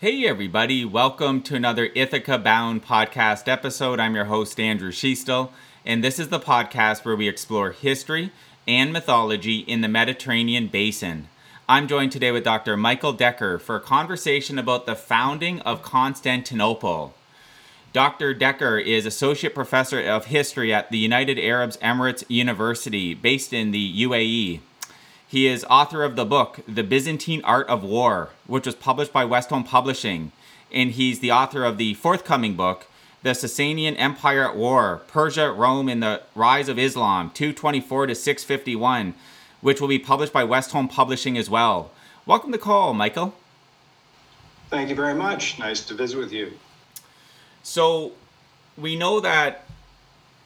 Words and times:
Hey, 0.00 0.26
everybody, 0.26 0.82
welcome 0.82 1.42
to 1.42 1.54
another 1.54 1.90
Ithaca 1.94 2.38
Bound 2.38 2.82
podcast 2.82 3.46
episode. 3.48 4.00
I'm 4.00 4.14
your 4.14 4.24
host, 4.24 4.58
Andrew 4.58 4.92
Schiestel, 4.92 5.50
and 5.84 6.02
this 6.02 6.18
is 6.18 6.30
the 6.30 6.40
podcast 6.40 7.04
where 7.04 7.16
we 7.16 7.28
explore 7.28 7.72
history 7.72 8.32
and 8.66 8.94
mythology 8.94 9.58
in 9.58 9.82
the 9.82 9.88
Mediterranean 9.88 10.68
basin. 10.68 11.28
I'm 11.68 11.86
joined 11.86 12.12
today 12.12 12.30
with 12.30 12.44
Dr. 12.44 12.78
Michael 12.78 13.12
Decker 13.12 13.58
for 13.58 13.76
a 13.76 13.80
conversation 13.80 14.58
about 14.58 14.86
the 14.86 14.96
founding 14.96 15.60
of 15.60 15.82
Constantinople. 15.82 17.12
Dr. 17.92 18.32
Decker 18.32 18.78
is 18.78 19.04
Associate 19.04 19.54
Professor 19.54 20.00
of 20.00 20.24
History 20.24 20.72
at 20.72 20.90
the 20.90 20.96
United 20.96 21.38
Arab 21.38 21.72
Emirates 21.72 22.24
University, 22.26 23.12
based 23.12 23.52
in 23.52 23.70
the 23.70 24.02
UAE. 24.04 24.60
He 25.30 25.46
is 25.46 25.64
author 25.70 26.02
of 26.02 26.16
the 26.16 26.24
book, 26.24 26.58
The 26.66 26.82
Byzantine 26.82 27.40
Art 27.44 27.68
of 27.68 27.84
War, 27.84 28.30
which 28.48 28.66
was 28.66 28.74
published 28.74 29.12
by 29.12 29.24
Westholme 29.24 29.64
Publishing. 29.64 30.32
And 30.72 30.90
he's 30.90 31.20
the 31.20 31.30
author 31.30 31.62
of 31.62 31.78
the 31.78 31.94
forthcoming 31.94 32.56
book, 32.56 32.88
The 33.22 33.30
Sasanian 33.30 33.94
Empire 33.96 34.42
at 34.48 34.56
War 34.56 35.02
Persia, 35.06 35.52
Rome, 35.52 35.88
and 35.88 36.02
the 36.02 36.22
Rise 36.34 36.68
of 36.68 36.80
Islam, 36.80 37.30
224 37.32 38.08
to 38.08 38.14
651, 38.16 39.14
which 39.60 39.80
will 39.80 39.86
be 39.86 40.00
published 40.00 40.32
by 40.32 40.42
Westholme 40.42 40.90
Publishing 40.90 41.38
as 41.38 41.48
well. 41.48 41.92
Welcome 42.26 42.50
to 42.50 42.58
call, 42.58 42.92
Michael. 42.92 43.32
Thank 44.68 44.88
you 44.88 44.96
very 44.96 45.14
much. 45.14 45.60
Nice 45.60 45.86
to 45.86 45.94
visit 45.94 46.18
with 46.18 46.32
you. 46.32 46.54
So, 47.62 48.14
we 48.76 48.96
know 48.96 49.20
that 49.20 49.64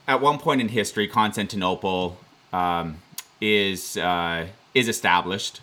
at 0.07 0.21
one 0.21 0.37
point 0.37 0.61
in 0.61 0.67
history, 0.67 1.07
Constantinople 1.07 2.19
um, 2.53 3.01
is. 3.41 3.97
Uh, 3.97 4.45
is 4.75 4.87
established 4.87 5.61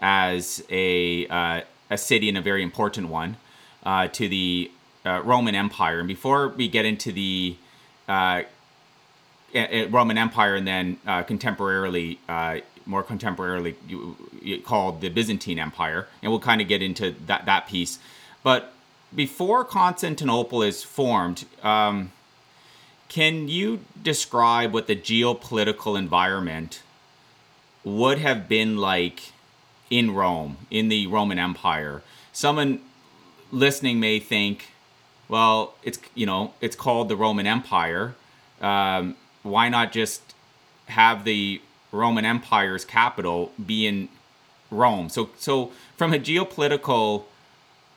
as 0.00 0.64
a, 0.70 1.26
uh, 1.26 1.60
a 1.90 1.98
city 1.98 2.28
and 2.28 2.38
a 2.38 2.40
very 2.40 2.62
important 2.62 3.08
one 3.08 3.36
uh, 3.84 4.08
to 4.08 4.28
the 4.28 4.70
uh, 5.04 5.20
Roman 5.22 5.54
Empire. 5.54 5.98
And 5.98 6.08
before 6.08 6.48
we 6.48 6.68
get 6.68 6.86
into 6.86 7.12
the 7.12 7.56
uh, 8.08 8.42
Roman 9.90 10.16
Empire 10.16 10.54
and 10.54 10.66
then 10.66 10.98
uh, 11.06 11.22
contemporarily, 11.24 12.18
more 12.86 13.02
contemporarily 13.02 13.74
called 14.64 15.00
the 15.00 15.08
Byzantine 15.08 15.58
Empire, 15.58 16.06
and 16.22 16.30
we'll 16.30 16.40
kind 16.40 16.60
of 16.60 16.68
get 16.68 16.80
into 16.82 17.14
that, 17.26 17.44
that 17.46 17.66
piece. 17.66 17.98
But 18.42 18.72
before 19.14 19.64
Constantinople 19.64 20.62
is 20.62 20.82
formed, 20.82 21.44
um, 21.62 22.12
can 23.08 23.48
you 23.48 23.80
describe 24.02 24.72
what 24.72 24.86
the 24.86 24.96
geopolitical 24.96 25.98
environment 25.98 26.82
would 27.84 28.18
have 28.18 28.48
been 28.48 28.76
like 28.78 29.32
in 29.90 30.14
Rome, 30.14 30.56
in 30.70 30.88
the 30.88 31.06
Roman 31.06 31.38
Empire. 31.38 32.02
Someone 32.32 32.80
listening 33.52 34.00
may 34.00 34.18
think, 34.18 34.72
well, 35.28 35.74
it's 35.82 35.98
you 36.14 36.26
know, 36.26 36.54
it's 36.60 36.76
called 36.76 37.08
the 37.08 37.16
Roman 37.16 37.46
Empire. 37.46 38.14
Um, 38.60 39.16
why 39.42 39.68
not 39.68 39.92
just 39.92 40.34
have 40.86 41.24
the 41.24 41.60
Roman 41.92 42.24
Empire's 42.24 42.84
capital 42.84 43.52
be 43.64 43.86
in 43.86 44.08
Rome? 44.70 45.08
So, 45.08 45.30
so 45.38 45.70
from 45.96 46.12
a 46.12 46.18
geopolitical 46.18 47.24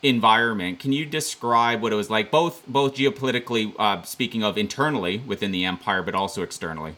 environment, 0.04 0.80
can 0.80 0.94
you 0.94 1.06
describe 1.06 1.82
what 1.82 1.92
it 1.92 1.96
was 1.96 2.10
like, 2.10 2.30
both 2.30 2.66
both 2.68 2.96
geopolitically 2.96 3.74
uh, 3.80 4.02
speaking 4.04 4.44
of 4.44 4.58
internally 4.58 5.20
within 5.20 5.52
the 5.52 5.66
empire, 5.66 6.04
but 6.04 6.14
also 6.14 6.44
externally? 6.44 6.96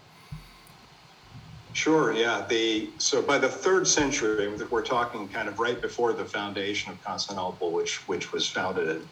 Sure. 1.73 2.13
Yeah. 2.13 2.45
The 2.49 2.95
so 2.99 3.21
by 3.21 3.37
the 3.37 3.49
third 3.49 3.87
century, 3.87 4.47
we're 4.71 4.81
talking 4.83 5.29
kind 5.29 5.47
of 5.47 5.59
right 5.59 5.81
before 5.81 6.13
the 6.13 6.25
foundation 6.25 6.91
of 6.91 6.99
Constantinople, 7.01 7.73
which 7.73 8.07
which 8.07 8.31
was 8.33 8.49
founded 8.49 8.89
and 8.89 9.09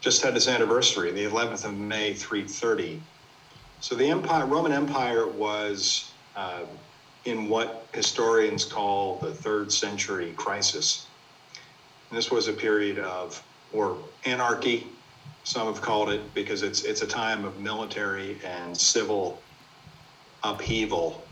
just 0.00 0.22
had 0.22 0.36
its 0.36 0.48
anniversary, 0.48 1.12
the 1.12 1.24
11th 1.24 1.64
of 1.64 1.74
May, 1.74 2.14
330. 2.14 3.06
So 3.80 3.94
the 3.96 4.10
empire, 4.10 4.46
Roman 4.46 4.72
Empire, 4.72 5.28
was 5.28 6.16
uh, 6.36 6.66
in 7.24 7.48
what 7.48 7.88
historians 7.94 8.64
call 8.64 9.20
the 9.20 9.34
third 9.34 9.72
century 9.72 10.34
crisis. 10.34 11.12
And 12.10 12.18
this 12.18 12.30
was 12.30 12.48
a 12.48 12.54
period 12.54 12.98
of 12.98 13.42
or 13.70 14.10
anarchy. 14.24 15.00
Some 15.44 15.66
have 15.68 15.82
called 15.82 16.10
it 16.10 16.34
because 16.34 16.62
it's 16.62 16.82
it's 16.82 17.02
a 17.02 17.06
time 17.08 17.44
of 17.44 17.58
military 17.58 18.40
and 18.44 18.76
civil 18.76 19.46
upheaval 20.44 21.25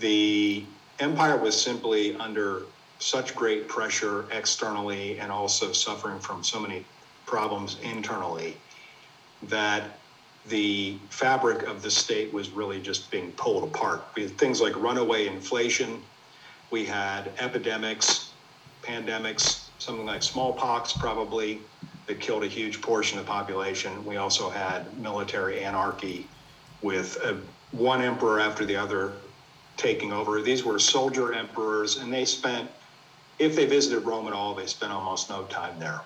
the 0.00 0.74
empire 1.00 1.38
was 1.38 1.60
simply 1.60 2.16
under 2.16 2.68
such 3.00 3.34
great 3.34 3.68
pressure 3.68 4.28
externally 4.32 5.18
and 5.18 5.32
also 5.32 5.72
suffering 5.72 6.20
from 6.20 6.42
so 6.44 6.60
many 6.60 6.86
problems 7.26 7.78
internally 7.80 8.62
that 9.42 10.00
the 10.44 11.06
fabric 11.10 11.64
of 11.64 11.82
the 11.82 11.90
state 11.90 12.32
was 12.32 12.50
really 12.50 12.80
just 12.80 13.10
being 13.10 13.32
pulled 13.34 13.64
apart. 13.64 14.08
We 14.16 14.22
had 14.24 14.38
things 14.38 14.60
like 14.60 14.76
runaway 14.76 15.26
inflation, 15.26 16.06
we 16.70 16.86
had 16.86 17.34
epidemics, 17.38 18.34
pandemics, 18.84 19.70
something 19.78 20.06
like 20.06 20.22
smallpox 20.22 20.94
probably 20.94 21.70
that 22.08 22.20
killed 22.20 22.44
a 22.44 22.48
huge 22.48 22.80
portion 22.82 23.18
of 23.18 23.26
the 23.26 23.30
population. 23.30 24.04
We 24.04 24.16
also 24.16 24.50
had 24.50 24.98
military 24.98 25.60
anarchy 25.62 26.32
with 26.82 27.16
a, 27.24 27.42
one 27.70 28.02
emperor 28.02 28.40
after 28.40 28.64
the 28.66 28.76
other 28.76 29.27
taking 29.78 30.12
over. 30.12 30.42
These 30.42 30.64
were 30.64 30.78
soldier 30.78 31.32
emperors, 31.32 31.96
and 31.96 32.12
they 32.12 32.26
spent, 32.26 32.68
if 33.38 33.56
they 33.56 33.64
visited 33.64 34.04
Rome 34.04 34.26
at 34.26 34.34
all, 34.34 34.54
they 34.54 34.66
spent 34.66 34.92
almost 34.92 35.30
no 35.30 35.44
time 35.44 35.78
there. 35.78 36.02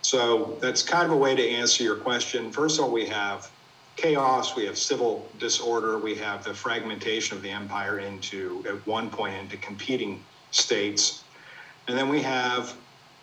So 0.00 0.56
that's 0.60 0.82
kind 0.82 1.04
of 1.04 1.12
a 1.12 1.16
way 1.16 1.34
to 1.34 1.46
answer 1.46 1.82
your 1.82 1.96
question. 1.96 2.50
First 2.50 2.78
of 2.78 2.84
all, 2.84 2.92
we 2.92 3.06
have 3.06 3.50
chaos, 3.96 4.54
we 4.54 4.64
have 4.66 4.78
civil 4.78 5.28
disorder, 5.38 5.98
we 5.98 6.14
have 6.14 6.44
the 6.44 6.54
fragmentation 6.54 7.36
of 7.36 7.42
the 7.42 7.50
empire 7.50 7.98
into, 7.98 8.64
at 8.68 8.86
one 8.86 9.10
point, 9.10 9.34
into 9.34 9.56
competing 9.56 10.22
states. 10.52 11.24
And 11.88 11.98
then 11.98 12.08
we 12.08 12.22
have 12.22 12.76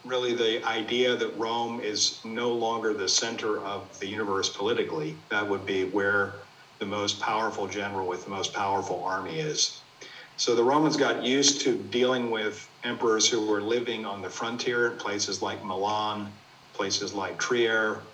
really 0.03 0.33
the 0.33 0.63
idea 0.65 1.15
that 1.15 1.37
Rome 1.37 1.79
is 1.79 2.19
no 2.25 2.51
longer 2.51 2.93
the 2.93 3.07
center 3.07 3.59
of 3.59 3.97
the 3.99 4.07
universe 4.07 4.49
politically. 4.49 5.15
That 5.29 5.47
would 5.47 5.65
be 5.65 5.85
where 5.85 6.33
the 6.83 6.89
most 6.89 7.21
powerful 7.21 7.67
general 7.67 8.07
with 8.09 8.25
the 8.25 8.29
most 8.29 8.53
powerful 8.53 9.03
army 9.05 9.39
is. 9.39 9.85
So 10.35 10.53
the 10.55 10.65
Romans 10.65 10.97
got 10.97 11.23
used 11.23 11.61
to 11.61 11.77
dealing 11.89 12.29
with 12.29 12.67
emperors 12.83 13.29
who 13.29 13.47
were 13.47 13.61
living 13.61 14.05
on 14.05 14.21
the 14.21 14.29
frontier 14.29 14.91
in 14.91 14.97
places 14.97 15.41
like 15.41 15.63
Milan, 15.63 16.33
places 16.75 17.13
like 17.13 17.39
Trier, 17.39 18.09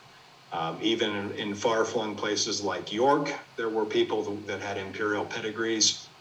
um, 0.52 0.80
even 0.84 1.16
in, 1.16 1.32
in 1.34 1.56
far 1.56 1.84
flung 1.84 2.16
places 2.16 2.62
like 2.62 2.92
York, 2.94 3.34
there 3.58 3.70
were 3.70 3.88
people 3.88 4.46
that 4.46 4.62
had 4.62 4.78
imperial 4.78 5.26
pedigrees. 5.26 6.12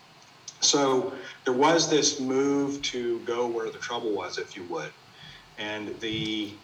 So 0.62 1.14
there 1.44 1.54
was 1.54 1.90
this 1.90 2.20
move 2.20 2.82
to 2.84 3.20
go 3.24 3.48
where 3.48 3.70
the 3.70 3.78
trouble 3.78 4.16
was, 4.16 4.38
if 4.38 4.56
you 4.56 4.64
would. 4.70 4.92
And 5.58 6.00
the 6.00 6.62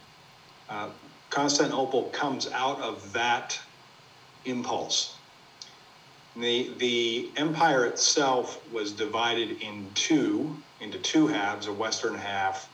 uh, 0.69 0.91
Constantinople 1.31 2.11
comes 2.11 2.49
out 2.49 2.81
of 2.81 3.13
that 3.15 3.59
impulse. 4.45 5.14
The, 6.37 6.71
the 6.79 7.31
empire 7.37 7.85
itself 7.85 8.61
was 8.73 8.91
divided 8.91 9.63
in 9.63 9.89
two, 9.95 10.57
into 10.81 10.99
two 10.99 11.29
halves, 11.29 11.69
a 11.69 11.73
western 11.73 12.17
half, 12.17 12.69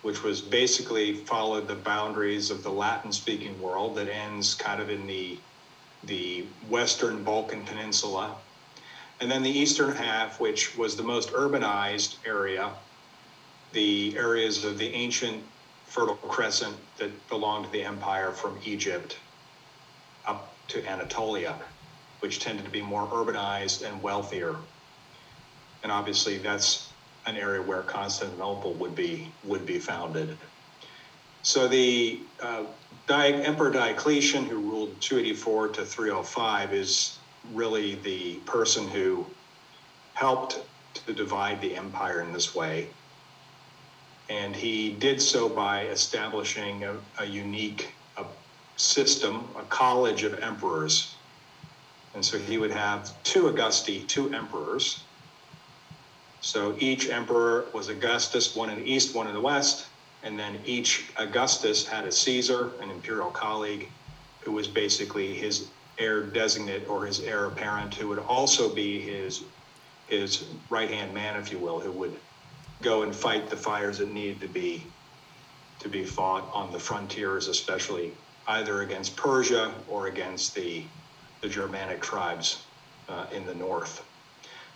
which 0.00 0.22
was 0.22 0.40
basically 0.40 1.14
followed 1.14 1.68
the 1.68 1.74
boundaries 1.74 2.50
of 2.50 2.62
the 2.62 2.70
Latin 2.70 3.12
speaking 3.12 3.60
world 3.60 3.96
that 3.96 4.08
ends 4.08 4.54
kind 4.54 4.80
of 4.80 4.88
in 4.88 5.06
the, 5.06 5.38
the 6.04 6.46
western 6.70 7.22
Balkan 7.22 7.64
Peninsula. 7.64 8.34
And 9.20 9.30
then 9.30 9.42
the 9.42 9.50
eastern 9.50 9.94
half, 9.94 10.40
which 10.40 10.76
was 10.78 10.96
the 10.96 11.02
most 11.02 11.30
urbanized 11.32 12.16
area, 12.24 12.72
the 13.72 14.16
areas 14.16 14.64
of 14.64 14.78
the 14.78 14.88
ancient 14.94 15.42
Fertile 15.86 16.14
Crescent 16.14 16.76
that 16.96 17.28
belonged 17.28 17.66
to 17.66 17.72
the 17.72 17.82
empire 17.82 18.32
from 18.32 18.58
Egypt 18.64 19.18
up 20.26 20.54
to 20.68 20.86
Anatolia 20.86 21.56
which 22.20 22.40
tended 22.40 22.64
to 22.64 22.70
be 22.70 22.82
more 22.82 23.06
urbanized 23.06 23.86
and 23.86 24.02
wealthier. 24.02 24.56
And 25.82 25.92
obviously, 25.92 26.38
that's 26.38 26.92
an 27.26 27.36
area 27.36 27.62
where 27.62 27.82
Constantinople 27.82 28.74
would 28.74 28.94
be 28.94 29.30
would 29.44 29.66
be 29.66 29.78
founded. 29.78 30.36
So 31.42 31.68
the 31.68 32.20
uh, 32.42 32.64
Emperor 33.08 33.70
Diocletian, 33.70 34.46
who 34.46 34.58
ruled 34.58 35.00
284 35.00 35.68
to 35.68 35.84
305, 35.84 36.72
is 36.72 37.18
really 37.52 37.94
the 37.96 38.36
person 38.46 38.88
who 38.88 39.26
helped 40.14 40.60
to 40.94 41.12
divide 41.12 41.60
the 41.60 41.76
empire 41.76 42.20
in 42.20 42.32
this 42.32 42.54
way. 42.54 42.88
And 44.28 44.56
he 44.56 44.90
did 44.90 45.22
so 45.22 45.48
by 45.48 45.86
establishing 45.86 46.82
a, 46.82 46.96
a 47.20 47.24
unique 47.24 47.92
a 48.16 48.24
system, 48.76 49.48
a 49.56 49.62
college 49.62 50.24
of 50.24 50.40
emperors 50.40 51.15
and 52.16 52.24
so 52.24 52.38
he 52.38 52.56
would 52.56 52.70
have 52.70 53.12
two 53.24 53.46
Augusti, 53.46 54.02
two 54.04 54.32
emperors. 54.32 55.04
So 56.40 56.74
each 56.78 57.10
emperor 57.10 57.66
was 57.74 57.90
Augustus, 57.90 58.56
one 58.56 58.70
in 58.70 58.78
the 58.78 58.90
east, 58.90 59.14
one 59.14 59.26
in 59.26 59.34
the 59.34 59.40
west, 59.40 59.86
and 60.22 60.38
then 60.38 60.58
each 60.64 61.12
Augustus 61.18 61.86
had 61.86 62.06
a 62.06 62.10
Caesar, 62.12 62.72
an 62.80 62.90
imperial 62.90 63.30
colleague, 63.30 63.90
who 64.42 64.52
was 64.52 64.66
basically 64.66 65.34
his 65.34 65.68
heir 65.98 66.22
designate 66.22 66.88
or 66.88 67.04
his 67.04 67.20
heir 67.20 67.44
apparent, 67.44 67.94
who 67.94 68.08
would 68.08 68.18
also 68.18 68.74
be 68.74 68.98
his 68.98 69.44
his 70.08 70.42
right 70.70 70.88
hand 70.88 71.12
man, 71.12 71.36
if 71.36 71.52
you 71.52 71.58
will, 71.58 71.80
who 71.80 71.92
would 71.92 72.18
go 72.80 73.02
and 73.02 73.14
fight 73.14 73.50
the 73.50 73.56
fires 73.56 73.98
that 73.98 74.10
needed 74.10 74.40
to 74.40 74.48
be 74.48 74.82
to 75.80 75.88
be 75.90 76.02
fought 76.02 76.48
on 76.54 76.72
the 76.72 76.78
frontiers, 76.78 77.46
especially 77.48 78.12
either 78.46 78.80
against 78.80 79.16
Persia 79.16 79.74
or 79.86 80.06
against 80.06 80.54
the 80.54 80.82
the 81.42 81.48
Germanic 81.48 82.00
tribes 82.00 82.66
uh, 83.08 83.26
in 83.32 83.46
the 83.46 83.54
north. 83.54 84.04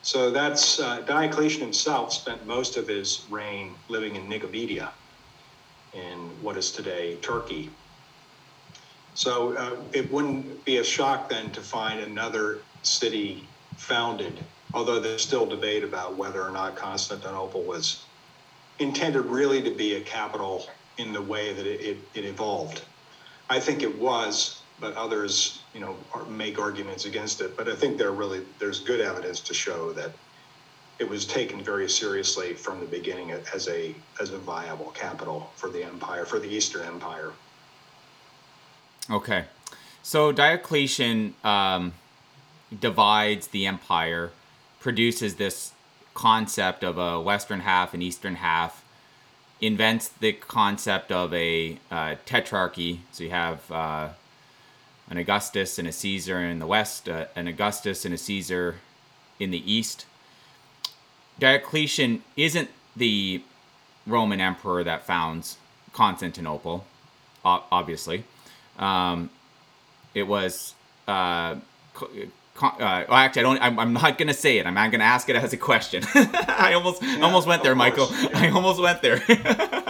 So 0.03 0.31
that's 0.31 0.81
uh, 0.81 1.01
Diocletian 1.03 1.61
himself 1.61 2.13
spent 2.13 2.47
most 2.47 2.77
of 2.77 2.89
his 2.89 3.27
reign 3.31 3.75
living 3.89 4.17
in 4.17 4.29
Nicomedia, 4.29 4.91
in 5.93 6.41
what 6.43 6.57
is 6.57 6.71
today 6.73 7.17
Turkey. 7.17 7.71
So 9.15 9.57
uh, 9.57 9.77
it 9.93 10.11
wouldn't 10.11 10.65
be 10.65 10.79
a 10.79 10.85
shock 10.85 11.29
then 11.29 11.53
to 11.53 11.61
find 11.61 12.01
another 12.01 12.63
city 12.83 13.49
founded, 13.77 14.41
although 14.73 15.01
there's 15.01 15.23
still 15.23 15.47
debate 15.47 15.85
about 15.85 16.17
whether 16.17 16.43
or 16.43 16.51
not 16.51 16.77
Constantinople 16.77 17.65
was 17.65 18.07
intended 18.79 19.23
really 19.23 19.61
to 19.63 19.71
be 19.71 19.97
a 19.97 20.01
capital 20.01 20.67
in 20.97 21.13
the 21.13 21.21
way 21.21 21.53
that 21.53 21.67
it, 21.67 21.81
it, 21.81 21.97
it 22.15 22.25
evolved. 22.25 22.83
I 23.51 23.61
think 23.61 23.83
it 23.83 23.99
was, 23.99 24.63
but 24.79 24.95
others, 24.95 25.65
you 25.75 25.81
know, 25.81 25.97
make 26.41 26.59
arguments 26.59 27.05
against 27.05 27.43
it. 27.43 27.55
But 27.57 27.69
I 27.69 27.77
think 27.77 27.99
there 27.99 28.13
really 28.13 28.41
there's 28.59 28.81
good 28.81 29.01
evidence 29.01 29.41
to 29.41 29.55
show 29.55 29.93
that 29.93 30.11
it 30.99 31.09
was 31.09 31.27
taken 31.27 31.63
very 31.63 31.89
seriously 31.89 32.55
from 32.55 32.81
the 32.81 32.87
beginning 32.87 33.31
as 33.55 33.69
a 33.69 33.95
as 34.23 34.31
a 34.33 34.39
viable 34.39 34.91
capital 35.05 35.51
for 35.57 35.69
the 35.69 35.83
empire 35.85 36.25
for 36.25 36.39
the 36.39 36.49
Eastern 36.49 36.87
Empire. 36.87 37.33
Okay, 39.11 39.45
so 40.03 40.33
Diocletian 40.33 41.35
um, 41.43 41.93
divides 42.79 43.49
the 43.49 43.67
empire, 43.67 44.31
produces 44.79 45.35
this 45.35 45.73
concept 46.15 46.85
of 46.85 46.97
a 46.97 47.21
western 47.21 47.61
half 47.61 47.93
and 47.93 48.03
eastern 48.03 48.37
half, 48.37 48.85
invents 49.61 50.09
the 50.09 50.33
concept 50.33 51.11
of 51.11 51.35
a 51.35 51.79
uh, 51.91 52.15
tetrarchy. 52.25 53.01
So 53.13 53.25
you 53.25 53.31
have 53.31 53.59
uh, 53.71 54.09
an 55.11 55.19
Augustus 55.19 55.79
and 55.79 55.87
a 55.89 55.93
Caesar 55.93 56.39
in 56.39 56.61
the 56.61 56.67
west, 56.67 57.09
uh, 57.09 57.27
an 57.37 57.49
Augustus 57.49 58.05
and 58.05 58.15
a 58.15 58.19
Caesar 58.19 58.77
in 59.39 59.51
the 59.51 59.71
east. 59.71 60.07
Diocletian 61.39 62.23
isn't 62.37 62.71
the 62.97 63.43
Roman 64.07 64.41
emperor 64.41 64.85
that 64.85 65.05
founds 65.05 65.59
Constantinople, 65.93 66.87
obviously. 67.45 68.25
Um, 68.79 69.31
it 70.15 70.25
was 70.25 70.75
uh, 71.09 71.57
uh, 72.63 72.71
well, 72.81 73.15
actually, 73.15 73.41
I 73.41 73.43
don't. 73.43 73.63
I'm, 73.63 73.79
I'm 73.79 73.93
not 73.93 74.19
gonna 74.19 74.35
say 74.35 74.59
it. 74.59 74.67
I'm 74.67 74.75
not 74.75 74.91
gonna 74.91 75.05
ask 75.05 75.29
it 75.29 75.37
as 75.37 75.53
a 75.53 75.57
question. 75.57 76.05
I 76.15 76.73
almost 76.75 77.03
yeah, 77.03 77.21
almost 77.21 77.47
went 77.47 77.63
there, 77.63 77.75
Michael. 77.75 78.09
I 78.35 78.51
almost 78.51 78.81
went 78.81 79.03
there. 79.03 79.23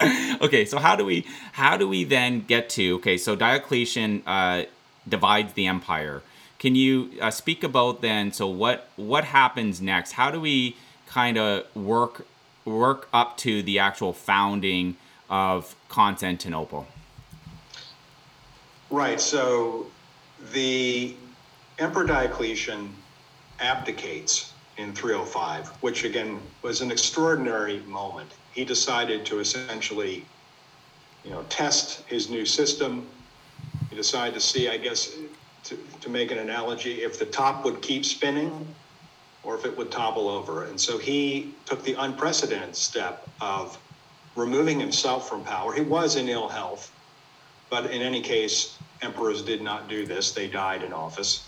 okay, 0.40 0.64
so 0.64 0.78
how 0.78 0.96
do 0.96 1.04
we 1.04 1.26
how 1.52 1.76
do 1.76 1.88
we 1.88 2.04
then 2.04 2.42
get 2.42 2.68
to 2.70 2.96
okay? 2.96 3.18
So 3.18 3.34
Diocletian 3.34 4.22
uh, 4.26 4.64
divides 5.08 5.52
the 5.54 5.66
empire. 5.66 6.22
Can 6.58 6.74
you 6.74 7.10
uh, 7.20 7.30
speak 7.30 7.64
about 7.64 8.00
then? 8.00 8.32
So 8.32 8.46
what 8.46 8.88
what 8.96 9.24
happens 9.24 9.80
next? 9.80 10.12
How 10.12 10.30
do 10.30 10.40
we 10.40 10.76
kind 11.06 11.36
of 11.38 11.64
work 11.74 12.26
work 12.64 13.08
up 13.12 13.36
to 13.38 13.62
the 13.62 13.78
actual 13.78 14.12
founding 14.12 14.96
of 15.30 15.74
Constantinople? 15.88 16.86
Right. 18.90 19.20
So 19.20 19.86
the 20.52 21.14
Emperor 21.78 22.04
Diocletian 22.04 22.94
abdicates 23.60 24.52
in 24.76 24.92
305, 24.92 25.68
which 25.82 26.04
again 26.04 26.40
was 26.62 26.80
an 26.80 26.90
extraordinary 26.90 27.80
moment. 27.80 28.30
He 28.58 28.64
decided 28.64 29.24
to 29.26 29.38
essentially, 29.38 30.24
you 31.22 31.30
know, 31.30 31.44
test 31.48 32.02
his 32.08 32.28
new 32.28 32.44
system. 32.44 33.06
He 33.88 33.94
decided 33.94 34.34
to 34.34 34.40
see, 34.40 34.68
I 34.68 34.76
guess, 34.76 35.14
to, 35.62 35.78
to 36.00 36.10
make 36.10 36.32
an 36.32 36.38
analogy, 36.38 36.94
if 37.02 37.20
the 37.20 37.26
top 37.26 37.64
would 37.64 37.80
keep 37.82 38.04
spinning 38.04 38.66
or 39.44 39.54
if 39.54 39.64
it 39.64 39.78
would 39.78 39.92
topple 39.92 40.28
over. 40.28 40.64
And 40.64 40.80
so 40.80 40.98
he 40.98 41.54
took 41.66 41.84
the 41.84 41.94
unprecedented 42.02 42.74
step 42.74 43.28
of 43.40 43.78
removing 44.34 44.80
himself 44.80 45.28
from 45.28 45.44
power. 45.44 45.72
He 45.72 45.82
was 45.82 46.16
in 46.16 46.28
ill 46.28 46.48
health, 46.48 46.90
but 47.70 47.92
in 47.92 48.02
any 48.02 48.20
case, 48.20 48.76
emperors 49.02 49.42
did 49.42 49.62
not 49.62 49.88
do 49.88 50.04
this. 50.04 50.32
They 50.32 50.48
died 50.48 50.82
in 50.82 50.92
office. 50.92 51.46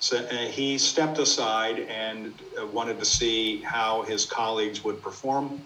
So 0.00 0.16
uh, 0.16 0.34
he 0.48 0.78
stepped 0.78 1.18
aside 1.18 1.78
and 1.78 2.34
uh, 2.60 2.66
wanted 2.66 2.98
to 2.98 3.04
see 3.04 3.62
how 3.62 4.02
his 4.02 4.26
colleagues 4.26 4.82
would 4.82 5.00
perform, 5.00 5.60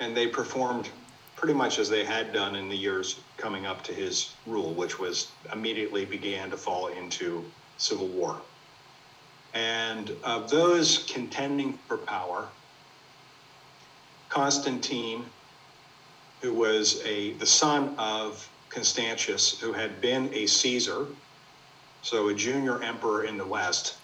and 0.00 0.16
they 0.16 0.26
performed 0.26 0.88
pretty 1.36 1.54
much 1.54 1.78
as 1.78 1.88
they 1.88 2.04
had 2.04 2.32
done 2.32 2.56
in 2.56 2.68
the 2.68 2.76
years 2.76 3.20
coming 3.36 3.66
up 3.66 3.82
to 3.84 3.92
his 3.92 4.32
rule, 4.46 4.72
which 4.72 4.98
was 4.98 5.28
immediately 5.52 6.04
began 6.04 6.50
to 6.50 6.56
fall 6.56 6.88
into 6.88 7.44
civil 7.76 8.06
war. 8.08 8.40
And 9.52 10.10
of 10.24 10.50
those 10.50 11.04
contending 11.12 11.78
for 11.86 11.98
power, 11.98 12.48
Constantine, 14.28 15.24
who 16.40 16.52
was 16.52 17.00
a 17.04 17.34
the 17.34 17.46
son 17.46 17.94
of 17.98 18.48
Constantius, 18.68 19.60
who 19.60 19.72
had 19.72 20.00
been 20.00 20.30
a 20.32 20.46
Caesar, 20.46 21.06
so 22.02 22.28
a 22.28 22.34
junior 22.34 22.82
emperor 22.82 23.24
in 23.24 23.38
the 23.38 23.46
West. 23.46 23.94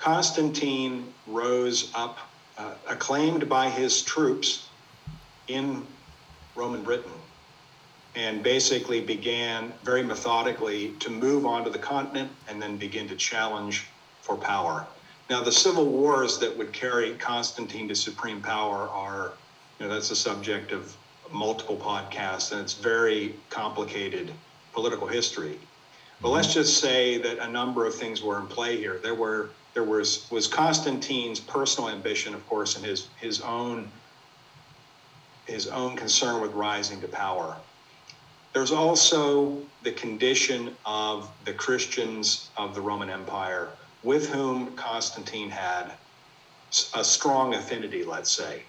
Constantine 0.00 1.12
rose 1.28 1.92
up, 1.94 2.18
uh, 2.58 2.74
acclaimed 2.88 3.48
by 3.48 3.70
his 3.70 4.02
troops 4.02 4.68
in 5.48 5.86
Roman 6.54 6.82
Britain, 6.82 7.12
and 8.14 8.42
basically 8.42 9.00
began 9.00 9.72
very 9.84 10.02
methodically 10.02 10.90
to 11.00 11.10
move 11.10 11.46
onto 11.46 11.70
the 11.70 11.78
continent 11.78 12.30
and 12.48 12.60
then 12.60 12.76
begin 12.76 13.08
to 13.08 13.16
challenge 13.16 13.86
for 14.20 14.36
power. 14.36 14.86
Now, 15.30 15.42
the 15.42 15.52
civil 15.52 15.86
wars 15.86 16.38
that 16.38 16.56
would 16.56 16.72
carry 16.72 17.14
Constantine 17.14 17.88
to 17.88 17.94
supreme 17.94 18.42
power 18.42 18.88
are, 18.88 19.32
you 19.78 19.86
know, 19.86 19.94
that's 19.94 20.10
a 20.10 20.16
subject 20.16 20.72
of 20.72 20.94
multiple 21.30 21.76
podcasts, 21.76 22.52
and 22.52 22.60
it's 22.60 22.74
very 22.74 23.34
complicated 23.48 24.30
political 24.72 25.06
history. 25.06 25.58
But 26.20 26.30
let's 26.30 26.48
mm-hmm. 26.48 26.60
just 26.60 26.78
say 26.78 27.18
that 27.18 27.38
a 27.38 27.48
number 27.48 27.86
of 27.86 27.94
things 27.94 28.22
were 28.22 28.38
in 28.38 28.46
play 28.46 28.76
here. 28.76 28.98
There 29.02 29.14
were 29.14 29.50
there 29.74 29.84
was 29.84 30.30
was 30.30 30.46
Constantine's 30.46 31.40
personal 31.40 31.88
ambition, 31.88 32.34
of 32.34 32.46
course, 32.46 32.76
and 32.76 32.84
his 32.84 33.08
his 33.18 33.40
own 33.40 33.90
his 35.52 35.68
own 35.68 35.96
concern 35.96 36.40
with 36.40 36.52
rising 36.52 37.00
to 37.02 37.08
power. 37.08 37.56
There's 38.54 38.72
also 38.72 39.62
the 39.82 39.92
condition 39.92 40.74
of 40.84 41.30
the 41.44 41.52
Christians 41.52 42.50
of 42.56 42.74
the 42.74 42.80
Roman 42.80 43.10
Empire 43.10 43.68
with 44.02 44.28
whom 44.28 44.74
Constantine 44.76 45.50
had 45.50 45.92
a 46.94 47.04
strong 47.04 47.54
affinity, 47.54 48.02
let's 48.02 48.30
say. 48.30 48.62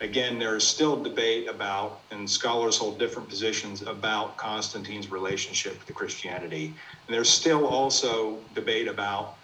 Again, 0.00 0.38
there's 0.38 0.66
still 0.66 1.02
debate 1.02 1.46
about, 1.48 2.00
and 2.10 2.28
scholars 2.28 2.78
hold 2.78 2.98
different 2.98 3.28
positions 3.28 3.82
about 3.82 4.38
Constantine's 4.38 5.10
relationship 5.10 5.84
to 5.84 5.92
Christianity. 5.92 6.72
And 7.06 7.14
there's 7.14 7.28
still 7.28 7.66
also 7.66 8.38
debate 8.54 8.88
about 8.88 9.34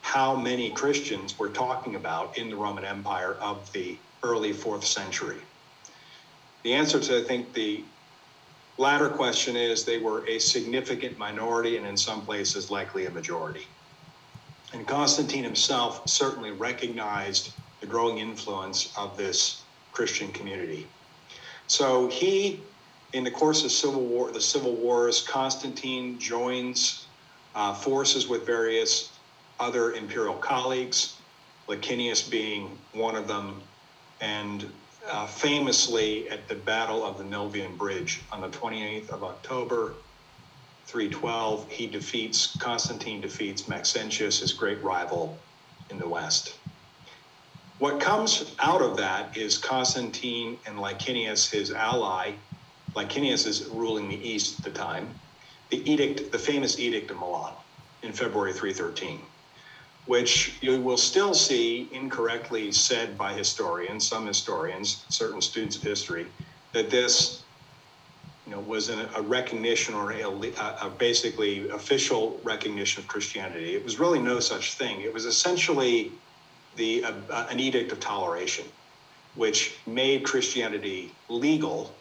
how 0.00 0.34
many 0.34 0.70
Christians 0.70 1.38
we're 1.38 1.50
talking 1.50 1.96
about 1.96 2.38
in 2.38 2.48
the 2.48 2.56
Roman 2.56 2.84
Empire 2.84 3.34
of 3.40 3.70
the 3.72 3.98
early 4.22 4.52
fourth 4.52 4.84
century. 4.84 5.36
The 6.66 6.74
answer 6.74 6.98
to, 6.98 7.20
I 7.20 7.22
think, 7.22 7.54
the 7.54 7.84
latter 8.76 9.08
question 9.08 9.54
is 9.54 9.84
they 9.84 9.98
were 9.98 10.26
a 10.26 10.40
significant 10.40 11.16
minority 11.16 11.76
and 11.76 11.86
in 11.86 11.96
some 11.96 12.22
places 12.26 12.72
likely 12.72 13.06
a 13.06 13.10
majority. 13.12 13.62
And 14.72 14.84
Constantine 14.84 15.44
himself 15.44 16.08
certainly 16.08 16.50
recognized 16.50 17.52
the 17.80 17.86
growing 17.86 18.18
influence 18.18 18.92
of 18.98 19.16
this 19.16 19.62
Christian 19.92 20.32
community. 20.32 20.88
So 21.68 22.08
he, 22.08 22.64
in 23.12 23.22
the 23.22 23.30
course 23.30 23.64
of 23.64 23.70
civil 23.70 24.04
war, 24.04 24.32
the 24.32 24.40
civil 24.40 24.74
wars, 24.74 25.22
Constantine 25.22 26.18
joins 26.18 27.06
uh, 27.54 27.74
forces 27.74 28.26
with 28.26 28.44
various 28.44 29.20
other 29.60 29.92
imperial 29.92 30.34
colleagues, 30.34 31.22
Licinius 31.68 32.28
being 32.28 32.76
one 32.90 33.14
of 33.14 33.28
them, 33.28 33.62
and 34.20 34.68
uh, 35.08 35.26
famously 35.26 36.28
at 36.28 36.48
the 36.48 36.56
Battle 36.56 37.04
of 37.04 37.18
the 37.18 37.24
Milvian 37.24 37.78
Bridge 37.78 38.26
on 38.32 38.40
the 38.42 38.50
28th 38.50 39.10
of 39.10 39.24
October, 39.24 40.04
312, 40.88 41.70
he 41.70 41.88
defeats, 41.88 42.56
Constantine 42.58 43.20
defeats 43.20 43.68
Maxentius, 43.68 44.40
his 44.40 44.54
great 44.54 44.82
rival 44.82 45.46
in 45.90 45.98
the 45.98 46.08
West. 46.08 46.60
What 47.78 48.00
comes 48.00 48.54
out 48.60 48.82
of 48.82 48.98
that 48.98 49.36
is 49.36 49.58
Constantine 49.58 50.60
and 50.66 50.78
Licinius, 50.78 51.50
his 51.50 51.72
ally. 51.72 52.36
Licinius 52.96 53.46
is 53.46 53.68
ruling 53.70 54.08
the 54.08 54.28
east 54.30 54.66
at 54.66 54.72
the 54.72 54.78
time. 54.78 55.18
The 55.70 55.90
edict, 55.90 56.32
the 56.32 56.38
famous 56.38 56.78
Edict 56.78 57.10
of 57.10 57.18
Milan 57.18 57.56
in 58.02 58.12
February 58.12 58.52
313, 58.54 59.28
which 60.06 60.54
you 60.60 60.80
will 60.80 60.96
still 60.96 61.34
see 61.34 61.88
incorrectly 61.92 62.70
said 62.72 63.18
by 63.18 63.32
historians, 63.32 64.06
some 64.06 64.26
historians, 64.26 65.04
certain 65.08 65.40
students 65.40 65.76
of 65.76 65.82
history, 65.82 66.26
that 66.72 66.90
this 66.90 67.42
you 68.46 68.52
know, 68.52 68.60
was 68.60 68.88
an, 68.88 69.08
a 69.16 69.22
recognition 69.22 69.94
or 69.94 70.12
a, 70.12 70.22
a, 70.22 70.90
basically 70.96 71.68
official 71.70 72.40
recognition 72.44 73.02
of 73.02 73.08
Christianity. 73.08 73.74
It 73.74 73.82
was 73.82 73.98
really 73.98 74.20
no 74.20 74.38
such 74.38 74.74
thing. 74.74 75.00
It 75.00 75.12
was 75.12 75.24
essentially 75.24 76.12
the 76.76 77.04
uh, 77.04 77.46
an 77.50 77.58
edict 77.58 77.90
of 77.90 77.98
toleration, 77.98 78.64
which 79.34 79.74
made 79.86 80.24
Christianity 80.24 81.10
legal 81.28 81.92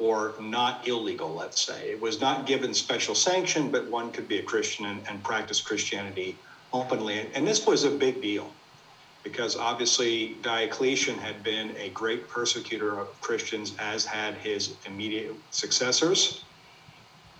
or 0.00 0.34
not 0.40 0.88
illegal. 0.88 1.32
Let's 1.32 1.62
say 1.64 1.90
it 1.90 2.00
was 2.00 2.20
not 2.20 2.46
given 2.46 2.74
special 2.74 3.14
sanction, 3.14 3.70
but 3.70 3.88
one 3.88 4.10
could 4.10 4.26
be 4.26 4.38
a 4.38 4.42
Christian 4.42 4.86
and, 4.86 5.00
and 5.08 5.22
practice 5.22 5.60
Christianity 5.60 6.36
openly. 6.72 7.28
And 7.34 7.46
this 7.46 7.66
was 7.66 7.84
a 7.84 7.90
big 7.90 8.20
deal 8.20 8.50
because 9.26 9.56
obviously 9.56 10.36
Diocletian 10.42 11.18
had 11.18 11.42
been 11.42 11.74
a 11.76 11.88
great 11.90 12.28
persecutor 12.28 12.98
of 13.00 13.20
Christians, 13.20 13.74
as 13.80 14.04
had 14.04 14.34
his 14.34 14.74
immediate 14.86 15.34
successors. 15.50 16.44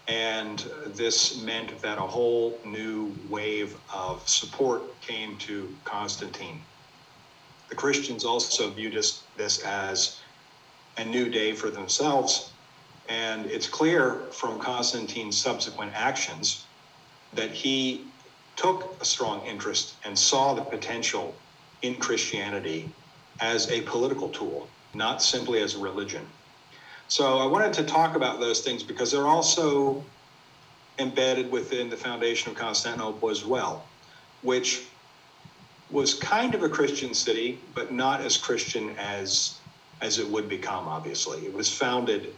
And 0.08 0.64
this 0.86 1.40
meant 1.42 1.80
that 1.82 1.98
a 1.98 2.02
whole 2.02 2.58
new 2.64 3.14
wave 3.28 3.76
of 3.94 4.28
support 4.28 5.00
came 5.00 5.36
to 5.38 5.72
Constantine. 5.84 6.60
The 7.68 7.76
Christians 7.76 8.24
also 8.24 8.68
viewed 8.70 8.94
this, 8.94 9.22
this 9.36 9.62
as 9.64 10.18
a 10.98 11.04
new 11.04 11.28
day 11.28 11.52
for 11.52 11.70
themselves. 11.70 12.50
And 13.08 13.46
it's 13.46 13.68
clear 13.68 14.22
from 14.32 14.58
Constantine's 14.58 15.36
subsequent 15.36 15.92
actions 15.94 16.64
that 17.34 17.52
he 17.52 18.06
took 18.56 18.96
a 19.00 19.04
strong 19.04 19.44
interest 19.46 19.94
and 20.04 20.18
saw 20.18 20.54
the 20.54 20.62
potential 20.62 21.34
in 21.82 21.94
Christianity 21.96 22.88
as 23.40 23.70
a 23.70 23.82
political 23.82 24.28
tool, 24.30 24.68
not 24.94 25.22
simply 25.22 25.60
as 25.60 25.74
a 25.74 25.78
religion. 25.78 26.26
So 27.08 27.38
I 27.38 27.46
wanted 27.46 27.72
to 27.74 27.84
talk 27.84 28.16
about 28.16 28.40
those 28.40 28.62
things 28.62 28.82
because 28.82 29.12
they're 29.12 29.28
also 29.28 30.02
embedded 30.98 31.50
within 31.50 31.90
the 31.90 31.96
foundation 31.96 32.50
of 32.50 32.56
Constantinople 32.56 33.30
as 33.30 33.44
well, 33.44 33.84
which 34.42 34.82
was 35.90 36.14
kind 36.14 36.54
of 36.54 36.62
a 36.62 36.68
Christian 36.68 37.14
city, 37.14 37.58
but 37.74 37.92
not 37.92 38.20
as 38.22 38.36
Christian 38.36 38.96
as 38.98 39.60
as 40.00 40.18
it 40.18 40.28
would 40.28 40.48
become. 40.48 40.88
Obviously, 40.88 41.46
it 41.46 41.52
was 41.54 41.70
founded 41.72 42.34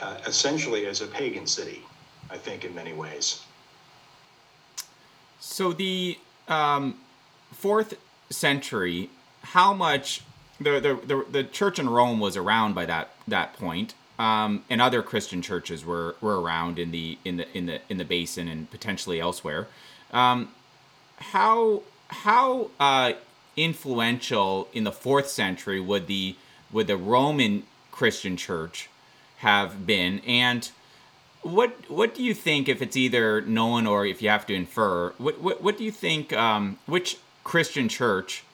uh, 0.00 0.18
essentially 0.26 0.86
as 0.86 1.02
a 1.02 1.06
pagan 1.06 1.46
city, 1.46 1.82
I 2.30 2.38
think, 2.38 2.64
in 2.64 2.74
many 2.74 2.94
ways. 2.94 3.49
So 5.40 5.72
the 5.72 6.18
um, 6.48 6.98
fourth 7.50 7.94
century, 8.28 9.10
how 9.42 9.72
much 9.72 10.22
the, 10.60 10.78
the, 10.80 10.94
the, 11.06 11.26
the, 11.30 11.44
church 11.44 11.78
in 11.78 11.88
Rome 11.88 12.20
was 12.20 12.36
around 12.36 12.74
by 12.74 12.84
that 12.86 13.10
that 13.26 13.54
point, 13.54 13.94
um, 14.18 14.64
and 14.68 14.82
other 14.82 15.02
Christian 15.02 15.40
churches 15.40 15.84
were, 15.84 16.16
were 16.20 16.40
around 16.40 16.78
in 16.78 16.90
the 16.90 17.18
in 17.24 17.38
the 17.38 17.56
in 17.56 17.66
the 17.66 17.80
in 17.88 17.96
the 17.96 18.04
basin 18.04 18.46
and 18.48 18.70
potentially 18.70 19.18
elsewhere. 19.18 19.66
Um, 20.12 20.50
how 21.16 21.82
how 22.08 22.70
uh, 22.78 23.14
influential 23.56 24.68
in 24.74 24.84
the 24.84 24.92
fourth 24.92 25.28
century 25.28 25.80
would 25.80 26.06
the 26.06 26.36
would 26.70 26.86
the 26.86 26.98
Roman 26.98 27.62
Christian 27.90 28.36
church 28.36 28.90
have 29.38 29.86
been, 29.86 30.20
and 30.26 30.70
what 31.42 31.90
what 31.90 32.14
do 32.14 32.22
you 32.22 32.34
think 32.34 32.68
if 32.68 32.82
it's 32.82 32.96
either 32.96 33.40
known 33.40 33.86
or 33.86 34.04
if 34.04 34.20
you 34.22 34.28
have 34.28 34.46
to 34.46 34.54
infer? 34.54 35.10
What 35.18 35.40
what, 35.40 35.62
what 35.62 35.78
do 35.78 35.84
you 35.84 35.92
think? 35.92 36.32
Um, 36.32 36.78
which 36.86 37.18
Christian 37.44 37.88
church 37.88 38.44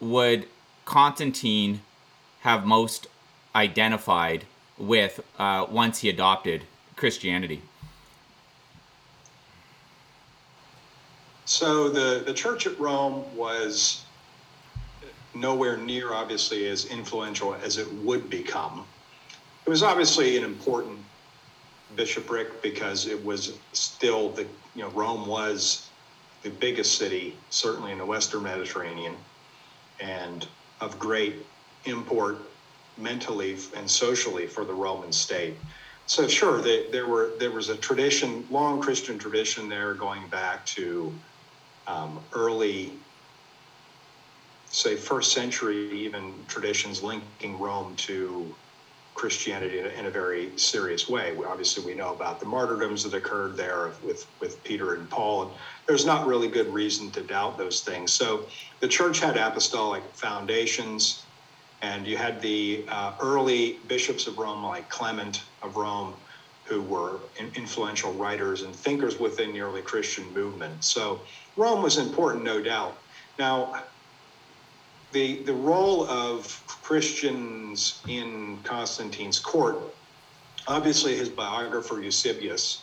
would 0.00 0.46
Constantine 0.84 1.80
have 2.40 2.66
most 2.66 3.06
identified 3.54 4.44
with 4.78 5.20
uh, 5.38 5.66
once 5.68 6.00
he 6.00 6.08
adopted 6.08 6.64
Christianity? 6.94 7.62
So 11.46 11.88
the, 11.88 12.24
the 12.26 12.34
church 12.34 12.66
at 12.66 12.78
Rome 12.78 13.24
was 13.36 14.04
nowhere 15.32 15.76
near, 15.76 16.12
obviously, 16.12 16.66
as 16.68 16.86
influential 16.86 17.54
as 17.54 17.78
it 17.78 17.90
would 17.94 18.28
become. 18.28 18.84
It 19.64 19.70
was 19.70 19.82
obviously 19.82 20.36
an 20.36 20.44
important 20.44 20.98
bishopric 21.96 22.62
because 22.62 23.06
it 23.06 23.24
was 23.24 23.58
still 23.72 24.30
the, 24.30 24.42
you 24.74 24.82
know, 24.82 24.90
Rome 24.90 25.26
was 25.26 25.88
the 26.42 26.50
biggest 26.50 26.96
city, 26.98 27.34
certainly 27.50 27.92
in 27.92 27.98
the 27.98 28.04
Western 28.06 28.42
Mediterranean, 28.42 29.16
and 30.00 30.46
of 30.80 30.98
great 30.98 31.34
import 31.86 32.38
mentally 32.98 33.56
and 33.74 33.90
socially 33.90 34.46
for 34.46 34.64
the 34.64 34.72
Roman 34.72 35.12
state. 35.12 35.54
So 36.06 36.28
sure, 36.28 36.60
they, 36.60 36.86
there 36.90 37.06
were 37.06 37.32
there 37.38 37.50
was 37.50 37.68
a 37.68 37.76
tradition, 37.76 38.46
long 38.50 38.80
Christian 38.80 39.18
tradition 39.18 39.68
there, 39.68 39.94
going 39.94 40.28
back 40.28 40.64
to 40.66 41.12
um, 41.88 42.20
early, 42.32 42.92
say, 44.70 44.94
first 44.94 45.32
century 45.32 45.90
even 45.92 46.32
traditions 46.46 47.02
linking 47.02 47.58
Rome 47.58 47.96
to 47.96 48.54
Christianity 49.16 49.78
in 49.78 49.86
a, 49.86 49.88
in 49.88 50.06
a, 50.06 50.10
very 50.10 50.56
serious 50.56 51.08
way. 51.08 51.34
We, 51.34 51.46
obviously, 51.46 51.84
we 51.84 51.94
know 51.94 52.12
about 52.14 52.38
the 52.38 52.44
martyrdoms 52.44 53.02
that 53.02 53.14
occurred 53.14 53.56
there 53.56 53.90
with, 54.04 54.26
with 54.40 54.62
Peter 54.62 54.94
and 54.94 55.08
Paul. 55.08 55.42
And 55.44 55.50
there's 55.86 56.04
not 56.04 56.26
really 56.26 56.48
good 56.48 56.68
reason 56.68 57.10
to 57.12 57.22
doubt 57.22 57.56
those 57.56 57.80
things. 57.80 58.12
So 58.12 58.44
the 58.80 58.88
church 58.88 59.18
had 59.18 59.38
apostolic 59.38 60.02
foundations, 60.12 61.22
and 61.80 62.06
you 62.06 62.18
had 62.18 62.42
the 62.42 62.84
uh, 62.88 63.14
early 63.18 63.78
bishops 63.88 64.26
of 64.26 64.36
Rome, 64.36 64.62
like 64.62 64.88
Clement 64.90 65.42
of 65.62 65.76
Rome, 65.76 66.12
who 66.64 66.82
were 66.82 67.20
influential 67.54 68.12
writers 68.12 68.62
and 68.62 68.74
thinkers 68.74 69.18
within 69.18 69.52
the 69.54 69.60
early 69.60 69.82
Christian 69.82 70.30
movement. 70.34 70.84
So 70.84 71.20
Rome 71.56 71.82
was 71.82 71.96
important, 71.96 72.44
no 72.44 72.62
doubt. 72.62 72.98
Now, 73.38 73.82
the, 75.12 75.42
the 75.42 75.52
role 75.52 76.06
of 76.08 76.62
Christians 76.82 78.02
in 78.08 78.58
Constantine's 78.64 79.38
court, 79.38 79.78
obviously 80.66 81.16
his 81.16 81.28
biographer 81.28 82.00
Eusebius 82.02 82.82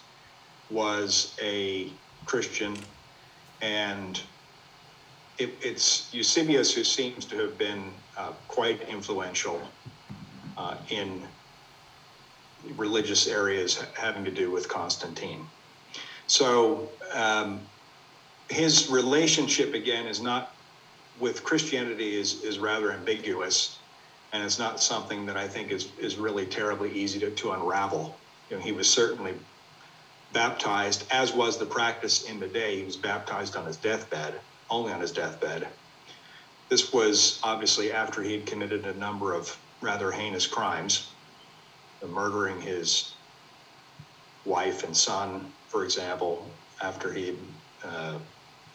was 0.70 1.38
a 1.42 1.90
Christian, 2.26 2.78
and 3.62 4.20
it, 5.38 5.54
it's 5.62 6.14
Eusebius 6.14 6.74
who 6.74 6.84
seems 6.84 7.26
to 7.26 7.38
have 7.38 7.58
been 7.58 7.92
uh, 8.18 8.32
quite 8.48 8.82
influential 8.88 9.62
uh, 10.58 10.76
in 10.90 11.22
religious 12.78 13.28
areas 13.28 13.84
having 13.94 14.24
to 14.24 14.32
do 14.32 14.50
with 14.50 14.70
Constantine. 14.70 15.46
So 16.28 16.90
um, 17.12 17.60
his 18.50 18.90
relationship 18.90 19.74
again 19.74 20.08
is 20.08 20.22
not 20.22 20.53
with 21.20 21.44
Christianity 21.44 22.20
is 22.20 22.44
is 22.44 22.60
rather 22.60 22.92
ambiguous, 22.92 23.78
and 24.32 24.44
it's 24.44 24.60
not 24.60 24.82
something 24.82 25.26
that 25.26 25.38
I 25.38 25.48
think 25.48 25.72
is 25.72 25.90
is 26.00 26.18
really 26.18 26.46
terribly 26.46 26.92
easy 26.92 27.20
to, 27.20 27.30
to 27.32 27.52
unravel. 27.52 28.16
You 28.50 28.58
know, 28.58 28.64
he 28.64 28.72
was 28.72 28.90
certainly 28.90 29.34
baptized, 30.34 31.06
as 31.12 31.34
was 31.34 31.58
the 31.58 31.66
practice 31.66 32.30
in 32.30 32.40
the 32.40 32.48
day. 32.48 32.78
He 32.78 32.84
was 32.84 32.98
baptized 32.98 33.56
on 33.56 33.66
his 33.66 33.78
deathbed, 33.78 34.34
only 34.70 34.92
on 34.92 35.02
his 35.02 35.12
deathbed. 35.12 35.68
This 36.70 36.92
was 36.92 37.40
obviously 37.44 37.92
after 37.92 38.24
he 38.24 38.34
had 38.34 38.46
committed 38.48 38.86
a 38.86 38.94
number 38.96 39.34
of 39.34 39.56
rather 39.82 40.12
heinous 40.12 40.48
crimes, 40.48 41.10
murdering 42.08 42.60
his 42.62 43.14
wife 44.46 44.84
and 44.84 44.96
son, 44.96 45.52
for 45.68 45.84
example, 45.84 46.50
after 46.82 47.14
he 47.14 47.36
uh, 47.84 48.18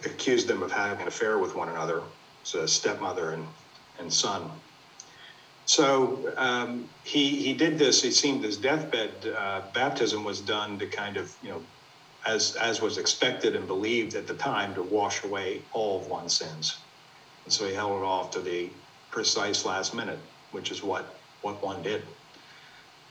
accused 0.05 0.47
them 0.47 0.63
of 0.63 0.71
having 0.71 1.03
an 1.03 1.09
affair 1.09 1.39
with 1.39 1.57
one 1.57 1.69
another 1.69 2.03
so 2.49 2.65
stepmother 2.65 3.33
and, 3.33 3.47
and 3.99 4.11
son. 4.11 4.51
So 5.67 6.33
um, 6.39 6.89
he, 7.05 7.37
he 7.37 7.53
did 7.53 7.79
this. 7.79 8.03
It 8.05 8.13
seemed 8.13 8.43
his 8.43 8.57
deathbed 8.57 9.11
uh, 9.37 9.61
baptism 9.75 10.25
was 10.25 10.41
done 10.41 10.79
to 10.79 10.87
kind 10.87 11.19
of, 11.19 11.37
you 11.43 11.51
know, 11.51 11.63
as, 12.27 12.57
as 12.57 12.81
was 12.81 12.97
expected 12.97 13.55
and 13.55 13.67
believed 13.67 14.15
at 14.15 14.27
the 14.27 14.33
time, 14.33 14.75
to 14.77 14.83
wash 14.83 15.25
away 15.25 15.61
all 15.75 16.01
of 16.01 16.09
one's 16.09 16.33
sins. 16.33 16.79
And 17.45 17.53
so 17.53 17.67
he 17.67 17.75
held 17.75 18.01
it 18.01 18.05
off 18.05 18.31
to 18.31 18.41
the 18.41 18.71
precise 19.11 19.67
last 19.67 19.95
minute, 19.95 20.19
which 20.53 20.71
is 20.71 20.83
what, 20.83 21.17
what 21.43 21.63
one 21.63 21.83
did. 21.83 22.03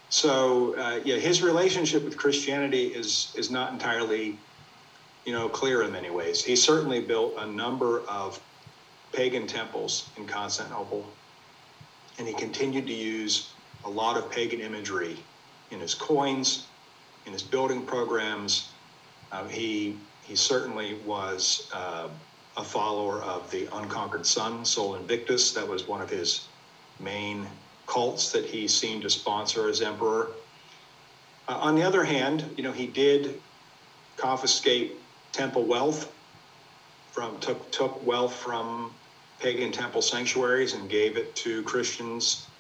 So 0.10 0.76
uh, 0.80 1.00
yeah, 1.06 1.18
his 1.18 1.44
relationship 1.44 2.04
with 2.04 2.18
Christianity 2.18 2.88
is 2.88 3.34
is 3.38 3.52
not 3.52 3.72
entirely, 3.72 4.36
you 5.26 5.34
know, 5.34 5.48
clear 5.48 5.84
in 5.84 5.92
many 5.92 6.10
ways. 6.10 6.44
He 6.44 6.56
certainly 6.56 7.02
built 7.02 7.36
a 7.38 7.46
number 7.46 8.02
of 8.08 8.40
pagan 9.18 9.48
temples 9.48 10.12
in 10.16 10.28
Constantinople, 10.28 11.04
and 12.20 12.28
he 12.28 12.36
continued 12.36 12.86
to 12.86 12.94
use 12.94 13.50
a 13.84 13.90
lot 13.90 14.16
of 14.16 14.30
pagan 14.30 14.62
imagery 14.62 15.18
in 15.72 15.80
his 15.80 15.96
coins, 15.96 16.68
in 17.26 17.34
his 17.34 17.42
building 17.42 17.84
programs. 17.84 18.70
Uh, 19.32 19.48
he 19.48 19.96
he 20.24 20.36
certainly 20.36 21.00
was 21.04 21.68
uh, 21.74 22.10
a 22.58 22.64
follower 22.64 23.24
of 23.24 23.50
the 23.50 23.68
unconquered 23.76 24.26
sun, 24.26 24.64
Sol 24.64 24.94
Invictus. 24.96 25.52
That 25.52 25.68
was 25.68 25.88
one 25.88 26.00
of 26.00 26.12
his 26.12 26.50
main 27.00 27.48
cults 27.88 28.32
that 28.32 28.46
he 28.46 28.68
seemed 28.68 29.02
to 29.02 29.10
sponsor 29.10 29.68
as 29.68 29.82
emperor. 29.82 30.30
Uh, 31.48 31.58
on 31.58 31.76
the 31.76 31.82
other 31.82 32.04
hand, 32.04 32.46
you 32.56 32.62
know, 32.62 32.72
he 32.72 32.86
did 32.86 33.42
confiscate 34.16 34.92
temple 35.32 35.64
wealth 35.64 36.14
from 37.12 37.40
took 37.40 37.72
took 37.72 38.06
wealth 38.06 38.36
from 38.36 38.92
pagan 39.40 39.72
temple 39.72 40.02
sanctuaries 40.02 40.74
and 40.74 40.90
gave 40.90 41.18
it 41.18 41.36
to 41.38 41.64
Christians 41.64 42.52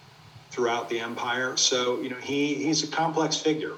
throughout 0.51 0.89
the 0.89 0.99
empire. 0.99 1.57
So, 1.57 2.01
you 2.01 2.09
know, 2.09 2.17
he 2.17 2.55
he's 2.55 2.83
a 2.83 2.87
complex 2.87 3.37
figure. 3.37 3.77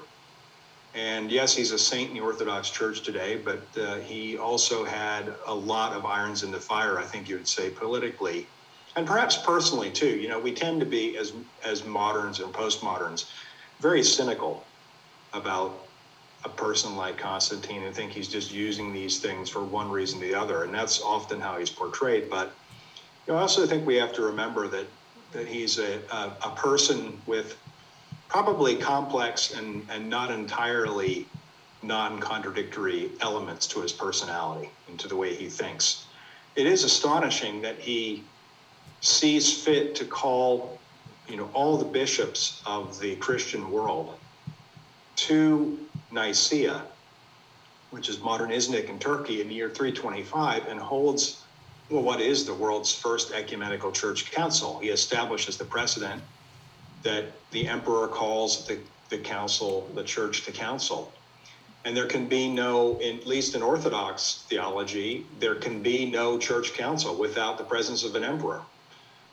And 0.94 1.30
yes, 1.30 1.54
he's 1.54 1.70
a 1.70 1.78
saint 1.78 2.08
in 2.10 2.16
the 2.16 2.20
Orthodox 2.20 2.70
Church 2.70 3.02
today, 3.02 3.36
but 3.36 3.68
uh, 3.78 3.98
he 4.00 4.36
also 4.36 4.84
had 4.84 5.36
a 5.46 5.54
lot 5.54 5.92
of 5.92 6.04
irons 6.04 6.42
in 6.42 6.50
the 6.50 6.60
fire, 6.60 6.98
I 6.98 7.04
think 7.04 7.28
you 7.28 7.36
would 7.36 7.46
say, 7.48 7.70
politically, 7.70 8.48
and 8.96 9.06
perhaps 9.06 9.36
personally 9.36 9.92
too. 9.92 10.18
You 10.18 10.28
know, 10.28 10.40
we 10.40 10.52
tend 10.52 10.80
to 10.80 10.86
be 10.86 11.16
as 11.16 11.32
as 11.64 11.84
moderns 11.84 12.40
and 12.40 12.52
postmoderns 12.52 13.26
very 13.80 14.02
cynical 14.02 14.72
about 15.32 15.90
a 16.44 16.48
person 16.48 16.96
like 16.96 17.18
Constantine 17.18 17.84
and 17.84 17.94
think 17.94 18.12
he's 18.12 18.28
just 18.28 18.50
using 18.50 18.92
these 18.92 19.20
things 19.20 19.48
for 19.48 19.64
one 19.64 19.90
reason 19.90 20.22
or 20.22 20.26
the 20.26 20.34
other, 20.34 20.64
and 20.64 20.74
that's 20.74 21.00
often 21.02 21.40
how 21.40 21.58
he's 21.58 21.70
portrayed. 21.70 22.30
But 22.30 22.59
I 23.36 23.40
also 23.40 23.66
think 23.66 23.86
we 23.86 23.96
have 23.96 24.12
to 24.14 24.22
remember 24.22 24.68
that 24.68 24.86
that 25.32 25.46
he's 25.46 25.78
a, 25.78 26.00
a, 26.10 26.36
a 26.42 26.54
person 26.56 27.22
with 27.26 27.56
probably 28.28 28.76
complex 28.76 29.52
and, 29.52 29.88
and 29.90 30.08
not 30.08 30.30
entirely 30.30 31.26
non-contradictory 31.82 33.12
elements 33.20 33.66
to 33.68 33.80
his 33.80 33.92
personality 33.92 34.70
and 34.88 34.98
to 34.98 35.08
the 35.08 35.16
way 35.16 35.34
he 35.34 35.48
thinks. 35.48 36.06
It 36.56 36.66
is 36.66 36.84
astonishing 36.84 37.62
that 37.62 37.78
he 37.78 38.24
sees 39.02 39.62
fit 39.62 39.94
to 39.96 40.04
call, 40.04 40.80
you 41.28 41.36
know, 41.36 41.48
all 41.54 41.78
the 41.78 41.84
bishops 41.84 42.60
of 42.66 42.98
the 43.00 43.16
Christian 43.16 43.70
world 43.70 44.16
to 45.16 45.78
Nicaea, 46.10 46.88
which 47.90 48.08
is 48.08 48.20
modern 48.20 48.50
Iznik 48.50 48.88
in 48.88 48.98
Turkey 48.98 49.40
in 49.40 49.48
the 49.48 49.54
year 49.54 49.68
325, 49.70 50.66
and 50.66 50.80
holds 50.80 51.49
well, 51.90 52.02
what 52.02 52.20
is 52.20 52.44
the 52.44 52.54
world's 52.54 52.94
first 52.94 53.32
ecumenical 53.32 53.90
church 53.90 54.30
council? 54.30 54.78
He 54.78 54.90
establishes 54.90 55.56
the 55.56 55.64
precedent 55.64 56.22
that 57.02 57.24
the 57.50 57.66
emperor 57.66 58.06
calls 58.06 58.66
the, 58.66 58.78
the 59.08 59.18
council, 59.18 59.90
the 59.94 60.04
church 60.04 60.44
to 60.44 60.52
council. 60.52 61.12
And 61.84 61.96
there 61.96 62.06
can 62.06 62.26
be 62.26 62.48
no, 62.48 63.00
at 63.00 63.26
least 63.26 63.54
in 63.54 63.62
Orthodox 63.62 64.44
theology, 64.48 65.26
there 65.40 65.56
can 65.56 65.82
be 65.82 66.08
no 66.08 66.38
church 66.38 66.74
council 66.74 67.16
without 67.16 67.58
the 67.58 67.64
presence 67.64 68.04
of 68.04 68.14
an 68.14 68.22
emperor. 68.22 68.62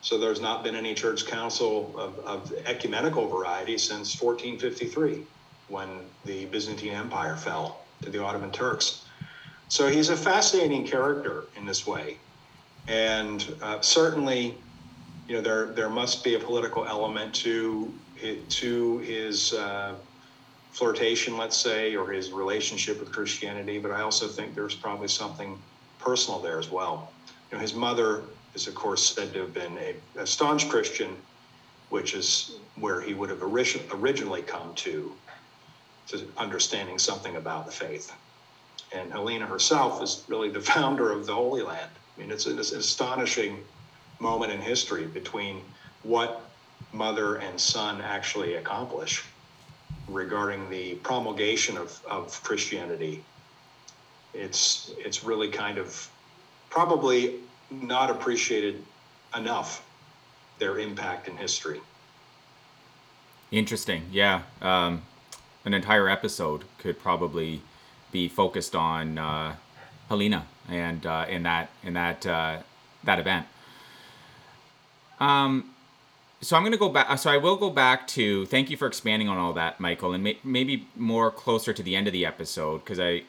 So 0.02 0.18
there's 0.18 0.42
not 0.42 0.64
been 0.64 0.76
any 0.76 0.94
church 0.94 1.28
council 1.28 1.94
of, 1.98 2.18
of 2.20 2.54
ecumenical 2.66 3.28
variety 3.28 3.78
since 3.78 4.20
1453, 4.20 5.26
when 5.68 5.90
the 6.26 6.46
Byzantine 6.46 6.94
Empire 6.94 7.36
fell 7.36 7.82
to 8.02 8.10
the 8.10 8.24
Ottoman 8.24 8.52
Turks. 8.52 9.04
So 9.68 9.90
he's 9.90 10.10
a 10.10 10.16
fascinating 10.16 10.88
character 10.88 11.44
in 11.58 11.66
this 11.66 11.86
way. 11.86 12.18
And 12.88 13.54
uh, 13.62 13.82
certainly, 13.82 14.58
you 15.28 15.36
know, 15.36 15.42
there 15.42 15.68
there 15.68 15.90
must 15.90 16.24
be 16.24 16.36
a 16.36 16.40
political 16.40 16.86
element 16.86 17.34
to 17.36 17.94
to 18.50 18.98
his 19.00 19.54
uh, 19.54 19.96
flirtation, 20.72 21.38
let's 21.38 21.58
say, 21.58 21.96
or 21.96 22.12
his 22.12 22.32
relationship 22.32 23.00
with 23.00 23.12
Christianity. 23.12 23.78
But 23.80 23.92
I 23.92 24.02
also 24.02 24.28
think 24.28 24.56
there's 24.56 24.76
probably 24.76 25.08
something 25.08 25.60
personal 26.00 26.40
there 26.40 26.60
as 26.60 26.70
well. 26.72 27.12
You 27.52 27.58
know, 27.58 27.62
his 27.62 27.74
mother 27.74 28.24
is, 28.54 28.68
of 28.68 28.76
course, 28.76 29.16
said 29.16 29.34
to 29.34 29.42
have 29.42 29.54
been 29.54 29.78
a, 29.78 29.96
a 30.20 30.28
staunch 30.28 30.70
Christian, 30.70 31.16
which 31.90 32.14
is 32.14 32.58
where 32.76 33.02
he 33.02 33.14
would 33.14 33.30
have 33.30 33.42
origin, 33.42 33.82
originally 33.92 34.42
come 34.42 34.74
to 34.76 35.14
to 36.08 36.26
understanding 36.38 36.98
something 36.98 37.36
about 37.36 37.66
the 37.66 37.72
faith. 37.72 38.14
And 38.94 39.12
Helena 39.12 39.46
herself 39.46 40.02
is 40.02 40.24
really 40.30 40.50
the 40.50 40.62
founder 40.74 41.12
of 41.12 41.26
the 41.26 41.34
Holy 41.34 41.62
Land. 41.62 41.92
I 42.18 42.22
mean, 42.22 42.32
it's 42.32 42.46
an, 42.46 42.60
astonishing 42.60 43.60
moment 44.20 44.52
in 44.52 44.60
history 44.60 45.06
between 45.06 45.62
what 46.04 46.42
mother 46.94 47.36
and 47.36 47.60
son 47.60 48.02
actually 48.02 48.56
accomplish 48.56 49.24
regarding 50.08 50.70
the 50.70 50.96
promulgation 50.96 51.78
of, 51.78 52.02
of 52.10 52.42
Christianity. 52.44 53.24
It's 54.34 54.92
it's 54.98 55.24
really 55.24 55.50
kind 55.50 55.78
of 55.78 56.10
probably 56.70 57.36
not 57.70 58.10
appreciated 58.10 58.84
enough 59.36 59.86
their 60.60 60.80
impact 60.80 61.28
in 61.28 61.38
history. 61.38 61.82
Interesting, 63.52 64.04
yeah. 64.12 64.42
Um, 64.62 65.04
an 65.66 65.74
entire 65.74 66.10
episode 66.10 66.64
could 66.78 67.00
probably 67.00 67.62
be 68.12 68.28
focused 68.28 68.76
on 68.76 69.18
uh, 69.18 69.56
Helena 70.10 70.46
and 70.70 71.06
uh, 71.06 71.26
in 71.28 71.44
that 71.44 71.70
in 71.84 71.94
that 71.94 72.26
uh, 72.26 72.58
that 73.04 73.20
event. 73.20 73.46
Um, 75.20 75.72
so 76.42 76.56
I'm 76.56 76.62
going 76.62 76.72
to 76.72 76.78
go 76.78 76.90
back. 76.90 77.18
So 77.18 77.32
I 77.32 77.38
will 77.38 77.56
go 77.56 77.70
back 77.70 78.08
to. 78.10 78.46
Thank 78.46 78.70
you 78.70 78.78
for 78.78 78.88
expanding 78.88 79.28
on 79.28 79.38
all 79.38 79.54
that, 79.54 79.80
Michael, 79.80 80.14
and 80.14 80.24
may, 80.24 80.38
maybe 80.44 80.88
more 80.96 81.32
closer 81.32 81.74
to 81.74 81.82
the 81.82 81.96
end 81.96 82.08
of 82.08 82.14
the 82.14 82.26
episode 82.26 82.80
because 82.80 83.00
I 83.00 83.24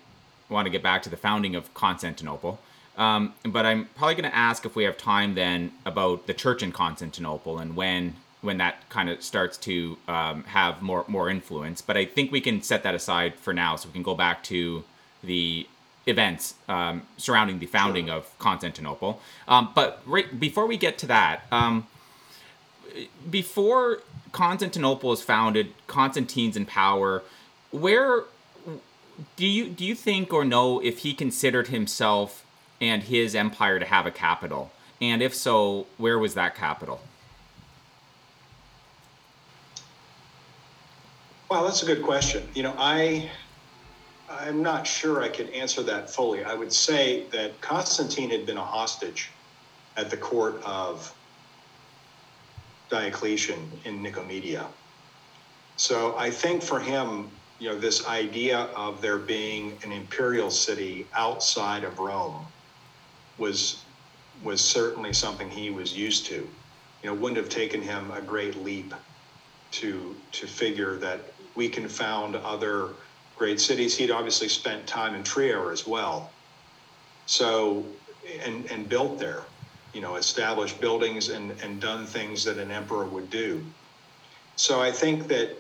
want 0.49 0.67
to 0.67 0.71
get 0.71 0.83
back 0.83 1.03
to 1.03 1.11
the 1.11 1.17
founding 1.17 1.55
of 1.55 1.73
Constantinople. 1.75 2.59
Um, 2.97 3.35
but 3.45 3.65
I'm 3.65 3.87
probably 3.95 4.17
going 4.17 4.31
to 4.31 4.37
ask 4.37 4.67
if 4.67 4.75
we 4.75 4.85
have 4.85 4.99
time 4.99 5.35
then 5.35 5.73
about 5.87 6.27
the 6.27 6.35
church 6.35 6.63
in 6.63 6.73
Constantinople 6.73 7.59
and 7.59 7.77
when 7.77 8.17
when 8.41 8.59
that 8.59 8.89
kind 8.89 9.09
of 9.09 9.21
starts 9.23 9.57
to 9.59 9.99
um, 10.07 10.45
have 10.45 10.83
more 10.83 11.05
more 11.09 11.31
influence. 11.31 11.81
But 11.81 11.97
I 11.97 12.05
think 12.05 12.31
we 12.31 12.41
can 12.41 12.63
set 12.63 12.83
that 12.83 12.95
aside 12.95 13.35
for 13.37 13.55
now, 13.55 13.77
so 13.77 13.89
we 13.89 13.93
can 13.93 14.03
go 14.03 14.15
back 14.15 14.43
to 14.45 14.85
the 15.23 15.67
events 16.09 16.55
um, 16.69 17.03
surrounding 17.17 17.59
the 17.59 17.67
founding 17.67 18.07
sure. 18.07 18.17
of 18.17 18.39
Constantinople. 18.39 19.21
Um, 19.47 19.71
but 19.75 20.03
right 20.07 20.41
before 20.41 20.67
we 20.67 20.77
get 20.77 20.99
to 20.99 21.07
that, 21.07 21.43
um, 21.53 21.87
before 23.31 24.01
Constantinople 24.33 25.13
is 25.13 25.23
founded, 25.23 25.75
Constantine's 25.87 26.57
in 26.57 26.67
power. 26.67 27.23
Where 27.71 28.25
do 29.37 29.47
you 29.47 29.69
do 29.69 29.85
you 29.85 29.95
think 29.95 30.33
or 30.33 30.45
know 30.45 30.81
if 30.81 30.99
he 30.99 31.13
considered 31.13 31.69
himself 31.69 32.45
and 32.81 33.03
his 33.05 33.35
empire 33.35 33.79
to 33.79 33.87
have 33.87 34.07
a 34.07 34.11
capital? 34.11 34.71
And 35.01 35.23
if 35.23 35.35
so, 35.35 35.87
where 35.97 36.19
was 36.19 36.35
that 36.35 36.57
capital? 36.57 37.01
Well, 41.49 41.65
that's 41.65 41.83
a 41.83 41.87
good 41.87 42.03
question. 42.03 42.47
You 42.55 42.65
know, 42.65 42.75
I 42.77 43.31
I'm 44.31 44.63
not 44.63 44.87
sure 44.87 45.23
I 45.23 45.29
could 45.29 45.51
answer 45.51 45.83
that 45.85 46.11
fully. 46.11 46.45
I 46.45 46.55
would 46.55 46.73
say 46.73 47.29
that 47.33 47.61
Constantine 47.61 48.31
had 48.31 48.45
been 48.47 48.59
a 48.59 48.65
hostage 48.65 49.31
at 49.97 50.11
the 50.11 50.17
court 50.17 50.63
of 50.65 51.15
Diocletian 52.91 53.81
in 53.85 54.03
Nicomedia. 54.03 54.67
So 55.77 56.17
I 56.19 56.31
think 56.31 56.63
for 56.63 56.81
him, 56.81 57.31
you 57.59 57.69
know, 57.69 57.79
this 57.79 58.07
idea 58.07 58.59
of 58.59 59.01
there 59.01 59.19
being 59.19 59.79
an 59.83 59.93
imperial 59.93 60.51
city 60.51 61.07
outside 61.15 61.85
of 61.85 61.99
Rome 61.99 62.47
was 63.39 63.85
was 64.45 64.61
certainly 64.61 65.13
something 65.13 65.51
he 65.51 65.71
was 65.71 65.97
used 65.97 66.27
to. 66.27 66.35
You 67.03 67.11
know, 67.11 67.15
wouldn't 67.15 67.39
have 67.39 67.49
taken 67.49 67.83
him 67.83 68.11
a 68.11 68.21
great 68.21 68.57
leap 68.57 68.95
to 69.73 70.15
to 70.33 70.47
figure 70.47 70.97
that 70.99 71.35
we 71.57 71.69
can 71.69 71.89
found 71.89 72.37
other 72.37 72.95
great 73.39 73.61
cities. 73.61 73.97
He'd 73.97 74.11
obviously 74.11 74.49
spent 74.49 74.87
time 74.87 75.15
in 75.15 75.23
Trier 75.23 75.71
as 75.73 75.87
well. 75.87 76.31
So, 77.27 77.85
and, 78.45 78.71
and 78.71 78.89
built 78.89 79.19
there, 79.19 79.45
you 79.95 80.01
know, 80.01 80.17
established 80.17 80.81
buildings 80.81 81.29
and, 81.29 81.53
and 81.63 81.81
done 81.81 82.07
things 82.07 82.45
that 82.45 82.59
an 82.59 82.71
emperor 82.71 83.07
would 83.07 83.31
do. 83.31 83.63
So 84.57 84.81
I 84.81 84.91
think 84.91 85.29
that 85.29 85.57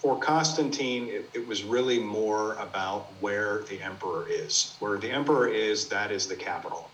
for 0.00 0.18
Constantine, 0.18 1.08
it, 1.08 1.30
it 1.34 1.46
was 1.46 1.62
really 1.62 2.00
more 2.00 2.54
about 2.54 3.20
where 3.20 3.64
the 3.68 3.80
emperor 3.80 4.26
is. 4.28 4.76
Where 4.80 4.98
the 4.98 5.10
emperor 5.10 5.48
is, 5.48 5.88
that 5.90 6.10
is 6.10 6.26
the 6.26 6.34
capital. 6.36 6.88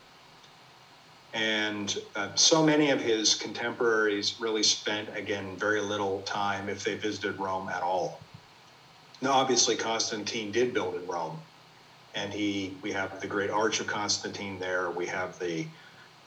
And 1.33 1.97
uh, 2.15 2.35
so 2.35 2.63
many 2.63 2.91
of 2.91 3.01
his 3.01 3.35
contemporaries 3.35 4.39
really 4.41 4.63
spent, 4.63 5.17
again, 5.17 5.57
very 5.59 5.81
little 5.81 6.23
time 6.23 6.69
if 6.69 6.85
they 6.85 6.97
visited 6.97 7.39
Rome 7.39 7.69
at 7.69 7.83
all. 7.83 8.28
Now, 9.21 9.33
obviously, 9.33 9.77
Constantine 9.77 10.53
did 10.53 10.73
build 10.73 10.95
in 10.95 11.07
Rome, 11.07 11.39
and 12.15 12.33
he 12.33 12.79
we 12.83 12.93
have 12.93 13.21
the 13.21 13.27
great 13.27 13.51
Arch 13.51 13.81
of 13.81 13.87
Constantine 13.87 14.59
there. 14.59 14.91
We 14.91 15.07
have 15.07 15.39
the 15.39 15.67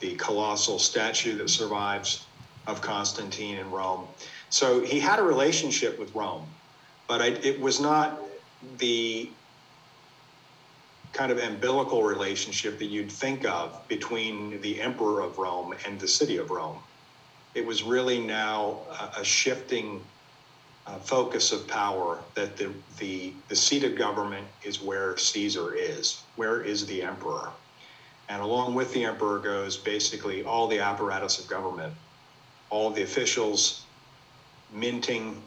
the 0.00 0.14
colossal 0.16 0.78
statue 0.78 1.36
that 1.38 1.48
survives 1.48 2.26
of 2.66 2.80
Constantine 2.80 3.58
in 3.58 3.70
Rome. 3.70 4.08
So 4.50 4.80
he 4.80 5.00
had 5.00 5.18
a 5.18 5.22
relationship 5.22 5.98
with 5.98 6.14
Rome, 6.14 6.46
but 7.08 7.22
I, 7.22 7.26
it 7.28 7.60
was 7.60 7.80
not 7.80 8.20
the 8.78 9.30
kind 11.12 11.30
of 11.30 11.38
umbilical 11.38 12.02
relationship 12.02 12.78
that 12.78 12.86
you'd 12.86 13.12
think 13.12 13.44
of 13.44 13.86
between 13.88 14.60
the 14.60 14.80
emperor 14.80 15.20
of 15.20 15.38
Rome 15.38 15.74
and 15.86 16.00
the 16.00 16.08
city 16.08 16.36
of 16.38 16.50
Rome. 16.50 16.78
It 17.54 17.66
was 17.66 17.82
really 17.82 18.18
now 18.18 18.86
a, 18.98 19.20
a 19.20 19.24
shifting 19.24 20.02
uh, 20.86 20.98
focus 20.98 21.52
of 21.52 21.66
power 21.68 22.18
that 22.34 22.56
the, 22.56 22.72
the, 22.98 23.32
the 23.48 23.56
seat 23.56 23.84
of 23.84 23.96
government 23.96 24.46
is 24.64 24.82
where 24.82 25.16
Caesar 25.16 25.74
is. 25.74 26.22
Where 26.36 26.62
is 26.62 26.86
the 26.86 27.02
emperor? 27.02 27.50
And 28.28 28.42
along 28.42 28.74
with 28.74 28.92
the 28.92 29.04
emperor 29.04 29.38
goes 29.38 29.76
basically 29.76 30.44
all 30.44 30.66
the 30.66 30.80
apparatus 30.80 31.38
of 31.38 31.48
government, 31.48 31.92
all 32.70 32.90
the 32.90 33.02
officials, 33.02 33.84
minting, 34.72 35.40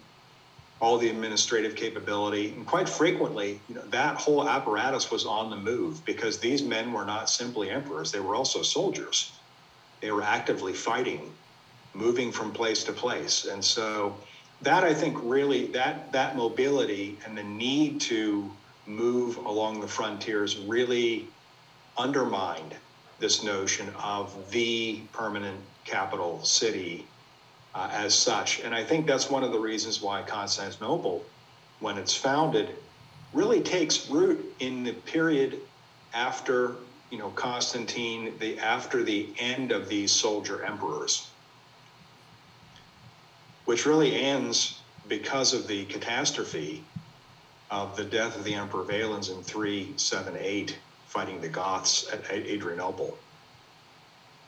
all 0.80 0.98
the 0.98 1.10
administrative 1.10 1.76
capability. 1.76 2.50
And 2.50 2.66
quite 2.66 2.88
frequently, 2.88 3.60
you 3.68 3.76
know, 3.76 3.82
that 3.90 4.18
whole 4.18 4.48
apparatus 4.48 5.10
was 5.10 5.26
on 5.26 5.50
the 5.50 5.56
move 5.56 6.04
because 6.06 6.38
these 6.38 6.62
men 6.62 6.92
were 6.94 7.06
not 7.06 7.30
simply 7.30 7.70
emperors, 7.70 8.12
they 8.12 8.20
were 8.20 8.36
also 8.36 8.62
soldiers. 8.62 9.32
They 10.02 10.12
were 10.12 10.22
actively 10.22 10.74
fighting, 10.74 11.32
moving 11.94 12.32
from 12.32 12.52
place 12.52 12.84
to 12.84 12.94
place. 12.94 13.46
And 13.46 13.64
so 13.64 14.16
that 14.66 14.84
I 14.84 14.94
think 14.96 15.18
really 15.22 15.68
that 15.68 16.12
that 16.12 16.36
mobility 16.36 17.18
and 17.26 17.38
the 17.38 17.44
need 17.44 18.02
to 18.02 18.52
move 18.88 19.38
along 19.38 19.80
the 19.80 19.88
frontiers 19.88 20.58
really 20.58 21.28
undermined 21.98 22.76
this 23.20 23.44
notion 23.44 23.90
of 24.02 24.52
the 24.52 25.02
permanent 25.14 25.60
capital 25.86 26.44
city 26.44 27.06
uh, 27.76 27.90
as 27.92 28.16
such. 28.16 28.60
And 28.62 28.74
I 28.74 28.84
think 28.84 29.06
that's 29.06 29.30
one 29.30 29.44
of 29.44 29.52
the 29.52 29.60
reasons 29.60 30.02
why 30.02 30.24
Constantinople, 30.24 31.24
when 31.80 31.98
it's 31.98 32.16
founded, 32.16 32.76
really 33.34 33.62
takes 33.62 34.10
root 34.10 34.54
in 34.60 34.84
the 34.84 34.94
period 34.94 35.60
after 36.14 36.78
you 37.12 37.20
know 37.20 37.30
Constantine, 37.30 38.34
the 38.40 38.58
after 38.58 39.04
the 39.04 39.30
end 39.38 39.72
of 39.72 39.88
these 39.90 40.12
soldier 40.12 40.64
emperors, 40.64 41.30
which 43.66 43.86
really 43.86 44.16
ends 44.16 44.88
because 45.08 45.54
of 45.54 45.68
the 45.68 45.86
catastrophe 45.88 46.92
of 47.70 47.98
the 47.98 48.06
death 48.06 48.38
of 48.38 48.44
the 48.46 48.56
Emperor 48.56 48.86
Valens 48.86 49.30
in 49.30 49.44
378, 49.44 50.82
fighting 51.06 51.42
the 51.42 51.50
Goths 51.50 52.08
at 52.12 52.30
Adrianople 52.32 53.20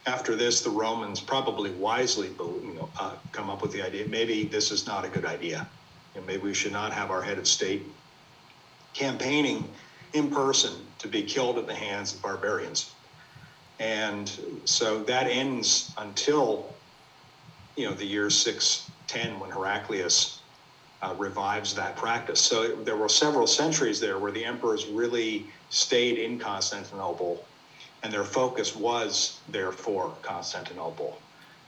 after 0.07 0.35
this, 0.35 0.61
the 0.63 0.71
Romans 0.71 1.21
probably 1.21 1.71
wisely, 1.71 2.29
you 2.29 2.73
know, 2.75 2.91
uh, 2.99 3.17
come 3.33 3.49
up 3.51 3.61
with 3.61 3.73
the 3.73 3.83
idea 3.83 4.07
maybe 4.07 4.49
this 4.49 4.71
is 4.71 4.87
not 4.87 5.05
a 5.05 5.09
good 5.09 5.25
idea, 5.25 5.69
and 6.15 6.25
maybe 6.25 6.43
we 6.43 6.53
should 6.53 6.71
not 6.71 6.93
have 6.93 7.11
our 7.11 7.21
head 7.21 7.37
of 7.37 7.47
state 7.47 7.97
campaigning 8.95 9.75
in 10.13 10.31
person 10.31 10.93
to 10.99 11.07
be 11.09 11.23
killed 11.23 11.57
at 11.59 11.67
the 11.67 11.75
hands 11.75 12.15
of 12.15 12.21
barbarians. 12.21 12.97
And 13.79 14.61
so 14.65 15.03
that 15.05 15.27
ends 15.27 15.93
until, 15.97 16.81
you 17.75 17.87
know, 17.87 17.93
the 17.95 18.05
year 18.05 18.29
610 19.09 19.39
when 19.39 19.51
Heraclius 19.51 20.41
uh, 21.01 21.15
revives 21.17 21.73
that 21.75 21.95
practice. 21.95 22.39
So 22.41 22.75
there 22.83 22.97
were 22.97 23.09
several 23.09 23.47
centuries 23.47 23.99
there 23.99 24.19
where 24.19 24.31
the 24.31 24.43
emperors 24.43 24.87
really 24.87 25.47
stayed 25.69 26.17
in 26.17 26.39
Constantinople 26.39 27.43
and 28.03 28.11
their 28.11 28.23
focus 28.23 28.75
was 28.75 29.39
therefore 29.49 30.13
Constantinople. 30.21 31.17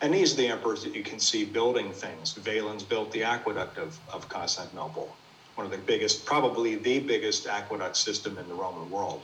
And 0.02 0.13
these 0.13 0.34
are 0.34 0.38
the 0.38 0.47
emperors 0.47 0.84
that 0.84 0.95
you 0.95 1.04
can 1.04 1.19
see 1.19 1.43
building 1.45 1.91
things. 1.91 2.34
Valens 2.34 2.84
built 2.84 3.12
the 3.12 3.23
aqueduct 3.23 3.78
of, 3.78 3.99
of 4.13 4.30
Constantinople, 4.30 5.15
one 5.56 5.65
of 5.65 5.71
the 5.71 5.78
biggest, 5.78 6.25
probably 6.25 6.75
the 6.75 6.99
biggest 6.99 7.47
aqueduct 7.47 7.97
system 7.97 8.38
in 8.38 8.47
the 8.47 8.54
Roman 8.54 8.89
world. 8.89 9.23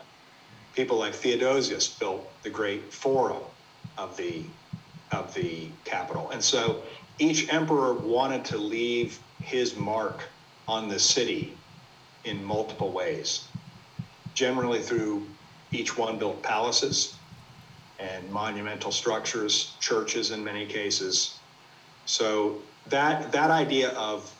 People 0.73 0.97
like 0.97 1.13
Theodosius 1.13 1.87
built 1.87 2.27
the 2.43 2.49
great 2.49 2.93
forum 2.93 3.43
of 3.97 4.17
the, 4.17 4.43
of 5.11 5.33
the 5.33 5.69
capital. 5.85 6.31
And 6.31 6.43
so 6.43 6.83
each 7.19 7.51
emperor 7.51 7.93
wanted 7.93 8.45
to 8.45 8.57
leave 8.57 9.19
his 9.41 9.75
mark 9.75 10.23
on 10.67 10.89
the 10.89 10.99
city 10.99 11.55
in 12.23 12.43
multiple 12.43 12.91
ways, 12.91 13.47
generally 14.33 14.81
through 14.81 15.25
each 15.71 15.97
one 15.97 16.17
built 16.17 16.41
palaces 16.41 17.15
and 17.99 18.29
monumental 18.31 18.91
structures, 18.91 19.73
churches 19.79 20.31
in 20.31 20.43
many 20.43 20.65
cases. 20.65 21.37
So 22.05 22.61
that 22.87 23.31
that 23.31 23.51
idea 23.51 23.89
of 23.91 24.31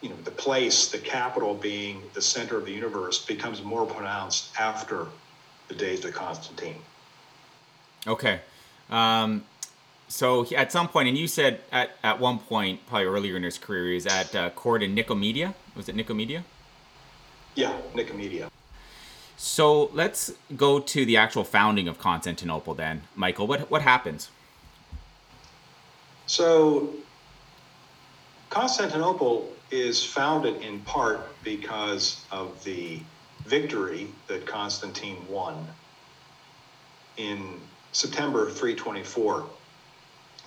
you 0.00 0.08
know 0.08 0.16
the 0.24 0.30
place, 0.30 0.88
the 0.88 0.98
capital 0.98 1.54
being 1.54 2.02
the 2.14 2.22
center 2.22 2.56
of 2.56 2.64
the 2.64 2.72
universe 2.72 3.24
becomes 3.24 3.62
more 3.62 3.84
pronounced 3.84 4.58
after 4.58 5.06
the 5.68 5.74
days 5.74 6.04
of 6.04 6.14
Constantine. 6.14 6.80
Okay. 8.06 8.40
Um, 8.90 9.44
so 10.08 10.46
at 10.56 10.72
some 10.72 10.88
point, 10.88 11.08
and 11.08 11.16
you 11.16 11.28
said 11.28 11.60
at, 11.70 11.90
at 12.02 12.18
one 12.18 12.38
point, 12.38 12.86
probably 12.86 13.06
earlier 13.06 13.36
in 13.36 13.42
his 13.42 13.58
career, 13.58 13.88
he 13.88 13.94
was 13.94 14.06
at 14.06 14.34
uh, 14.34 14.50
court 14.50 14.82
in 14.82 14.94
Nicomedia. 14.94 15.54
Was 15.76 15.88
it 15.88 15.96
Nicomedia? 15.96 16.42
Yeah, 17.54 17.76
Nicomedia. 17.94 18.48
So 19.36 19.90
let's 19.92 20.32
go 20.56 20.80
to 20.80 21.04
the 21.04 21.16
actual 21.16 21.44
founding 21.44 21.86
of 21.86 21.98
Constantinople 21.98 22.74
then. 22.74 23.02
Michael, 23.14 23.46
what, 23.46 23.70
what 23.70 23.82
happens? 23.82 24.30
So 26.26 26.94
Constantinople 28.50 29.52
is 29.70 30.04
founded 30.04 30.62
in 30.62 30.80
part 30.80 31.20
because 31.44 32.24
of 32.32 32.62
the 32.64 33.00
victory 33.44 34.08
that 34.26 34.46
Constantine 34.46 35.16
won 35.28 35.66
in 37.16 37.60
September 37.92 38.50
324. 38.50 39.46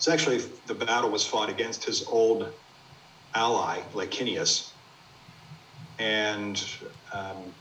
It's 0.02 0.08
actually 0.08 0.40
the 0.66 0.74
battle 0.74 1.12
was 1.12 1.24
fought 1.28 1.52
against 1.52 1.84
his 1.84 2.08
old 2.08 2.52
ally, 3.36 3.82
Licinius. 3.94 4.72
And 6.00 6.60
um, 7.14 7.54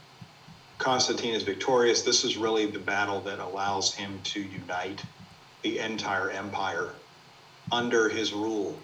Constantine 0.79 1.35
is 1.35 1.43
victorious, 1.43 2.01
this 2.01 2.23
is 2.23 2.37
really 2.37 2.65
the 2.65 2.79
battle 2.79 3.21
that 3.21 3.37
allows 3.37 3.93
him 3.93 4.19
to 4.23 4.41
unite 4.41 5.05
the 5.61 5.77
entire 5.77 6.31
empire 6.31 6.95
under 7.71 8.09
his 8.09 8.33
rule. 8.33 8.75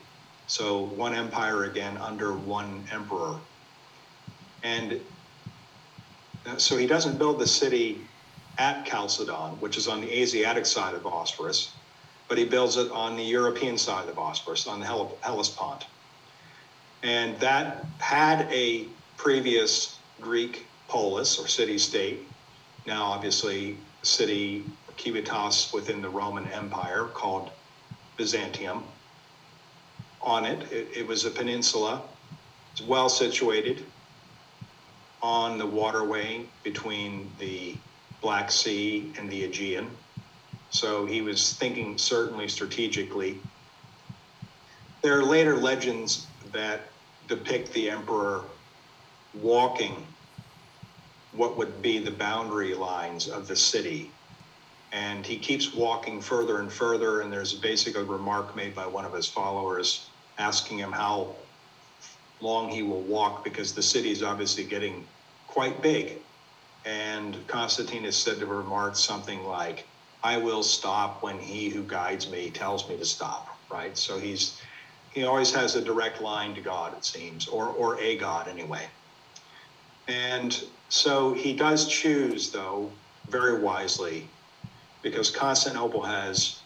So, 0.46 0.84
one 0.84 1.16
empire 1.16 1.64
again 1.64 1.98
under 1.98 2.34
one 2.38 2.88
emperor. 2.92 3.40
And 4.62 5.02
so 6.58 6.78
he 6.78 6.86
doesn't 6.86 7.18
build 7.18 7.40
the 7.40 7.48
city 7.48 8.02
at 8.60 8.86
Chalcedon, 8.86 9.60
which 9.60 9.78
is 9.78 9.88
on 9.88 10.02
the 10.02 10.12
Asiatic 10.12 10.68
side 10.68 10.94
of 10.94 11.02
Bosphorus, 11.02 11.74
but 12.28 12.38
he 12.38 12.46
builds 12.46 12.78
it 12.78 12.92
on 12.92 13.16
the 13.16 13.24
European 13.24 13.78
side 13.78 14.02
of 14.02 14.08
the 14.08 14.14
Bosphorus, 14.14 14.68
on 14.68 14.80
the 14.80 14.86
Hellespont. 15.22 15.86
And 17.04 17.40
that 17.40 17.86
had 18.00 18.52
a 18.52 18.86
previous 19.18 19.98
Greek 20.22 20.66
polis 20.88 21.40
or 21.40 21.48
city 21.48 21.78
state, 21.78 22.20
now 22.86 23.06
obviously 23.06 23.78
city 24.04 24.64
civitas 24.98 25.72
within 25.74 26.02
the 26.02 26.10
Roman 26.10 26.48
Empire 26.48 27.06
called 27.14 27.52
Byzantium. 28.18 28.84
On 30.22 30.46
it, 30.46 30.72
it, 30.72 30.88
it 30.98 31.08
was 31.08 31.26
a 31.26 31.30
peninsula, 31.30 32.02
it's 32.72 32.82
well 32.82 33.10
situated 33.10 33.86
on 35.22 35.58
the 35.58 35.66
waterway 35.66 36.46
between 36.64 37.32
the 37.40 37.76
Black 38.22 38.52
Sea 38.52 39.12
and 39.18 39.30
the 39.30 39.44
Aegean. 39.44 39.90
So 40.70 41.06
he 41.06 41.22
was 41.22 41.54
thinking 41.54 41.98
certainly 41.98 42.48
strategically. 42.48 43.48
There 45.04 45.20
are 45.20 45.24
later 45.24 45.58
legends 45.58 46.34
that 46.54 46.94
depict 47.28 47.74
the 47.74 47.90
emperor 47.90 48.50
walking 49.34 50.08
what 51.32 51.58
would 51.58 51.82
be 51.82 52.00
the 52.00 52.12
boundary 52.12 52.74
lines 52.74 53.28
of 53.28 53.48
the 53.48 53.56
city. 53.56 54.20
And 54.92 55.26
he 55.26 55.38
keeps 55.40 55.74
walking 55.74 56.22
further 56.22 56.60
and 56.62 56.72
further, 56.72 57.22
and 57.22 57.32
there's 57.32 57.60
basically 57.60 58.02
a 58.02 58.06
remark 58.06 58.56
made 58.56 58.74
by 58.74 58.88
one 58.88 59.06
of 59.06 59.14
his 59.14 59.28
followers 59.28 60.14
asking 60.38 60.80
him 60.80 60.92
how 60.92 61.50
long 62.42 62.70
he 62.70 62.84
will 62.84 63.04
walk 63.04 63.44
because 63.44 63.74
the 63.74 63.84
city 63.84 64.12
is 64.12 64.24
obviously 64.24 64.66
getting 64.66 65.10
quite 65.48 65.82
big. 65.82 66.24
And 66.86 67.46
Constantine 67.48 68.06
is 68.06 68.16
said 68.18 68.36
to 68.36 68.42
have 68.42 68.50
remarked 68.50 68.98
something 68.98 69.44
like, 69.44 69.87
I 70.24 70.38
will 70.38 70.64
stop 70.64 71.24
when 71.24 71.40
he 71.40 71.70
who 71.70 71.84
guides 71.86 72.30
me 72.30 72.52
tells 72.52 72.90
me 72.90 72.98
to 72.98 73.06
stop, 73.06 73.48
right? 73.72 73.98
So 73.98 74.20
he's 74.20 74.62
he 75.10 75.24
always 75.26 75.54
has 75.54 75.76
a 75.76 75.84
direct 75.84 76.22
line 76.22 76.56
to 76.56 76.62
God, 76.62 76.96
it 76.98 77.06
seems, 77.06 77.48
or 77.48 77.70
or 77.72 78.00
a 78.00 78.18
God 78.18 78.48
anyway. 78.48 78.90
And 80.08 80.58
so 80.90 81.34
he 81.34 81.56
does 81.56 81.88
choose, 81.88 82.52
though, 82.52 83.00
very 83.30 83.62
wisely, 83.62 84.38
because 85.04 85.32
Constantinople 85.32 86.04
has 86.04 86.66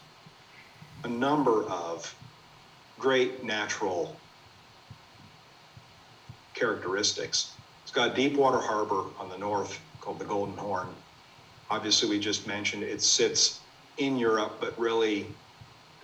a 1.03 1.09
number 1.09 1.65
of 1.69 2.15
great 2.99 3.43
natural 3.43 4.23
characteristics. 6.55 7.59
It's 7.83 7.91
got 7.91 8.11
a 8.11 8.15
deep 8.15 8.37
water 8.37 8.59
harbor 8.61 9.13
on 9.19 9.29
the 9.29 9.37
north 9.37 9.79
called 10.01 10.19
the 10.19 10.25
Golden 10.25 10.57
Horn. 10.57 11.03
Obviously, 11.71 12.10
we 12.10 12.19
just 12.19 12.47
mentioned 12.47 12.84
it 12.84 13.01
sits 13.01 13.62
in 13.97 14.17
Europe, 14.17 14.57
but 14.60 14.77
really 14.77 15.25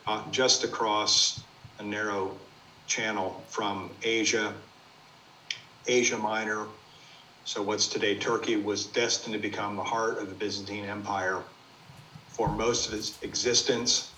uh, 0.07 0.23
just 0.31 0.63
across 0.63 1.43
a 1.79 1.83
narrow 1.83 2.31
channel 2.87 3.43
from 3.49 3.89
Asia, 4.01 4.53
Asia 5.85 6.17
Minor. 6.17 6.67
So, 7.43 7.61
what's 7.61 7.87
today 7.87 8.15
Turkey 8.15 8.55
was 8.55 8.85
destined 8.85 9.33
to 9.33 9.39
become 9.39 9.75
the 9.75 9.83
heart 9.83 10.19
of 10.19 10.29
the 10.29 10.35
Byzantine 10.35 10.85
Empire 10.85 11.41
for 12.29 12.47
most 12.47 12.87
of 12.87 12.93
its 12.93 13.21
existence. 13.21 14.09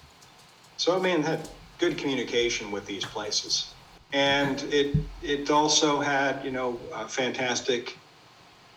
So, 0.77 0.95
I 0.95 0.99
mean, 0.99 1.23
had 1.23 1.49
good 1.79 1.97
communication 1.97 2.69
with 2.69 2.85
these 2.85 3.05
places. 3.05 3.73
And 4.13 4.61
it, 4.71 4.95
it 5.23 5.49
also 5.49 5.99
had, 5.99 6.45
you 6.45 6.51
know, 6.51 6.79
a 6.93 7.07
fantastic 7.07 7.97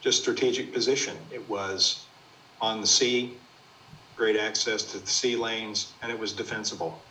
just 0.00 0.22
strategic 0.22 0.72
position. 0.72 1.18
It 1.30 1.46
was 1.50 2.06
on 2.62 2.80
the 2.80 2.86
sea, 2.86 3.36
great 4.16 4.36
access 4.36 4.84
to 4.84 4.98
the 4.98 5.06
sea 5.06 5.36
lanes, 5.36 5.92
and 6.00 6.10
it 6.12 6.18
was 6.18 6.32
defensible. 6.32 7.02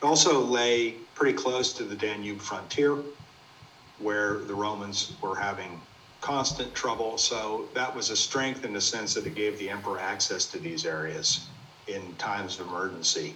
It 0.00 0.04
also 0.04 0.40
lay 0.40 0.92
pretty 1.14 1.36
close 1.36 1.72
to 1.74 1.84
the 1.84 1.96
Danube 1.96 2.40
frontier, 2.40 2.96
where 3.98 4.38
the 4.40 4.54
Romans 4.54 5.12
were 5.22 5.34
having 5.36 5.80
constant 6.20 6.74
trouble. 6.74 7.16
So 7.16 7.66
that 7.74 7.94
was 7.94 8.10
a 8.10 8.16
strength 8.16 8.64
in 8.64 8.74
the 8.74 8.80
sense 8.80 9.14
that 9.14 9.26
it 9.26 9.34
gave 9.34 9.58
the 9.58 9.70
emperor 9.70 9.98
access 9.98 10.44
to 10.46 10.58
these 10.58 10.84
areas 10.84 11.40
in 11.88 12.14
times 12.16 12.60
of 12.60 12.66
emergency. 12.68 13.34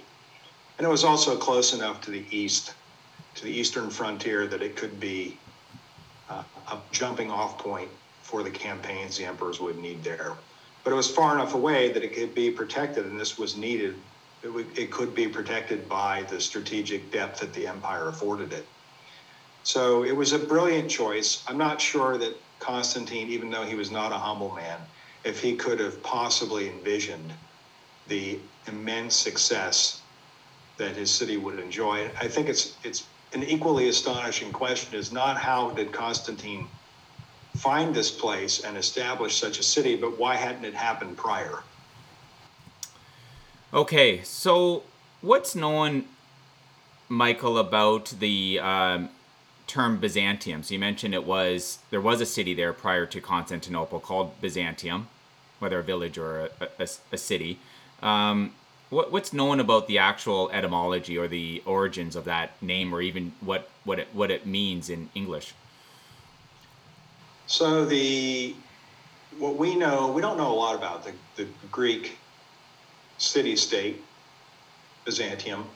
And 0.76 0.86
it 0.86 0.90
was 0.90 1.04
also 1.04 1.36
close 1.36 1.72
enough 1.72 2.02
to 2.02 2.10
the 2.10 2.24
east, 2.30 2.74
to 3.36 3.44
the 3.44 3.50
eastern 3.50 3.88
frontier, 3.88 4.46
that 4.46 4.62
it 4.62 4.76
could 4.76 5.00
be 5.00 5.38
uh, 6.28 6.42
a 6.70 6.78
jumping 6.92 7.30
off 7.30 7.58
point 7.58 7.88
for 8.22 8.42
the 8.42 8.50
campaigns 8.50 9.16
the 9.16 9.24
emperors 9.24 9.60
would 9.60 9.78
need 9.78 10.02
there. 10.04 10.34
But 10.84 10.92
it 10.92 10.96
was 10.96 11.10
far 11.10 11.34
enough 11.34 11.54
away 11.54 11.92
that 11.92 12.04
it 12.04 12.14
could 12.14 12.34
be 12.34 12.50
protected, 12.50 13.06
and 13.06 13.18
this 13.18 13.38
was 13.38 13.56
needed. 13.56 13.96
It, 14.42 14.78
it 14.78 14.92
could 14.92 15.14
be 15.14 15.28
protected 15.28 15.88
by 15.88 16.24
the 16.24 16.40
strategic 16.40 17.10
depth 17.10 17.40
that 17.40 17.54
the 17.54 17.66
empire 17.66 18.08
afforded 18.08 18.52
it. 18.52 18.66
So 19.62 20.04
it 20.04 20.14
was 20.14 20.32
a 20.32 20.38
brilliant 20.38 20.90
choice. 20.90 21.42
I'm 21.48 21.56
not 21.56 21.80
sure 21.80 22.18
that 22.18 22.36
Constantine, 22.60 23.28
even 23.28 23.50
though 23.50 23.64
he 23.64 23.74
was 23.74 23.90
not 23.90 24.12
a 24.12 24.18
humble 24.18 24.54
man, 24.54 24.80
if 25.24 25.40
he 25.40 25.56
could 25.56 25.80
have 25.80 26.02
possibly 26.02 26.68
envisioned 26.68 27.32
the 28.06 28.38
immense 28.66 29.16
success 29.16 30.02
that 30.78 30.96
his 30.96 31.10
city 31.10 31.38
would 31.38 31.58
enjoy. 31.58 32.10
I 32.20 32.28
think 32.28 32.48
it's 32.48 32.78
it's 32.84 33.08
an 33.32 33.42
equally 33.44 33.88
astonishing 33.88 34.52
question 34.52 34.98
is 34.98 35.12
not 35.12 35.38
how 35.38 35.70
did 35.70 35.92
Constantine 35.92 36.68
find 37.56 37.94
this 37.94 38.10
place 38.10 38.60
and 38.64 38.76
establish 38.76 39.36
such 39.36 39.58
a 39.58 39.62
city, 39.62 39.96
but 39.96 40.18
why 40.18 40.36
hadn't 40.36 40.64
it 40.64 40.74
happened 40.74 41.16
prior? 41.16 41.62
Okay, 43.72 44.22
so 44.22 44.82
what's 45.20 45.54
known, 45.54 46.04
Michael, 47.08 47.58
about 47.58 48.14
the 48.18 48.60
um, 48.60 49.08
term 49.66 49.98
Byzantium? 49.98 50.62
So 50.62 50.74
you 50.74 50.80
mentioned 50.80 51.14
it 51.14 51.24
was 51.24 51.78
there 51.90 52.00
was 52.00 52.20
a 52.20 52.26
city 52.26 52.54
there 52.54 52.72
prior 52.72 53.06
to 53.06 53.20
Constantinople 53.20 54.00
called 54.00 54.40
Byzantium, 54.40 55.08
whether 55.58 55.78
a 55.78 55.82
village 55.82 56.18
or 56.18 56.50
a, 56.60 56.68
a, 56.78 56.88
a 57.12 57.18
city. 57.18 57.58
Um, 58.02 58.54
what, 58.90 59.10
what's 59.10 59.32
known 59.32 59.58
about 59.58 59.88
the 59.88 59.98
actual 59.98 60.50
etymology 60.50 61.18
or 61.18 61.26
the 61.26 61.62
origins 61.66 62.14
of 62.14 62.24
that 62.26 62.60
name, 62.62 62.94
or 62.94 63.00
even 63.00 63.32
what 63.40 63.68
what 63.84 63.98
it 63.98 64.08
what 64.12 64.30
it 64.30 64.46
means 64.46 64.88
in 64.90 65.08
English? 65.14 65.54
So 67.46 67.84
the 67.84 68.54
what 69.38 69.56
we 69.56 69.74
know, 69.74 70.12
we 70.12 70.22
don't 70.22 70.36
know 70.36 70.52
a 70.52 70.54
lot 70.54 70.76
about 70.76 71.04
the, 71.04 71.12
the 71.36 71.48
Greek 71.70 72.18
city 73.18 73.56
state, 73.56 74.02
Byzantium. 75.04 75.66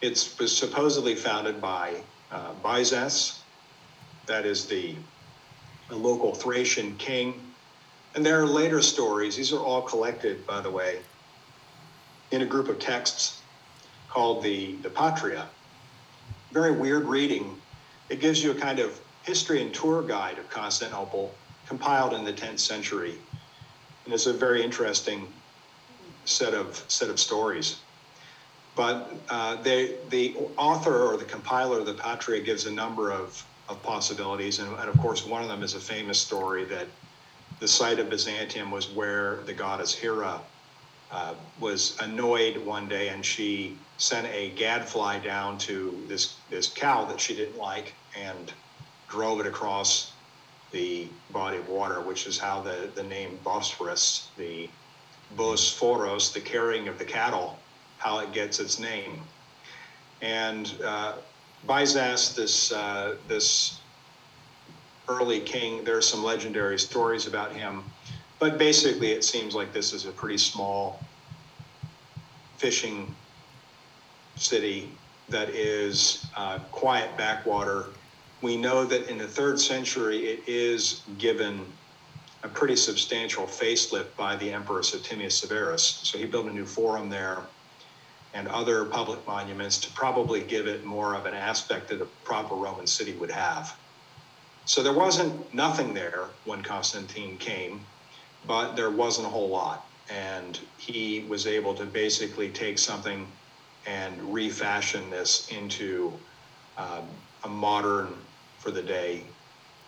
It 0.00 0.34
was 0.38 0.56
supposedly 0.56 1.14
founded 1.14 1.60
by 1.60 1.96
uh, 2.30 2.52
that 4.26 4.44
is 4.44 4.66
the, 4.66 4.94
the 5.88 5.96
local 5.96 6.34
Thracian 6.34 6.94
king. 6.96 7.40
And 8.14 8.24
there 8.24 8.40
are 8.40 8.46
later 8.46 8.80
stories, 8.80 9.36
these 9.36 9.52
are 9.52 9.60
all 9.60 9.82
collected, 9.82 10.46
by 10.46 10.60
the 10.60 10.70
way, 10.70 11.00
in 12.30 12.42
a 12.42 12.46
group 12.46 12.68
of 12.68 12.78
texts 12.78 13.40
called 14.08 14.42
the, 14.42 14.74
the 14.76 14.90
Patria. 14.90 15.48
Very 16.52 16.72
weird 16.72 17.04
reading. 17.04 17.60
It 18.08 18.20
gives 18.20 18.42
you 18.42 18.52
a 18.52 18.54
kind 18.54 18.78
of 18.78 19.00
history 19.28 19.60
and 19.60 19.74
tour 19.74 20.02
guide 20.02 20.38
of 20.38 20.48
Constantinople, 20.48 21.34
compiled 21.66 22.14
in 22.14 22.24
the 22.24 22.32
10th 22.32 22.60
century. 22.60 23.14
And 24.04 24.14
it's 24.14 24.24
a 24.24 24.32
very 24.32 24.62
interesting 24.62 25.28
set 26.24 26.54
of 26.54 26.82
set 26.88 27.10
of 27.10 27.20
stories. 27.20 27.80
But 28.74 29.12
uh, 29.28 29.60
they, 29.62 29.96
the 30.08 30.34
author 30.56 31.04
or 31.04 31.18
the 31.18 31.26
compiler 31.26 31.80
of 31.80 31.86
the 31.86 31.92
Patria 31.92 32.40
gives 32.40 32.64
a 32.64 32.70
number 32.70 33.10
of, 33.12 33.44
of 33.68 33.82
possibilities, 33.82 34.60
and, 34.60 34.72
and 34.78 34.88
of 34.88 34.96
course, 34.98 35.26
one 35.26 35.42
of 35.42 35.48
them 35.48 35.62
is 35.62 35.74
a 35.74 35.80
famous 35.80 36.18
story 36.18 36.64
that 36.66 36.86
the 37.60 37.68
site 37.68 37.98
of 37.98 38.08
Byzantium 38.08 38.70
was 38.70 38.88
where 38.88 39.40
the 39.44 39.52
goddess 39.52 39.92
Hera 39.92 40.40
uh, 41.10 41.34
was 41.60 41.98
annoyed 42.00 42.56
one 42.58 42.88
day, 42.88 43.08
and 43.08 43.22
she 43.22 43.76
sent 43.98 44.26
a 44.28 44.50
gadfly 44.50 45.18
down 45.18 45.58
to 45.58 46.02
this 46.08 46.36
this 46.48 46.68
cow 46.68 47.04
that 47.04 47.20
she 47.20 47.34
didn't 47.34 47.58
like, 47.58 47.92
and 48.16 48.52
drove 49.08 49.40
it 49.40 49.46
across 49.46 50.12
the 50.70 51.08
body 51.30 51.56
of 51.56 51.68
water, 51.68 52.00
which 52.00 52.26
is 52.26 52.38
how 52.38 52.60
the, 52.60 52.90
the 52.94 53.02
name 53.02 53.38
Bosphorus, 53.42 54.28
the 54.36 54.68
Bosphoros, 55.36 56.32
the 56.32 56.40
carrying 56.40 56.88
of 56.88 56.98
the 56.98 57.04
cattle, 57.04 57.58
how 57.98 58.18
it 58.18 58.32
gets 58.32 58.60
its 58.60 58.78
name. 58.78 59.20
And 60.20 60.72
uh, 60.84 61.14
Byzas, 61.66 62.34
this, 62.34 62.72
uh, 62.72 63.16
this 63.28 63.80
early 65.08 65.40
king, 65.40 65.84
there 65.84 65.96
are 65.96 66.02
some 66.02 66.22
legendary 66.22 66.78
stories 66.78 67.26
about 67.26 67.52
him, 67.52 67.82
but 68.38 68.58
basically 68.58 69.12
it 69.12 69.24
seems 69.24 69.54
like 69.54 69.72
this 69.72 69.92
is 69.92 70.04
a 70.04 70.12
pretty 70.12 70.38
small 70.38 71.02
fishing 72.58 73.14
city 74.36 74.90
that 75.28 75.48
is 75.50 76.26
uh, 76.36 76.58
quiet 76.70 77.16
backwater 77.16 77.86
we 78.40 78.56
know 78.56 78.84
that 78.84 79.08
in 79.08 79.18
the 79.18 79.26
third 79.26 79.60
century 79.60 80.26
it 80.26 80.40
is 80.46 81.02
given 81.18 81.64
a 82.44 82.48
pretty 82.48 82.76
substantial 82.76 83.46
facelift 83.46 84.14
by 84.16 84.36
the 84.36 84.52
Emperor 84.52 84.82
Septimius 84.82 85.36
Severus. 85.36 86.00
So 86.04 86.18
he 86.18 86.24
built 86.24 86.46
a 86.46 86.52
new 86.52 86.66
forum 86.66 87.10
there 87.10 87.42
and 88.34 88.46
other 88.48 88.84
public 88.84 89.26
monuments 89.26 89.78
to 89.78 89.90
probably 89.92 90.42
give 90.42 90.66
it 90.66 90.84
more 90.84 91.14
of 91.14 91.26
an 91.26 91.34
aspect 91.34 91.88
that 91.88 92.00
a 92.00 92.04
proper 92.24 92.54
Roman 92.54 92.86
city 92.86 93.12
would 93.14 93.30
have. 93.30 93.76
So 94.66 94.82
there 94.82 94.92
wasn't 94.92 95.52
nothing 95.52 95.94
there 95.94 96.26
when 96.44 96.62
Constantine 96.62 97.38
came, 97.38 97.80
but 98.46 98.76
there 98.76 98.90
wasn't 98.90 99.26
a 99.26 99.30
whole 99.30 99.48
lot. 99.48 99.86
And 100.10 100.60
he 100.76 101.24
was 101.28 101.46
able 101.46 101.74
to 101.74 101.84
basically 101.84 102.50
take 102.50 102.78
something 102.78 103.26
and 103.86 104.32
refashion 104.32 105.10
this 105.10 105.48
into 105.50 106.12
um, 106.76 107.08
a 107.44 107.48
modern 107.48 108.14
for 108.58 108.70
the 108.70 108.82
day, 108.82 109.22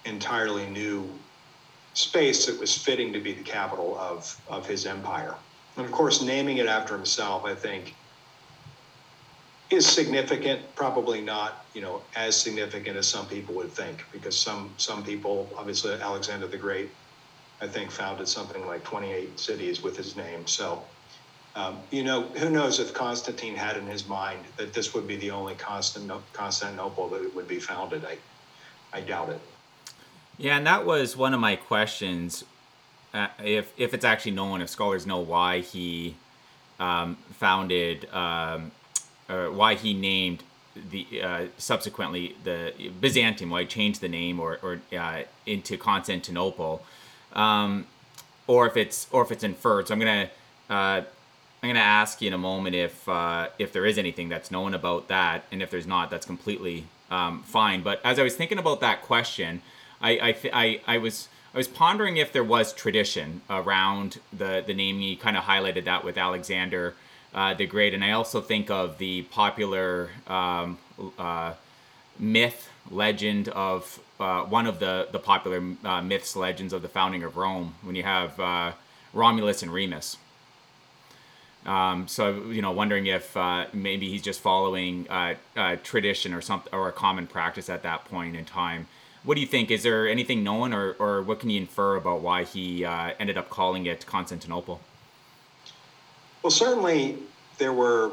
entirely 0.05 0.67
new 0.67 1.09
space 1.95 2.47
that 2.47 2.59
was 2.59 2.77
fitting 2.77 3.13
to 3.13 3.21
be 3.21 3.33
the 3.33 3.43
capital 3.43 3.97
of, 3.99 4.41
of 4.49 4.67
his 4.67 4.87
empire. 4.87 5.35
And 5.77 5.85
of 5.85 5.93
course, 5.93 6.23
naming 6.23 6.59
it 6.59 6.67
after 6.67 6.95
himself, 6.95 7.45
I 7.45 7.55
think, 7.55 7.95
is 9.71 9.87
significant, 9.87 10.75
probably 10.75 11.21
not, 11.21 11.65
you 11.75 11.81
know, 11.81 12.03
as 12.17 12.37
significant 12.37 12.97
as 12.97 13.07
some 13.07 13.27
people 13.27 13.55
would 13.55 13.71
think, 13.71 14.05
because 14.13 14.37
some 14.37 14.75
some 14.77 15.05
people, 15.05 15.49
obviously 15.57 15.93
Alexander 15.93 16.49
the 16.49 16.59
Great, 16.59 16.91
I 17.61 17.69
think 17.69 17.91
founded 17.91 18.27
something 18.27 18.67
like 18.67 18.83
28 18.83 19.39
cities 19.39 19.83
with 19.83 19.97
his 19.97 20.17
name. 20.17 20.47
So, 20.47 20.83
um, 21.55 21.79
you 21.91 22.03
know, 22.03 22.23
who 22.23 22.51
knows 22.51 22.81
if 22.81 22.93
Constantine 22.95 23.55
had 23.55 23.77
in 23.77 23.87
his 23.87 24.09
mind 24.09 24.41
that 24.57 24.73
this 24.73 24.93
would 24.93 25.07
be 25.07 25.17
the 25.17 25.31
only 25.31 25.55
Constantinople 25.55 27.09
that 27.11 27.35
would 27.35 27.47
be 27.47 27.61
founded. 27.61 28.05
I, 28.05 28.19
I 28.93 29.01
doubt 29.01 29.31
it. 29.31 29.41
Yeah, 30.39 30.57
and 30.57 30.67
that 30.67 30.87
was 30.87 31.17
one 31.17 31.35
of 31.35 31.41
my 31.41 31.57
questions. 31.57 32.45
Uh, 33.13 33.29
if 33.43 33.73
if 33.77 33.93
it's 33.93 34.05
actually 34.05 34.33
known, 34.33 34.61
if 34.61 34.71
scholars 34.71 35.07
know 35.07 35.19
why 35.19 35.61
he 35.61 36.17
um, 36.79 37.17
founded, 37.33 38.09
um, 38.13 38.71
or 39.29 39.51
why 39.51 39.75
he 39.75 39.93
named 39.93 40.43
the 40.91 41.07
uh, 41.23 41.45
subsequently 41.59 42.37
the 42.45 42.73
Byzantium, 43.01 43.51
why 43.51 43.63
he 43.63 43.67
changed 43.67 44.01
the 44.01 44.09
name 44.09 44.41
or 44.41 44.59
or 44.63 44.81
uh, 44.97 45.23
into 45.45 45.77
Constantinople, 45.77 46.83
um, 47.35 47.87
or 48.47 48.67
if 48.67 48.77
it's 48.77 49.09
or 49.11 49.23
if 49.23 49.31
it's 49.31 49.45
inferred. 49.45 49.89
So 49.89 49.95
I'm 49.95 50.01
gonna 50.01 50.31
uh, 50.71 51.03
I'm 51.63 51.69
going 51.69 51.75
to 51.75 51.83
ask 51.83 52.23
you 52.23 52.29
in 52.29 52.33
a 52.33 52.39
moment 52.39 52.75
if 52.75 53.07
uh, 53.07 53.49
if 53.59 53.73
there 53.73 53.85
is 53.85 53.99
anything 53.99 54.31
that's 54.31 54.51
known 54.51 54.73
about 54.73 55.09
that, 55.09 55.45
and 55.53 55.63
if 55.63 55.71
there's 55.71 55.87
not, 55.87 56.11
that's 56.11 56.25
completely 56.25 56.87
um, 57.11 57.43
fine. 57.43 57.83
But 57.83 58.01
as 58.05 58.19
I 58.19 58.23
was 58.23 58.35
thinking 58.35 58.59
about 58.59 58.81
that 58.81 59.03
question, 59.03 59.63
I 60.01 60.11
I, 60.11 60.37
I, 60.53 60.81
I 60.87 60.99
was 60.99 61.29
I 61.55 61.59
was 61.59 61.69
pondering 61.69 62.17
if 62.17 62.33
there 62.33 62.45
was 62.45 62.73
tradition 62.73 63.43
around 63.51 64.21
the 64.33 64.63
the 64.67 64.75
name. 64.75 65.01
You 65.01 65.17
kind 65.17 65.37
of 65.37 65.45
highlighted 65.45 65.85
that 65.85 66.05
with 66.05 66.17
Alexander 66.17 66.95
uh, 67.35 67.55
the 67.55 67.67
Great, 67.67 67.95
and 67.95 68.05
I 68.05 68.13
also 68.13 68.41
think 68.41 68.71
of 68.71 68.99
the 68.99 69.23
popular 69.23 70.11
um, 70.27 70.79
uh, 71.19 71.55
myth 72.19 72.69
legend 72.91 73.49
of 73.49 74.01
uh, 74.19 74.43
one 74.43 74.67
of 74.67 74.79
the 74.79 75.09
the 75.11 75.19
popular 75.19 75.63
uh, 75.85 76.03
myths 76.03 76.37
legends 76.37 76.73
of 76.73 76.83
the 76.83 76.89
founding 76.89 77.23
of 77.23 77.37
Rome. 77.37 77.75
When 77.83 77.95
you 77.95 78.03
have 78.03 78.39
uh, 78.39 78.73
Romulus 79.13 79.63
and 79.63 79.73
Remus. 79.73 80.17
Um, 81.67 82.09
so 82.09 82.51
you 82.51 82.63
know, 82.63 82.73
wondering 82.73 83.07
if 83.07 83.37
uh, 83.37 83.67
maybe 83.73 84.09
he's 84.09 84.23
just 84.23 84.41
following 84.41 85.07
tradition 85.83 86.33
or 86.35 86.41
something 86.41 86.73
or 86.73 86.89
a 86.89 86.93
common 86.93 87.27
practice 87.27 87.69
at 87.69 87.83
that 87.83 88.05
point 88.07 88.37
in 88.37 88.45
time 88.45 88.87
what 89.23 89.35
do 89.35 89.41
you 89.41 89.47
think? 89.47 89.71
Is 89.71 89.83
there 89.83 90.09
anything 90.09 90.43
known, 90.43 90.73
or, 90.73 90.93
or 90.99 91.23
what 91.23 91.41
can 91.41 91.51
you 91.51 91.61
infer 91.61 91.97
about 91.97 92.21
why 92.21 92.45
he 92.45 92.85
uh, 92.85 93.13
ended 93.19 93.37
up 93.37 93.51
calling 93.51 93.87
it 93.87 94.07
Constantinople? 94.07 94.81
Well, 96.43 96.51
certainly 96.51 97.19
there 97.59 97.75
were 97.75 98.13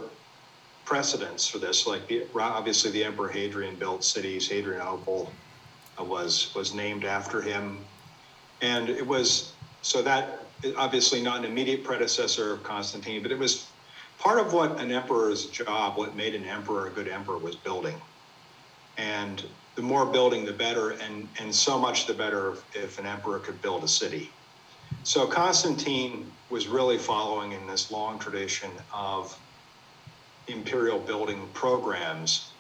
precedents 0.84 1.48
for 1.48 1.60
this. 1.60 1.88
Like 1.88 2.08
the, 2.08 2.26
obviously, 2.36 2.92
the 2.92 3.06
Emperor 3.06 3.30
Hadrian 3.30 3.76
built 3.76 4.04
cities. 4.04 4.50
Hadrianople 4.50 5.32
uh, 6.00 6.04
was 6.04 6.54
was 6.54 6.74
named 6.74 7.06
after 7.06 7.42
him, 7.42 7.80
and 8.62 8.90
it 8.90 9.06
was 9.06 9.54
so 9.82 10.02
that 10.02 10.44
obviously 10.78 11.22
not 11.22 11.40
an 11.40 11.46
immediate 11.46 11.84
predecessor 11.84 12.54
of 12.54 12.64
Constantine, 12.64 13.22
but 13.22 13.32
it 13.32 13.40
was 13.40 13.68
part 14.20 14.40
of 14.40 14.54
what 14.54 14.80
an 14.80 14.92
emperor's 14.92 15.48
job, 15.48 15.98
what 15.98 16.16
made 16.16 16.36
an 16.36 16.46
emperor 16.46 16.88
a 16.88 16.90
good 16.92 17.08
emperor, 17.08 17.38
was 17.38 17.56
building. 17.56 18.02
And 18.98 19.44
the 19.76 19.82
more 19.84 20.06
building, 20.06 20.46
the 20.46 20.54
better, 20.54 20.92
and, 20.92 21.28
and 21.40 21.54
so 21.54 21.78
much 21.78 22.08
the 22.08 22.14
better 22.14 22.54
if, 22.54 22.76
if 22.76 23.00
an 23.00 23.06
emperor 23.06 23.40
could 23.40 23.62
build 23.62 23.84
a 23.84 23.88
city. 23.88 24.32
So 25.04 25.28
Constantine 25.28 26.32
was 26.50 26.68
really 26.68 26.98
following 26.98 27.52
in 27.52 27.68
this 27.68 27.92
long 27.92 28.18
tradition 28.20 28.72
of 28.92 29.38
imperial 30.48 31.00
building 31.00 31.48
programs. 31.54 32.52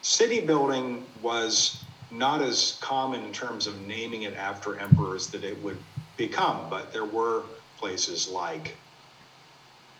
City 0.00 0.40
building 0.40 1.04
was 1.20 1.84
not 2.10 2.40
as 2.40 2.78
common 2.80 3.22
in 3.24 3.32
terms 3.32 3.66
of 3.66 3.80
naming 3.82 4.22
it 4.22 4.34
after 4.34 4.78
emperors 4.78 5.28
that 5.30 5.44
it 5.44 5.62
would 5.62 5.76
become, 6.18 6.70
but 6.70 6.92
there 6.92 7.06
were 7.06 7.62
places 7.78 8.28
like, 8.28 8.78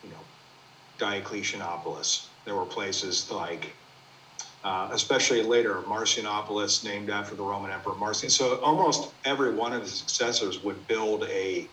you 0.03 0.11
know, 0.11 0.27
Diocletianopolis. 1.01 2.31
There 2.47 2.57
were 2.57 2.67
places 2.67 3.31
like 3.31 3.75
uh, 4.65 4.91
especially 4.93 5.43
later, 5.43 5.85
Marcianopolis, 5.89 6.85
named 6.85 7.11
after 7.11 7.35
the 7.37 7.45
Roman 7.45 7.73
Emperor 7.73 7.97
Marcian. 7.97 8.31
So 8.31 8.61
almost 8.63 9.15
every 9.25 9.55
one 9.55 9.73
of 9.73 9.83
his 9.83 9.99
successors 9.99 10.63
would 10.63 10.87
build 10.87 11.25
a, 11.25 11.73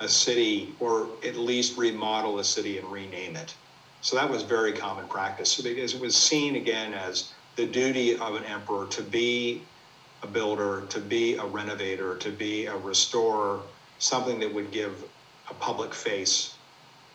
a 0.00 0.08
city 0.08 0.76
or 0.80 1.18
at 1.24 1.36
least 1.36 1.78
remodel 1.78 2.38
a 2.38 2.44
city 2.44 2.78
and 2.78 2.90
rename 2.90 3.36
it. 3.36 3.56
So 4.00 4.16
that 4.16 4.30
was 4.30 4.44
very 4.44 4.72
common 4.72 5.08
practice 5.08 5.52
so 5.52 5.64
because 5.64 5.94
it 5.94 6.00
was 6.00 6.16
seen 6.16 6.56
again 6.56 6.94
as 6.94 7.34
the 7.56 7.66
duty 7.66 8.16
of 8.18 8.36
an 8.36 8.44
emperor 8.44 8.88
to 8.88 9.02
be 9.02 9.72
a 10.22 10.28
builder, 10.28 10.86
to 10.90 11.00
be 11.00 11.36
a 11.36 11.44
renovator, 11.46 12.16
to 12.18 12.30
be 12.30 12.66
a 12.66 12.76
restorer, 12.76 13.70
something 13.98 14.40
that 14.40 14.52
would 14.52 14.70
give 14.72 15.04
a 15.50 15.54
public 15.54 15.94
face 15.94 16.58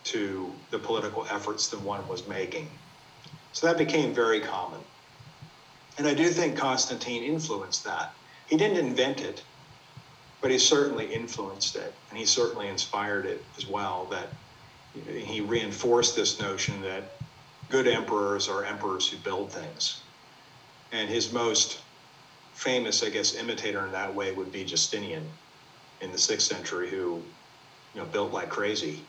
to 0.03 0.51
the 0.71 0.79
political 0.79 1.25
efforts 1.29 1.69
that 1.69 1.81
one 1.81 2.07
was 2.07 2.27
making. 2.27 2.67
So 3.51 3.67
that 3.67 3.77
became 3.77 4.13
very 4.13 4.39
common. 4.39 4.81
And 5.97 6.07
I 6.07 6.13
do 6.13 6.29
think 6.29 6.57
Constantine 6.57 7.23
influenced 7.23 7.83
that. 7.83 8.13
He 8.47 8.57
didn't 8.57 8.85
invent 8.85 9.21
it, 9.21 9.43
but 10.41 10.51
he 10.51 10.57
certainly 10.57 11.13
influenced 11.13 11.75
it, 11.75 11.93
and 12.09 12.17
he 12.17 12.25
certainly 12.25 12.67
inspired 12.67 13.25
it 13.25 13.45
as 13.57 13.67
well. 13.67 14.07
That 14.09 14.29
he 14.93 15.41
reinforced 15.41 16.15
this 16.15 16.39
notion 16.39 16.81
that 16.81 17.11
good 17.69 17.87
emperors 17.87 18.47
are 18.49 18.65
emperors 18.65 19.09
who 19.09 19.17
build 19.17 19.51
things. 19.51 20.01
And 20.91 21.09
his 21.09 21.31
most 21.31 21.79
famous, 22.53 23.03
I 23.03 23.09
guess, 23.09 23.35
imitator 23.35 23.85
in 23.85 23.91
that 23.93 24.13
way 24.15 24.33
would 24.33 24.51
be 24.51 24.65
Justinian 24.65 25.29
in 26.01 26.11
the 26.11 26.17
sixth 26.17 26.47
century, 26.47 26.89
who 26.89 27.21
you 27.93 28.01
know 28.01 28.05
built 28.05 28.31
like 28.31 28.49
crazy 28.49 28.99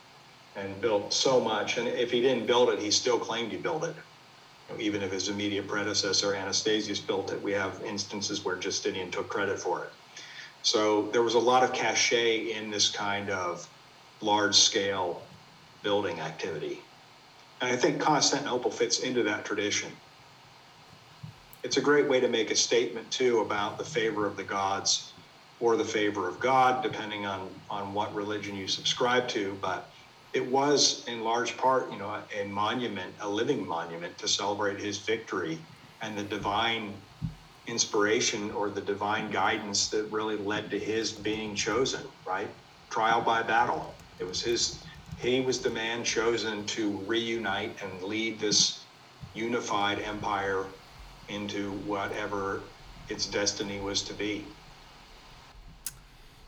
and 0.55 0.79
built 0.79 1.13
so 1.13 1.39
much. 1.39 1.77
And 1.77 1.87
if 1.87 2.11
he 2.11 2.21
didn't 2.21 2.45
build 2.45 2.69
it, 2.69 2.79
he 2.79 2.91
still 2.91 3.17
claimed 3.19 3.51
he 3.51 3.57
built 3.57 3.83
it 3.83 3.95
even 4.79 5.01
if 5.01 5.11
his 5.11 5.29
immediate 5.29 5.67
predecessor 5.67 6.33
Anastasius 6.33 6.99
built 6.99 7.31
it, 7.31 7.41
we 7.41 7.51
have 7.51 7.81
instances 7.83 8.43
where 8.43 8.55
Justinian 8.55 9.11
took 9.11 9.29
credit 9.29 9.59
for 9.59 9.83
it. 9.85 9.91
So 10.61 11.09
there 11.11 11.21
was 11.21 11.33
a 11.33 11.39
lot 11.39 11.63
of 11.63 11.73
cachet 11.73 12.51
in 12.51 12.71
this 12.71 12.89
kind 12.89 13.29
of 13.29 13.67
large 14.21 14.55
scale 14.55 15.21
building 15.81 16.19
activity. 16.21 16.79
And 17.61 17.71
I 17.71 17.75
think 17.75 17.99
Constantinople 17.99 18.71
fits 18.71 18.99
into 18.99 19.23
that 19.23 19.45
tradition. 19.45 19.91
It's 21.63 21.77
a 21.77 21.81
great 21.81 22.09
way 22.09 22.19
to 22.19 22.27
make 22.27 22.51
a 22.51 22.55
statement, 22.55 23.09
too, 23.11 23.39
about 23.39 23.77
the 23.77 23.85
favor 23.85 24.25
of 24.25 24.37
the 24.37 24.43
gods 24.43 25.12
or 25.63 25.77
the 25.77 25.85
favor 25.85 26.27
of 26.27 26.41
God, 26.41 26.83
depending 26.83 27.25
on, 27.25 27.61
on 27.69 27.93
what 27.93 28.13
religion 28.13 28.53
you 28.53 28.67
subscribe 28.67 29.29
to. 29.29 29.57
But 29.61 29.89
it 30.33 30.45
was 30.45 31.05
in 31.07 31.21
large 31.21 31.55
part, 31.55 31.89
you 31.93 31.97
know, 31.97 32.25
a 32.35 32.45
monument, 32.49 33.15
a 33.21 33.29
living 33.29 33.65
monument 33.65 34.17
to 34.17 34.27
celebrate 34.27 34.81
his 34.81 35.05
victory 35.05 35.65
and 36.01 36.17
the 36.17 36.23
divine 36.25 37.03
inspiration 37.67 38.51
or 38.51 38.71
the 38.71 38.81
divine 38.81 39.31
guidance 39.31 39.89
that 39.91 40.11
really 40.11 40.35
led 40.37 40.69
to 40.71 40.77
his 40.79 41.13
being 41.13 41.55
chosen, 41.55 42.11
right? 42.27 42.53
Trial 42.91 43.21
by 43.21 43.41
battle. 43.41 44.01
It 44.19 44.25
was 44.25 44.41
his, 44.43 44.83
he 45.15 45.39
was 45.39 45.61
the 45.61 45.71
man 45.71 46.03
chosen 46.03 46.65
to 46.67 47.05
reunite 47.07 47.81
and 47.81 48.03
lead 48.03 48.41
this 48.41 48.89
unified 49.33 50.01
empire 50.01 50.75
into 51.29 51.71
whatever 51.71 52.75
its 53.07 53.27
destiny 53.27 53.79
was 53.79 54.03
to 54.03 54.13
be. 54.13 54.57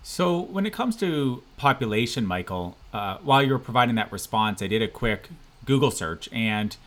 So, 0.08 0.40
when 0.40 0.68
it 0.68 0.72
comes 0.72 0.96
to 0.98 1.42
population, 1.58 2.28
Michael, 2.28 2.78
uh, 2.94 3.18
while 3.24 3.42
you 3.42 3.52
were 3.52 3.60
providing 3.60 3.96
that 3.96 4.12
response, 4.12 4.62
I 4.62 4.68
did 4.68 4.84
a 4.84 4.88
quick 4.88 5.30
Google 5.66 5.90
search, 5.90 6.30
and 6.32 6.78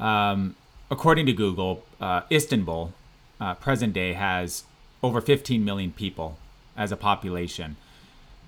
um, 0.00 0.56
according 0.90 1.26
to 1.26 1.32
Google, 1.32 1.84
uh, 2.00 2.22
Istanbul, 2.32 2.92
uh, 3.40 3.54
present 3.54 3.92
day, 3.92 4.14
has 4.14 4.64
over 5.00 5.20
15 5.20 5.64
million 5.64 5.92
people 5.92 6.36
as 6.76 6.90
a 6.90 6.96
population. 6.96 7.76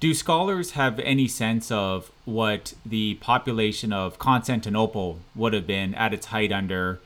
Do 0.01 0.15
scholars 0.15 0.73
have 0.73 0.99
any 0.99 1.29
sense 1.29 1.71
of 1.71 2.11
what 2.25 2.75
the 2.85 3.15
population 3.15 3.93
of 3.93 4.19
Constantinople 4.19 5.21
would 5.37 5.53
have 5.53 5.67
been 5.69 5.95
at 5.95 6.13
its 6.13 6.27
height 6.27 6.51
under 6.51 6.99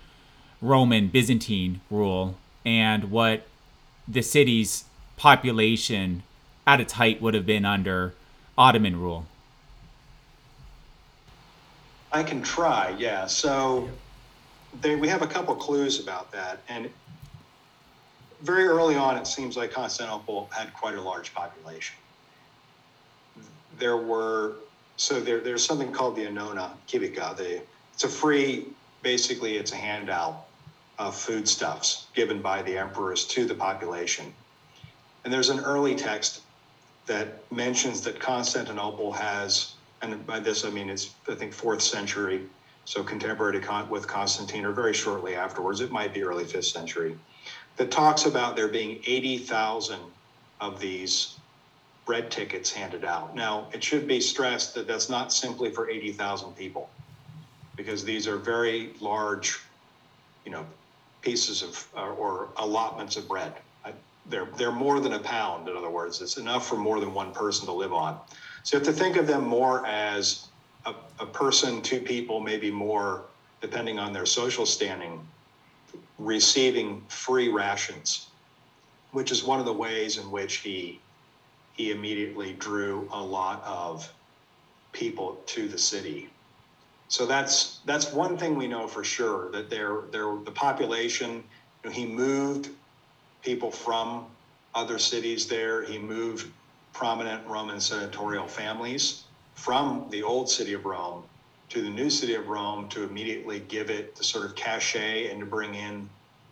Roman 0.63 1.09
Byzantine 1.09 1.83
rule, 1.91 2.39
and 2.65 3.11
what 3.11 3.47
the 4.09 4.23
city's 4.23 4.85
population 5.19 6.23
at 6.71 6.81
its 6.81 6.93
height 6.93 7.21
would 7.21 7.35
have 7.35 7.45
been 7.45 7.65
under 7.65 8.15
Ottoman 8.57 9.01
rule? 9.01 9.27
I 12.13 12.23
can 12.23 12.43
try, 12.43 12.95
yeah. 12.97 13.27
So 13.27 13.89
they, 14.81 14.95
we 14.95 15.09
have 15.09 15.23
a 15.23 15.27
couple 15.27 15.57
clues 15.57 15.99
about 15.99 16.31
that. 16.31 16.61
And 16.69 16.89
very 18.43 18.69
early 18.69 18.95
on, 18.95 19.17
it 19.17 19.27
seems 19.27 19.57
like 19.57 19.73
Constantinople 19.73 20.49
had 20.53 20.73
quite 20.73 20.95
a 20.95 21.01
large 21.01 21.35
population. 21.35 21.97
There 23.77 23.97
were, 23.97 24.55
so 24.97 25.19
there, 25.19 25.41
there's 25.41 25.65
something 25.65 25.91
called 25.91 26.15
the 26.15 26.27
Annona 26.27 26.71
Civica. 26.87 27.37
It's 27.95 28.05
a 28.05 28.09
free, 28.09 28.69
basically, 29.03 29.57
it's 29.57 29.73
a 29.73 29.77
handout 29.77 30.47
of 31.01 31.17
foodstuffs 31.17 32.07
given 32.15 32.41
by 32.41 32.63
the 32.63 32.79
emperors 32.79 33.27
to 33.27 33.45
the 33.45 33.55
population. 33.55 34.33
And 35.25 35.33
there's 35.33 35.51
an 35.51 35.59
early 35.59 35.97
text 35.97 36.43
that 37.11 37.43
mentions 37.51 38.03
that 38.03 38.21
Constantinople 38.21 39.11
has, 39.11 39.75
and 40.01 40.25
by 40.29 40.39
this 40.39 40.65
I 40.65 40.71
mean 40.71 40.89
it's, 40.89 41.17
I 41.29 41.35
think, 41.35 41.53
fourth 41.53 41.83
century, 41.83 42.45
so 42.85 43.03
contemporary 43.03 43.61
with 43.89 44.07
Constantine 44.07 44.65
or 44.65 44.71
very 44.71 44.95
shortly 44.95 45.35
afterwards, 45.35 45.81
it 45.81 45.91
might 45.91 46.15
be 46.15 46.23
early 46.23 46.45
fifth 46.45 46.67
century, 46.67 47.17
that 47.79 47.91
talks 47.91 48.27
about 48.27 48.55
there 48.55 48.69
being 48.69 49.01
80,000 49.05 49.99
of 50.61 50.79
these 50.79 51.41
bread 52.07 52.31
tickets 52.31 52.71
handed 52.71 53.05
out. 53.05 53.35
Now, 53.35 53.67
it 53.73 53.83
should 53.83 54.07
be 54.07 54.21
stressed 54.21 54.77
that 54.77 54.87
that's 54.87 55.09
not 55.09 55.33
simply 55.33 55.73
for 55.73 55.91
80,000 55.91 56.55
people, 56.55 56.89
because 57.77 58.05
these 58.05 58.29
are 58.29 58.37
very 58.37 58.95
large, 59.01 59.59
you 60.45 60.53
know, 60.53 60.65
pieces 61.23 61.63
of 61.63 61.89
uh, 61.97 62.09
or 62.09 62.51
allotments 62.57 63.17
of 63.17 63.27
bread 63.27 63.55
they're 64.31 64.49
they're 64.57 64.73
more 64.73 65.01
than 65.01 65.15
a 65.15 65.19
pound. 65.19 65.69
In 65.69 65.77
other 65.77 65.91
words, 65.91 66.21
it's 66.23 66.37
enough 66.39 66.67
for 66.67 66.77
more 66.77 67.01
than 67.01 67.13
one 67.13 67.33
person 67.33 67.67
to 67.67 67.73
live 67.73 67.93
on. 67.93 68.19
So 68.63 68.77
you 68.77 68.85
have 68.85 68.95
to 68.95 68.99
think 68.99 69.17
of 69.17 69.27
them 69.27 69.45
more 69.45 69.85
as 69.87 70.49
a, 70.87 70.95
a 71.19 71.27
person, 71.27 71.83
two 71.83 72.01
people, 72.01 72.41
maybe 72.41 72.71
more, 72.71 73.25
depending 73.61 73.99
on 73.99 74.13
their 74.13 74.27
social 74.27 74.65
standing, 74.67 75.27
receiving 76.19 77.03
free 77.09 77.49
rations, 77.49 78.29
which 79.13 79.31
is 79.31 79.45
one 79.45 79.59
of 79.59 79.67
the 79.67 79.73
ways 79.73 80.19
in 80.19 80.31
which 80.31 80.57
he 80.57 81.01
he 81.73 81.91
immediately 81.91 82.53
drew 82.55 83.09
a 83.13 83.23
lot 83.23 83.63
of 83.65 84.11
people 84.93 85.41
to 85.47 85.69
the 85.69 85.79
city. 85.79 86.29
So 87.09 87.27
that's 87.27 87.81
that's 87.87 88.13
one 88.13 88.37
thing 88.39 88.55
we 88.57 88.69
know 88.69 88.87
for 88.87 89.03
sure 89.03 89.51
that 89.51 89.69
there 89.71 90.03
there 90.13 90.37
the 90.45 90.53
population. 90.53 91.43
You 91.83 91.89
know, 91.89 91.91
he 91.91 92.05
moved 92.05 92.71
people 93.43 93.71
from 93.71 94.27
other 94.75 94.99
cities 94.99 95.47
there. 95.47 95.83
He 95.83 95.99
moved 95.99 96.51
prominent 96.93 97.47
Roman 97.47 97.81
senatorial 97.81 98.47
families 98.47 99.25
from 99.55 100.07
the 100.11 100.23
old 100.23 100.49
city 100.51 100.73
of 100.73 100.85
Rome 100.85 101.25
to 101.71 101.83
the 101.83 101.91
new 101.91 102.11
city 102.11 102.35
of 102.35 102.49
Rome 102.49 102.89
to 102.89 103.05
immediately 103.05 103.61
give 103.61 103.91
it 103.91 104.17
the 104.17 104.25
sort 104.25 104.45
of 104.45 104.55
cachet 104.57 105.31
and 105.31 105.41
to 105.41 105.47
bring 105.47 105.75
in 105.75 106.09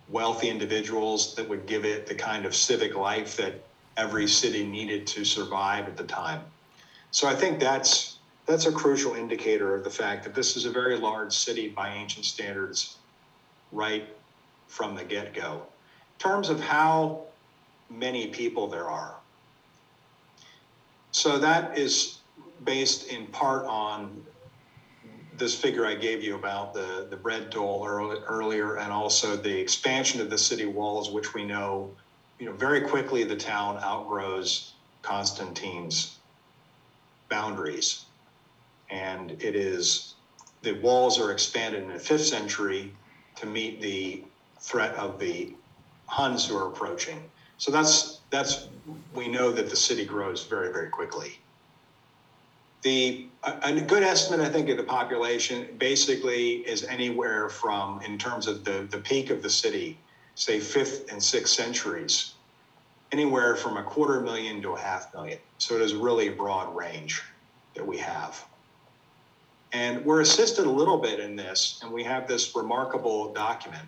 wealthy 0.07 0.49
individuals 0.49 1.35
that 1.35 1.47
would 1.47 1.65
give 1.65 1.85
it 1.85 2.07
the 2.07 2.15
kind 2.15 2.45
of 2.45 2.55
civic 2.55 2.95
life 2.95 3.35
that 3.37 3.61
every 3.97 4.27
city 4.27 4.65
needed 4.65 5.05
to 5.05 5.25
survive 5.25 5.87
at 5.87 5.97
the 5.97 6.03
time. 6.03 6.41
So 7.11 7.27
I 7.27 7.35
think 7.35 7.59
that's 7.59 8.17
that's 8.45 8.65
a 8.65 8.71
crucial 8.71 9.13
indicator 9.13 9.75
of 9.75 9.83
the 9.83 9.89
fact 9.91 10.23
that 10.23 10.33
this 10.33 10.55
is 10.55 10.65
a 10.65 10.71
very 10.71 10.97
large 10.97 11.33
city 11.33 11.67
by 11.67 11.89
ancient 11.89 12.25
standards 12.25 12.97
right 13.71 14.07
from 14.67 14.95
the 14.95 15.03
get-go. 15.03 15.67
Terms 16.19 16.49
of 16.49 16.59
how 16.59 17.23
many 17.89 18.27
people 18.27 18.67
there 18.67 18.89
are. 18.89 19.15
So 21.11 21.39
that 21.39 21.77
is 21.77 22.19
based 22.63 23.07
in 23.07 23.25
part 23.27 23.65
on 23.65 24.23
this 25.37 25.55
figure 25.55 25.85
I 25.85 25.95
gave 25.95 26.21
you 26.21 26.35
about 26.35 26.73
the, 26.73 27.07
the 27.09 27.15
bread 27.15 27.49
dole 27.49 27.85
early, 27.87 28.19
earlier 28.27 28.77
and 28.77 28.91
also 28.91 29.37
the 29.37 29.57
expansion 29.57 30.19
of 30.19 30.29
the 30.29 30.37
city 30.37 30.65
walls, 30.65 31.09
which 31.09 31.33
we 31.33 31.45
know, 31.45 31.91
you 32.37 32.45
know, 32.45 32.51
very 32.51 32.81
quickly 32.81 33.23
the 33.23 33.35
town 33.35 33.77
outgrows 33.81 34.73
Constantine's 35.01 36.17
boundaries. 37.29 38.05
And 38.89 39.31
it 39.31 39.55
is, 39.55 40.15
the 40.61 40.73
walls 40.73 41.19
are 41.19 41.31
expanded 41.31 41.83
in 41.83 41.89
the 41.89 41.99
fifth 41.99 42.25
century 42.25 42.93
to 43.37 43.45
meet 43.45 43.81
the 43.81 44.25
threat 44.59 44.93
of 44.95 45.19
the 45.19 45.53
Huns 46.09 46.45
who 46.47 46.57
are 46.57 46.67
approaching. 46.67 47.23
So 47.59 47.71
that's, 47.71 48.21
that's, 48.31 48.67
we 49.13 49.27
know 49.27 49.51
that 49.51 49.69
the 49.69 49.75
city 49.75 50.05
grows 50.05 50.45
very, 50.45 50.71
very 50.73 50.89
quickly. 50.89 51.39
The 52.81 53.27
a, 53.43 53.79
good 53.79 54.03
estimate, 54.03 54.39
I 54.39 54.49
think, 54.49 54.69
of 54.69 54.77
the 54.77 54.83
population 54.83 55.67
basically 55.77 56.57
is 56.67 56.83
anywhere 56.83 57.47
from, 57.47 58.01
in 58.01 58.17
terms 58.17 58.47
of 58.47 58.63
the, 58.63 58.87
the 58.89 58.97
peak 58.97 59.29
of 59.29 59.43
the 59.43 59.49
city, 59.49 59.99
say 60.35 60.59
fifth 60.59 61.11
and 61.11 61.21
sixth 61.21 61.53
centuries, 61.53 62.33
anywhere 63.11 63.55
from 63.55 63.77
a 63.77 63.83
quarter 63.83 64.19
million 64.21 64.61
to 64.63 64.71
a 64.71 64.79
half 64.79 65.13
million. 65.13 65.37
So 65.59 65.75
it 65.75 65.81
is 65.81 65.93
really 65.93 66.29
a 66.29 66.31
broad 66.31 66.75
range 66.75 67.21
that 67.75 67.85
we 67.85 67.97
have. 67.97 68.43
And 69.73 70.03
we're 70.03 70.21
assisted 70.21 70.65
a 70.65 70.71
little 70.71 70.97
bit 70.97 71.19
in 71.19 71.35
this, 71.35 71.79
and 71.83 71.91
we 71.91 72.03
have 72.03 72.27
this 72.27 72.55
remarkable 72.55 73.31
document 73.33 73.87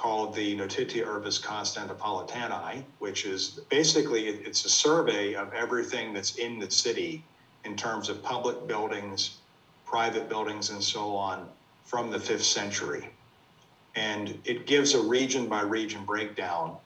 called 0.00 0.34
the 0.34 0.54
Notitia 0.54 1.04
Urbis 1.04 1.38
Constantinopolitanae, 1.38 2.82
which 3.00 3.26
is 3.26 3.60
basically 3.68 4.28
it's 4.28 4.64
a 4.64 4.68
survey 4.70 5.34
of 5.34 5.52
everything 5.52 6.14
that's 6.14 6.36
in 6.36 6.58
the 6.58 6.70
city 6.70 7.22
in 7.66 7.76
terms 7.76 8.08
of 8.08 8.22
public 8.22 8.66
buildings, 8.66 9.36
private 9.84 10.26
buildings, 10.26 10.70
and 10.70 10.82
so 10.82 11.14
on 11.14 11.46
from 11.84 12.10
the 12.10 12.18
fifth 12.18 12.44
century. 12.44 13.10
And 13.94 14.38
it 14.46 14.66
gives 14.66 14.94
a 14.94 15.02
region 15.02 15.48
by 15.48 15.60
region 15.60 16.06
breakdown 16.06 16.78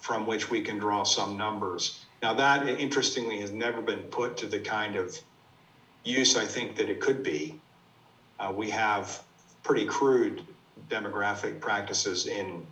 from 0.00 0.26
which 0.26 0.50
we 0.50 0.60
can 0.60 0.78
draw 0.78 1.04
some 1.04 1.36
numbers. 1.36 2.04
Now, 2.22 2.34
that 2.34 2.66
interestingly 2.66 3.40
has 3.40 3.52
never 3.52 3.80
been 3.80 4.02
put 4.10 4.36
to 4.38 4.46
the 4.46 4.58
kind 4.58 4.96
of 4.96 5.16
use 6.02 6.36
I 6.36 6.44
think 6.44 6.74
that 6.74 6.88
it 6.88 6.98
could 6.98 7.22
be. 7.22 7.60
Uh, 8.40 8.52
we 8.52 8.68
have 8.70 9.22
pretty 9.62 9.84
crude 9.84 10.42
demographic 10.88 11.60
practices 11.60 12.26
in 12.26 12.66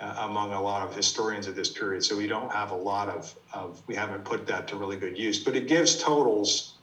uh, 0.00 0.14
among 0.18 0.52
a 0.52 0.60
lot 0.60 0.86
of 0.86 0.94
historians 0.94 1.46
of 1.46 1.54
this 1.54 1.70
period. 1.70 2.04
So 2.04 2.16
we 2.16 2.26
don't 2.26 2.52
have 2.52 2.72
a 2.72 2.76
lot 2.76 3.08
of, 3.08 3.34
of, 3.52 3.80
we 3.86 3.94
haven't 3.94 4.24
put 4.24 4.46
that 4.46 4.66
to 4.68 4.76
really 4.76 4.96
good 4.96 5.16
use, 5.16 5.38
but 5.38 5.54
it 5.54 5.68
gives 5.68 5.96
totals, 5.96 6.74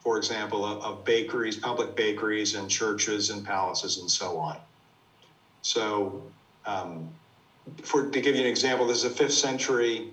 for 0.00 0.18
example, 0.18 0.64
of, 0.64 0.82
of 0.82 1.04
bakeries, 1.04 1.56
public 1.56 1.94
bakeries 1.94 2.54
and 2.54 2.68
churches 2.68 3.30
and 3.30 3.44
palaces 3.46 3.98
and 3.98 4.10
so 4.10 4.36
on. 4.38 4.58
So 5.62 6.22
um, 6.66 7.08
for, 7.82 8.10
to 8.10 8.20
give 8.20 8.34
you 8.34 8.42
an 8.42 8.48
example, 8.48 8.86
this 8.86 8.98
is 8.98 9.04
a 9.04 9.10
fifth 9.10 9.34
century. 9.34 10.12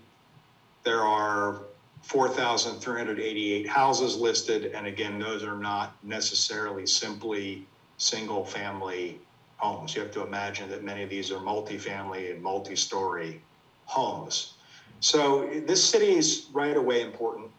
There 0.83 1.01
are 1.01 1.63
4,388 2.03 3.67
houses 3.67 4.15
listed. 4.15 4.71
And 4.73 4.87
again, 4.87 5.19
those 5.19 5.43
are 5.43 5.57
not 5.57 5.95
necessarily 6.03 6.85
simply 6.85 7.65
single 7.97 8.45
family 8.45 9.19
homes. 9.59 9.93
You 9.93 10.01
have 10.01 10.11
to 10.11 10.23
imagine 10.23 10.69
that 10.69 10.83
many 10.83 11.03
of 11.03 11.09
these 11.09 11.31
are 11.31 11.37
multifamily 11.39 12.31
and 12.31 12.41
multi 12.41 12.75
story 12.75 13.41
homes. 13.85 14.53
So 15.01 15.49
this 15.65 15.83
city 15.83 16.13
is 16.13 16.47
right 16.51 16.75
away 16.75 17.01
important, 17.01 17.51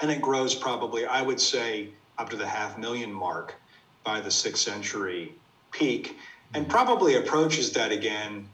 and 0.00 0.10
it 0.10 0.20
grows 0.20 0.54
probably, 0.54 1.06
I 1.06 1.22
would 1.22 1.40
say, 1.40 1.90
up 2.18 2.28
to 2.30 2.36
the 2.36 2.46
half 2.46 2.76
million 2.76 3.12
mark 3.12 3.54
by 4.02 4.20
the 4.20 4.30
sixth 4.30 4.62
century 4.62 5.34
peak, 5.72 6.16
and 6.54 6.68
probably 6.68 7.14
approaches 7.14 7.72
that 7.72 7.92
again 7.92 8.48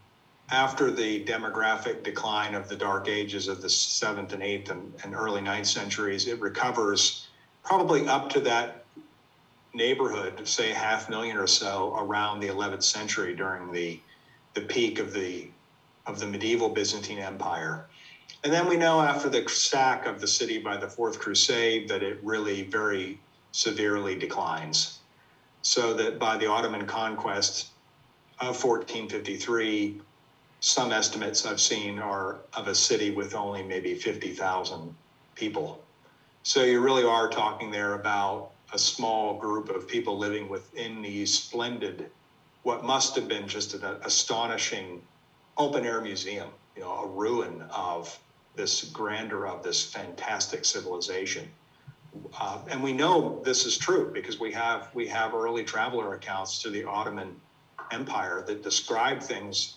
after 0.50 0.90
the 0.90 1.24
demographic 1.24 2.02
decline 2.04 2.54
of 2.54 2.68
the 2.68 2.76
dark 2.76 3.08
ages 3.08 3.48
of 3.48 3.60
the 3.60 3.68
seventh 3.68 4.32
and 4.32 4.42
eighth 4.42 4.70
and, 4.70 4.92
and 5.02 5.14
early 5.14 5.40
ninth 5.40 5.66
centuries. 5.66 6.26
It 6.26 6.40
recovers 6.40 7.26
probably 7.64 8.06
up 8.06 8.28
to 8.30 8.40
that 8.40 8.85
neighborhood, 9.76 10.46
say 10.48 10.72
half 10.72 11.08
million 11.08 11.36
or 11.36 11.46
so, 11.46 11.94
around 11.98 12.40
the 12.40 12.48
11th 12.48 12.82
century 12.82 13.34
during 13.34 13.70
the 13.72 14.00
the 14.54 14.62
peak 14.62 14.98
of 14.98 15.12
the 15.12 15.48
of 16.06 16.18
the 16.18 16.26
medieval 16.26 16.68
Byzantine 16.68 17.18
Empire. 17.18 17.86
And 18.42 18.52
then 18.52 18.68
we 18.68 18.76
know 18.76 19.00
after 19.00 19.28
the 19.28 19.46
sack 19.48 20.06
of 20.06 20.20
the 20.20 20.26
city 20.26 20.58
by 20.58 20.76
the 20.76 20.88
Fourth 20.88 21.18
Crusade 21.18 21.88
that 21.88 22.02
it 22.02 22.18
really 22.22 22.62
very 22.62 23.18
severely 23.52 24.16
declines. 24.16 25.00
So 25.62 25.92
that 25.94 26.18
by 26.18 26.36
the 26.36 26.46
Ottoman 26.46 26.86
conquest 26.86 27.70
of 28.38 28.62
1453, 28.62 30.00
some 30.60 30.92
estimates 30.92 31.44
I've 31.44 31.60
seen 31.60 31.98
are 31.98 32.38
of 32.54 32.68
a 32.68 32.74
city 32.74 33.10
with 33.10 33.34
only 33.34 33.62
maybe 33.62 33.94
50,000 33.94 34.94
people. 35.34 35.82
So 36.44 36.62
you 36.62 36.80
really 36.80 37.02
are 37.02 37.28
talking 37.28 37.70
there 37.72 37.94
about 37.94 38.52
a 38.72 38.78
small 38.78 39.38
group 39.38 39.68
of 39.68 39.86
people 39.86 40.18
living 40.18 40.48
within 40.48 41.02
these 41.02 41.32
splendid, 41.32 42.10
what 42.62 42.84
must 42.84 43.14
have 43.14 43.28
been 43.28 43.46
just 43.46 43.74
an 43.74 43.84
astonishing 44.02 45.00
open 45.56 45.84
air 45.84 46.00
museum, 46.00 46.48
you 46.74 46.82
know, 46.82 46.92
a 46.92 47.06
ruin 47.06 47.62
of 47.70 48.18
this 48.54 48.84
grandeur 48.84 49.46
of 49.46 49.62
this 49.62 49.84
fantastic 49.84 50.64
civilization. 50.64 51.48
Uh, 52.40 52.58
and 52.70 52.82
we 52.82 52.92
know 52.92 53.40
this 53.44 53.66
is 53.66 53.76
true 53.76 54.10
because 54.12 54.40
we 54.40 54.50
have 54.50 54.88
we 54.94 55.06
have 55.06 55.34
early 55.34 55.62
traveler 55.62 56.14
accounts 56.14 56.62
to 56.62 56.70
the 56.70 56.82
Ottoman 56.84 57.38
Empire 57.92 58.42
that 58.46 58.62
describe 58.62 59.22
things 59.22 59.76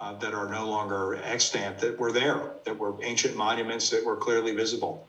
uh, 0.00 0.14
that 0.14 0.32
are 0.34 0.48
no 0.48 0.68
longer 0.68 1.20
extant 1.24 1.78
that 1.78 1.98
were 1.98 2.12
there, 2.12 2.52
that 2.64 2.78
were 2.78 2.94
ancient 3.02 3.36
monuments 3.36 3.90
that 3.90 4.04
were 4.04 4.16
clearly 4.16 4.54
visible 4.54 5.06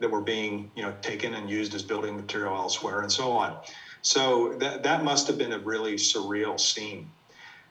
that 0.00 0.10
were 0.10 0.20
being 0.20 0.70
you 0.74 0.82
know 0.82 0.94
taken 1.02 1.34
and 1.34 1.48
used 1.48 1.74
as 1.74 1.82
building 1.82 2.16
material 2.16 2.54
elsewhere 2.54 3.02
and 3.02 3.12
so 3.12 3.32
on. 3.32 3.56
So 4.02 4.54
that 4.58 4.82
that 4.82 5.04
must 5.04 5.26
have 5.26 5.38
been 5.38 5.52
a 5.52 5.58
really 5.58 5.94
surreal 5.94 6.58
scene. 6.58 7.10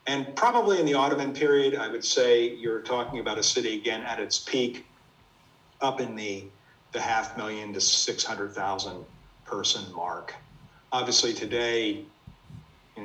And 0.07 0.35
probably 0.35 0.79
in 0.79 0.85
the 0.85 0.93
Ottoman 0.93 1.33
period, 1.33 1.75
I 1.75 1.87
would 1.87 2.03
say 2.05 2.49
you're 2.55 2.81
talking 2.81 3.19
about 3.19 3.37
a 3.37 3.43
city 3.43 3.77
again 3.77 4.01
at 4.03 4.19
its 4.19 4.39
peak, 4.39 4.85
up 5.81 5.99
in 6.01 6.15
the 6.15 6.51
the 6.91 6.99
half 6.99 7.37
million 7.37 7.73
to 7.73 7.81
six 7.81 8.23
hundred 8.23 8.53
thousand 8.53 9.05
person 9.45 9.93
mark. 9.93 10.33
Obviously 10.91 11.33
today, 11.33 12.05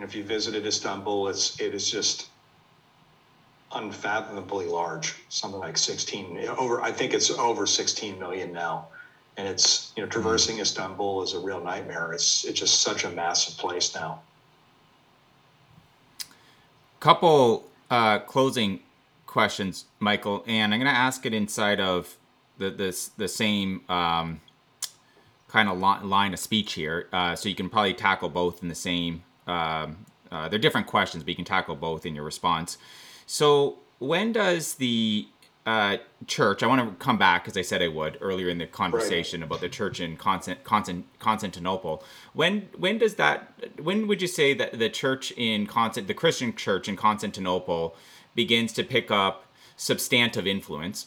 know, 0.01 0.05
if 0.05 0.15
you 0.15 0.23
visited 0.23 0.67
Istanbul, 0.67 1.29
it's 1.29 1.59
it 1.61 1.75
is 1.75 1.91
just 1.91 2.31
unfathomably 3.73 4.67
large, 4.67 5.15
something 5.29 5.59
like 5.59 5.77
16 5.77 6.47
over. 6.59 6.81
I 6.83 6.93
think 6.93 7.13
it's 7.13 7.31
over 7.31 7.67
16 7.67 8.19
million 8.19 8.53
now 8.53 8.89
and 9.37 9.49
it's 9.49 9.93
you 9.97 10.03
know 10.03 10.09
traversing 10.09 10.59
Istanbul 10.59 11.23
is 11.23 11.35
a 11.35 11.39
real 11.39 11.63
nightmare. 11.63 12.13
It's 12.13 12.45
it's 12.45 12.61
just 12.61 12.83
such 12.83 13.05
a 13.05 13.11
massive 13.11 13.57
place 13.57 13.95
now. 13.95 14.23
Couple 17.01 17.65
uh, 17.91 18.21
closing 18.21 18.81
questions, 19.27 19.87
Michael, 19.99 20.45
and 20.47 20.73
I'm 20.73 20.81
going 20.81 20.93
to 20.93 20.99
ask 20.99 21.27
it 21.27 21.35
inside 21.35 21.81
of 21.81 22.17
the 22.59 22.71
this 22.71 23.09
the 23.09 23.29
same 23.29 23.83
um, 23.89 24.41
kind 25.49 25.69
of 25.69 25.79
line 25.79 26.33
of 26.33 26.39
speech 26.39 26.75
here, 26.75 27.09
uh, 27.13 27.35
so 27.35 27.49
you 27.49 27.55
can 27.55 27.69
probably 27.69 27.95
tackle 27.95 28.29
both 28.29 28.63
in 28.63 28.69
the 28.69 28.75
same. 28.75 29.25
Um, 29.47 30.07
uh, 30.31 30.49
they're 30.49 30.59
different 30.59 30.87
questions, 30.87 31.23
but 31.23 31.29
you 31.29 31.37
can 31.37 31.45
tackle 31.45 31.77
both 31.77 32.07
in 32.07 32.15
your 32.15 32.25
response. 32.25 32.79
So, 33.27 33.79
when 33.99 34.33
does 34.33 34.75
the 34.75 35.29
uh, 35.67 35.97
church? 36.27 36.63
I 36.63 36.67
want 36.67 36.89
to 36.89 37.05
come 37.05 37.19
back 37.19 37.45
because 37.45 37.57
I 37.57 37.63
said 37.63 37.83
I 37.83 37.89
would 37.89 38.19
earlier 38.21 38.49
in 38.49 38.59
the 38.59 38.67
conversation 38.67 39.41
right. 39.41 39.47
about 39.47 39.61
the 39.61 39.69
church 39.69 40.01
in 40.01 40.17
Constant, 40.17 40.63
Constant, 40.65 41.07
Constantinople. 41.19 42.05
When 42.33 42.69
when 42.77 42.99
does 42.99 43.15
that? 43.15 43.53
When 43.83 44.07
would 44.07 44.21
you 44.21 44.29
say 44.29 44.55
that 44.55 44.79
the 44.79 44.91
church 44.91 45.33
in 45.37 45.67
Constant, 45.67 46.07
the 46.07 46.15
Christian 46.15 46.55
church 46.55 46.89
in 46.89 46.97
Constantinople, 46.97 47.97
begins 48.35 48.73
to 48.75 48.85
pick 48.85 49.11
up 49.11 49.47
substantive 49.77 50.47
influence? 50.47 51.07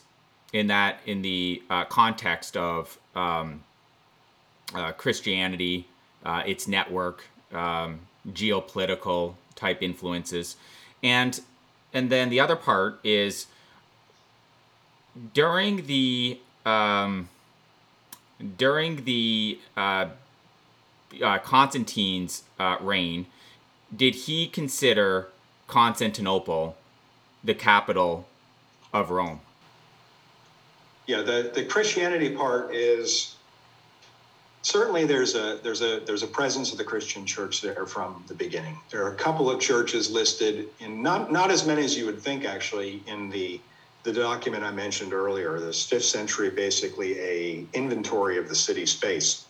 In 0.53 0.67
that, 0.67 1.01
in 1.05 1.23
the 1.23 1.61
uh, 1.69 1.83
context 1.83 2.55
of 2.55 2.97
um, 3.15 3.65
uh, 4.73 4.93
Christianity, 4.93 5.89
uh, 6.23 6.41
its 6.45 6.69
network, 6.69 7.25
um, 7.51 7.99
geopolitical 8.29 9.35
type 9.55 9.83
influences, 9.83 10.55
and 11.03 11.41
and 11.93 12.09
then 12.09 12.29
the 12.29 12.39
other 12.39 12.55
part 12.55 12.99
is 13.03 13.47
during 15.33 15.85
the 15.85 16.39
um, 16.65 17.29
during 18.57 19.03
the 19.05 19.59
uh, 19.75 20.07
uh, 21.23 21.37
Constantine's 21.39 22.43
uh, 22.59 22.77
reign, 22.81 23.25
did 23.95 24.15
he 24.15 24.47
consider 24.47 25.29
Constantinople 25.67 26.75
the 27.43 27.53
capital 27.53 28.27
of 28.93 29.09
Rome? 29.09 29.39
Yeah, 31.07 31.21
the, 31.21 31.51
the 31.53 31.63
Christianity 31.63 32.35
part 32.35 32.75
is 32.75 33.35
certainly 34.61 35.05
there's 35.05 35.35
a 35.35 35.59
there's 35.63 35.81
a 35.81 36.01
there's 36.01 36.23
a 36.23 36.27
presence 36.27 36.73
of 36.73 36.77
the 36.77 36.83
Christian 36.83 37.25
church 37.25 37.61
there 37.61 37.85
from 37.85 38.23
the 38.27 38.33
beginning. 38.33 38.77
There 38.91 39.05
are 39.05 39.13
a 39.13 39.15
couple 39.15 39.49
of 39.49 39.61
churches 39.61 40.11
listed 40.11 40.67
in 40.79 41.01
not 41.01 41.31
not 41.31 41.49
as 41.49 41.65
many 41.65 41.83
as 41.83 41.97
you 41.97 42.05
would 42.05 42.21
think 42.21 42.43
actually 42.43 43.01
in 43.07 43.29
the 43.29 43.61
the 44.07 44.13
document 44.13 44.63
I 44.63 44.71
mentioned 44.71 45.11
earlier, 45.11 45.59
this 45.59 45.85
fifth 45.85 46.05
century, 46.05 46.49
basically 46.49 47.19
a 47.19 47.67
inventory 47.73 48.37
of 48.37 48.47
the 48.47 48.55
city 48.55 48.85
space. 48.85 49.47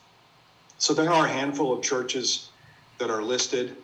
So 0.80 0.96
there 0.96 1.14
are 1.14 1.28
a 1.28 1.30
handful 1.30 1.78
of 1.78 1.84
churches 1.84 2.50
that 2.98 3.12
are 3.12 3.22
listed. 3.22 3.78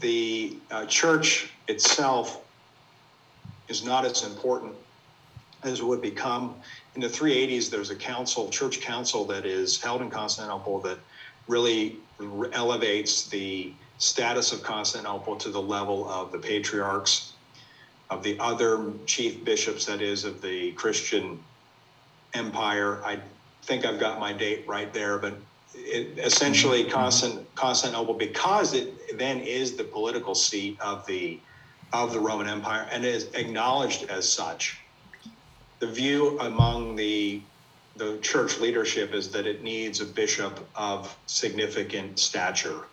The 0.00 0.56
uh, 0.70 0.86
church 0.86 1.52
itself 1.68 2.40
is 3.68 3.84
not 3.84 4.06
as 4.06 4.24
important 4.24 4.72
as 5.64 5.80
it 5.80 5.84
would 5.84 6.00
become. 6.00 6.54
In 6.94 7.02
the 7.02 7.08
380s, 7.08 7.68
there's 7.68 7.90
a 7.90 7.94
council, 7.94 8.48
church 8.48 8.80
council 8.80 9.26
that 9.26 9.44
is 9.44 9.82
held 9.82 10.00
in 10.00 10.08
Constantinople 10.08 10.80
that 10.80 10.98
really 11.46 11.98
elevates 12.54 13.28
the 13.28 13.74
status 13.98 14.50
of 14.50 14.62
Constantinople 14.62 15.36
to 15.36 15.50
the 15.50 15.60
level 15.60 16.08
of 16.08 16.32
the 16.32 16.38
patriarchs 16.38 17.34
of 18.10 18.22
the 18.22 18.38
other 18.40 18.92
chief 19.06 19.44
bishops, 19.44 19.86
that 19.86 20.02
is, 20.02 20.24
of 20.24 20.42
the 20.42 20.72
Christian 20.72 21.42
empire. 22.34 23.02
I 23.04 23.20
think 23.62 23.84
I've 23.84 24.00
got 24.00 24.18
my 24.18 24.32
date 24.32 24.64
right 24.66 24.92
there, 24.92 25.18
but 25.18 25.34
it, 25.74 26.18
essentially 26.18 26.82
mm-hmm. 26.82 26.92
Constant, 26.92 27.54
Constantinople, 27.54 28.14
because 28.14 28.74
it 28.74 29.18
then 29.18 29.40
is 29.40 29.76
the 29.76 29.84
political 29.84 30.34
seat 30.34 30.78
of 30.80 31.06
the 31.06 31.38
of 31.92 32.12
the 32.12 32.20
Roman 32.20 32.46
Empire 32.46 32.86
and 32.92 33.04
is 33.04 33.28
acknowledged 33.34 34.08
as 34.08 34.28
such. 34.28 34.78
The 35.80 35.88
view 35.88 36.38
among 36.40 36.96
the 36.96 37.42
the 37.96 38.18
church 38.18 38.58
leadership 38.60 39.12
is 39.12 39.30
that 39.30 39.46
it 39.46 39.62
needs 39.62 40.00
a 40.00 40.04
bishop 40.04 40.66
of 40.76 41.16
significant 41.26 42.18
stature. 42.18 42.84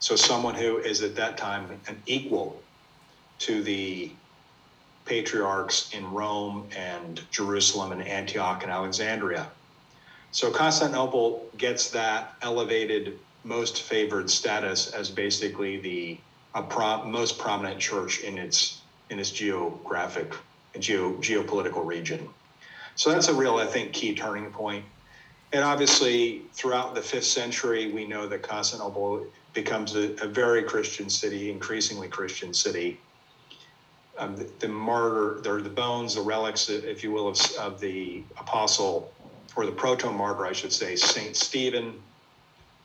So 0.00 0.16
someone 0.16 0.54
who 0.54 0.78
is 0.78 1.02
at 1.02 1.14
that 1.16 1.38
time 1.38 1.80
an 1.86 2.02
equal 2.06 2.60
to 3.40 3.62
the 3.62 4.10
patriarchs 5.10 5.90
in 5.92 6.08
Rome 6.12 6.68
and 6.76 7.20
Jerusalem 7.32 7.90
and 7.90 8.00
Antioch 8.00 8.62
and 8.62 8.70
Alexandria. 8.70 9.50
So 10.30 10.52
Constantinople 10.52 11.48
gets 11.58 11.90
that 11.90 12.34
elevated 12.42 13.18
most 13.42 13.82
favored 13.82 14.30
status 14.30 14.92
as 14.92 15.10
basically 15.10 15.80
the 15.80 16.18
most 17.06 17.40
prominent 17.40 17.80
church 17.80 18.20
in 18.20 18.38
its 18.38 18.82
in 19.10 19.18
its 19.18 19.32
geographic 19.32 20.32
geo, 20.78 21.14
geopolitical 21.14 21.84
region. 21.84 22.28
So 22.94 23.10
that's 23.10 23.26
a 23.26 23.34
real, 23.34 23.56
I 23.56 23.66
think, 23.66 23.92
key 23.92 24.14
turning 24.14 24.52
point. 24.52 24.84
And 25.52 25.64
obviously, 25.64 26.42
throughout 26.52 26.94
the 26.94 27.02
fifth 27.02 27.24
century, 27.24 27.90
we 27.90 28.06
know 28.06 28.28
that 28.28 28.42
Constantinople 28.42 29.26
becomes 29.54 29.96
a, 29.96 30.14
a 30.22 30.28
very 30.28 30.62
Christian 30.62 31.10
city, 31.10 31.50
increasingly 31.50 32.06
Christian 32.06 32.54
city 32.54 33.00
um, 34.20 34.36
the, 34.36 34.48
the 34.60 34.68
martyr, 34.68 35.40
the, 35.42 35.62
the 35.62 35.70
bones, 35.70 36.14
the 36.14 36.20
relics, 36.20 36.68
if 36.68 37.02
you 37.02 37.10
will, 37.10 37.28
of, 37.28 37.40
of 37.58 37.80
the 37.80 38.22
apostle 38.38 39.12
or 39.56 39.66
the 39.66 39.72
proto 39.72 40.12
martyr, 40.12 40.46
I 40.46 40.52
should 40.52 40.72
say, 40.72 40.94
Saint 40.94 41.34
Stephen, 41.34 41.94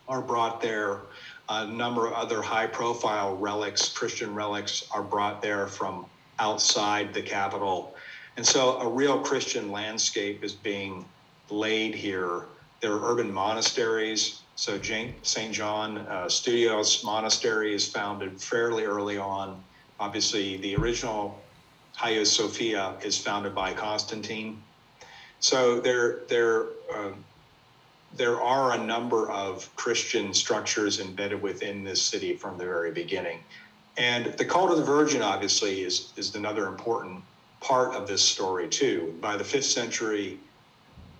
are 0.08 0.22
brought 0.22 0.60
there. 0.60 1.00
A 1.48 1.64
number 1.66 2.08
of 2.08 2.14
other 2.14 2.42
high 2.42 2.66
profile 2.66 3.36
relics, 3.36 3.88
Christian 3.88 4.34
relics, 4.34 4.88
are 4.90 5.02
brought 5.02 5.40
there 5.40 5.68
from 5.68 6.06
outside 6.40 7.14
the 7.14 7.22
capital. 7.22 7.94
And 8.36 8.44
so 8.44 8.80
a 8.80 8.88
real 8.88 9.20
Christian 9.20 9.70
landscape 9.70 10.42
is 10.42 10.52
being 10.52 11.04
laid 11.48 11.94
here. 11.94 12.46
There 12.80 12.92
are 12.92 13.12
urban 13.12 13.32
monasteries. 13.32 14.40
So 14.56 14.80
St. 14.80 15.54
John 15.54 15.98
uh, 15.98 16.28
Studios 16.28 17.04
Monastery 17.04 17.74
is 17.74 17.86
founded 17.86 18.40
fairly 18.40 18.84
early 18.84 19.18
on. 19.18 19.62
Obviously, 19.98 20.56
the 20.58 20.76
original 20.76 21.40
Hagia 21.96 22.26
Sophia 22.26 22.94
is 23.02 23.16
founded 23.16 23.54
by 23.54 23.72
Constantine. 23.72 24.62
So 25.40 25.80
there, 25.80 26.20
there, 26.28 26.66
uh, 26.94 27.12
there 28.14 28.40
are 28.40 28.72
a 28.72 28.78
number 28.78 29.30
of 29.30 29.74
Christian 29.76 30.34
structures 30.34 31.00
embedded 31.00 31.40
within 31.40 31.84
this 31.84 32.02
city 32.02 32.34
from 32.34 32.58
the 32.58 32.64
very 32.64 32.92
beginning. 32.92 33.40
And 33.96 34.26
the 34.34 34.44
cult 34.44 34.70
of 34.70 34.76
the 34.76 34.84
Virgin, 34.84 35.22
obviously, 35.22 35.82
is, 35.82 36.12
is 36.16 36.34
another 36.34 36.66
important 36.66 37.22
part 37.60 37.94
of 37.94 38.06
this 38.06 38.22
story, 38.22 38.68
too. 38.68 39.16
By 39.22 39.36
the 39.36 39.44
fifth 39.44 39.64
century, 39.64 40.38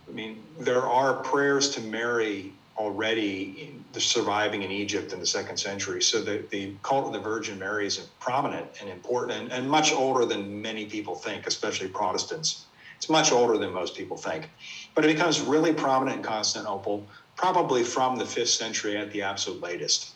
I 0.09 0.13
mean, 0.13 0.43
there 0.59 0.87
are 0.87 1.15
prayers 1.15 1.71
to 1.71 1.81
Mary 1.81 2.53
already 2.79 3.75
surviving 3.95 4.63
in 4.63 4.71
Egypt 4.71 5.13
in 5.13 5.21
the 5.21 5.27
second 5.27 5.57
century. 5.57 6.03
So 6.03 6.21
the, 6.23 6.45
the 6.51 6.75
cult 6.83 7.07
of 7.07 7.13
the 7.13 7.19
Virgin 7.19 7.59
Mary 7.59 7.87
is 7.87 7.99
prominent 8.21 8.67
and 8.81 8.91
important 8.91 9.39
and, 9.39 9.53
and 9.53 9.71
much 9.71 9.93
older 9.93 10.27
than 10.27 10.61
many 10.61 10.85
people 10.85 11.15
think, 11.15 11.47
especially 11.47 11.89
Protestants. 11.89 12.67
It's 12.97 13.09
much 13.09 13.33
older 13.33 13.59
than 13.59 13.73
most 13.73 13.95
people 13.95 14.17
think. 14.17 14.51
But 14.95 15.05
it 15.05 15.09
becomes 15.09 15.41
really 15.41 15.73
prominent 15.73 16.19
in 16.19 16.23
Constantinople, 16.23 17.07
probably 17.35 17.83
from 17.83 18.17
the 18.17 18.27
fifth 18.27 18.51
century 18.51 18.97
at 18.97 19.11
the 19.11 19.23
absolute 19.23 19.61
latest. 19.61 20.13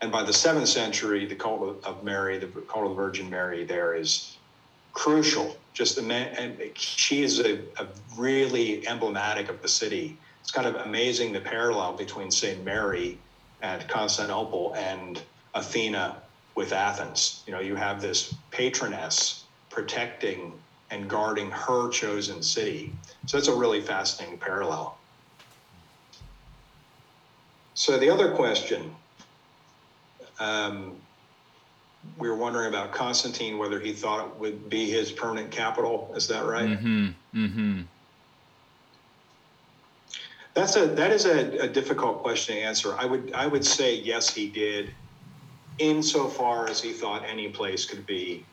And 0.00 0.10
by 0.10 0.22
the 0.22 0.32
seventh 0.32 0.68
century, 0.68 1.24
the 1.26 1.34
cult 1.34 1.82
of 1.84 2.04
Mary, 2.04 2.38
the 2.38 2.46
cult 2.46 2.84
of 2.84 2.90
the 2.90 2.96
Virgin 2.96 3.30
Mary, 3.30 3.64
there 3.64 3.94
is 3.94 4.36
crucial. 4.92 5.56
Just 5.72 5.96
the 5.96 6.12
and 6.12 6.58
she 6.76 7.22
is 7.22 7.40
a, 7.40 7.58
a 7.78 7.86
really 8.16 8.86
emblematic 8.86 9.48
of 9.48 9.60
the 9.60 9.68
city 9.68 10.18
it's 10.44 10.52
kind 10.52 10.66
of 10.66 10.74
amazing 10.86 11.32
the 11.32 11.40
parallel 11.40 11.94
between, 11.94 12.30
St. 12.30 12.62
Mary 12.62 13.16
at 13.62 13.88
Constantinople 13.88 14.74
and 14.76 15.22
Athena 15.54 16.20
with 16.54 16.70
Athens. 16.74 17.42
You 17.46 17.54
know, 17.54 17.60
you 17.60 17.76
have 17.76 18.02
this 18.02 18.34
patroness 18.50 19.44
protecting 19.70 20.52
and 20.90 21.08
guarding 21.08 21.50
her 21.50 21.88
chosen 21.88 22.42
city. 22.42 22.92
So 23.24 23.38
it's 23.38 23.48
a 23.48 23.54
really 23.54 23.80
fascinating 23.80 24.36
parallel. 24.36 24.98
So 27.72 27.98
the 27.98 28.10
other 28.10 28.30
question, 28.32 28.94
um, 30.38 30.92
we 32.18 32.28
were 32.28 32.36
wondering 32.36 32.68
about 32.68 32.92
Constantine, 32.92 33.56
whether 33.56 33.80
he 33.80 33.94
thought 33.94 34.26
it 34.26 34.34
would 34.36 34.68
be 34.68 34.90
his 34.90 35.10
permanent 35.10 35.50
capital. 35.50 36.12
Is 36.14 36.28
that 36.28 36.44
right? 36.44 36.68
Mm-hmm. 36.68 37.08
Mm-hmm. 37.34 37.80
That's 40.54 40.76
a 40.76 40.86
that 40.86 41.10
is 41.10 41.26
a, 41.26 41.58
a 41.58 41.68
difficult 41.68 42.22
question 42.22 42.56
to 42.56 42.62
answer. 42.62 42.94
I 42.96 43.04
would 43.04 43.32
I 43.34 43.46
would 43.46 43.64
say 43.64 43.96
yes, 43.96 44.32
he 44.32 44.48
did, 44.48 44.94
insofar 45.78 46.68
as 46.68 46.80
he 46.80 46.92
thought 46.92 47.24
any 47.28 47.48
place 47.48 47.84
could 47.84 48.06
be 48.06 48.46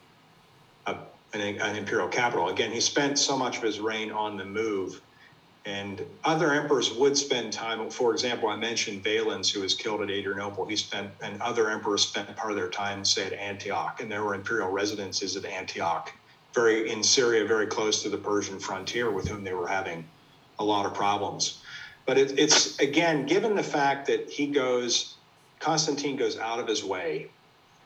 a, 0.87 0.95
an, 1.33 1.41
an 1.59 1.75
imperial 1.75 2.07
capital. 2.07 2.49
Again, 2.49 2.71
he 2.71 2.81
spent 2.81 3.19
so 3.19 3.37
much 3.37 3.57
of 3.57 3.63
his 3.63 3.79
reign 3.79 4.11
on 4.11 4.35
the 4.35 4.45
move, 4.45 4.99
and 5.65 6.03
other 6.23 6.53
emperors 6.53 6.91
would 6.91 7.15
spend 7.15 7.53
time. 7.53 7.87
For 7.91 8.13
example, 8.13 8.49
I 8.49 8.55
mentioned 8.55 9.03
Valens, 9.03 9.51
who 9.51 9.61
was 9.61 9.75
killed 9.75 10.01
at 10.01 10.09
Adrianople. 10.09 10.65
He 10.65 10.75
spent, 10.75 11.11
and 11.21 11.39
other 11.39 11.69
emperors 11.69 12.01
spent 12.01 12.35
part 12.35 12.49
of 12.49 12.57
their 12.57 12.69
time, 12.69 13.05
say, 13.05 13.27
at 13.27 13.33
Antioch, 13.33 14.01
and 14.01 14.11
there 14.11 14.23
were 14.23 14.33
imperial 14.33 14.71
residences 14.71 15.37
at 15.37 15.45
Antioch, 15.45 16.11
very 16.55 16.89
in 16.89 17.03
Syria, 17.03 17.45
very 17.45 17.67
close 17.67 18.01
to 18.01 18.09
the 18.09 18.17
Persian 18.17 18.59
frontier, 18.59 19.11
with 19.11 19.27
whom 19.27 19.43
they 19.43 19.53
were 19.53 19.67
having 19.67 20.03
a 20.57 20.63
lot 20.63 20.87
of 20.87 20.95
problems. 20.95 21.61
But 22.05 22.17
it, 22.17 22.37
it's 22.39 22.79
again, 22.79 23.25
given 23.25 23.55
the 23.55 23.63
fact 23.63 24.07
that 24.07 24.29
he 24.29 24.47
goes, 24.47 25.15
Constantine 25.59 26.15
goes 26.15 26.37
out 26.37 26.59
of 26.59 26.67
his 26.67 26.83
way. 26.83 27.27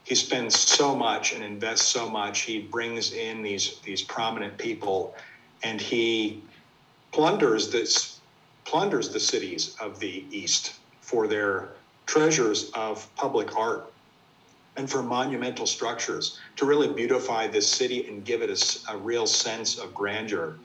He 0.03 0.16
spends 0.16 0.57
so 0.57 0.95
much 0.95 1.34
and 1.34 1.43
invests 1.43 1.88
so 1.88 2.09
much. 2.09 2.41
He 2.41 2.59
brings 2.59 3.13
in 3.13 3.41
these 3.41 3.80
these 3.80 4.01
prominent 4.01 4.57
people, 4.57 5.16
and 5.63 5.82
he 5.82 6.43
plunders 7.11 7.72
this 7.72 8.20
plunders 8.66 9.09
the 9.09 9.20
cities 9.20 9.76
of 9.80 9.99
the 9.99 10.26
east 10.32 10.76
for 11.01 11.28
their 11.28 11.70
treasures 12.05 12.72
of 12.72 13.07
public 13.16 13.55
art 13.55 13.91
and 14.78 14.89
for 14.89 15.01
monumental 15.01 15.66
structures 15.66 16.39
to 16.55 16.66
really 16.66 16.88
beautify 16.88 17.47
this 17.47 17.68
city 17.68 18.07
and 18.07 18.26
give 18.26 18.41
it 18.41 18.49
a, 18.49 18.93
a, 18.93 18.97
real 18.97 19.26
sense 19.26 19.78
of 19.78 19.93
grandeur. 19.93 20.57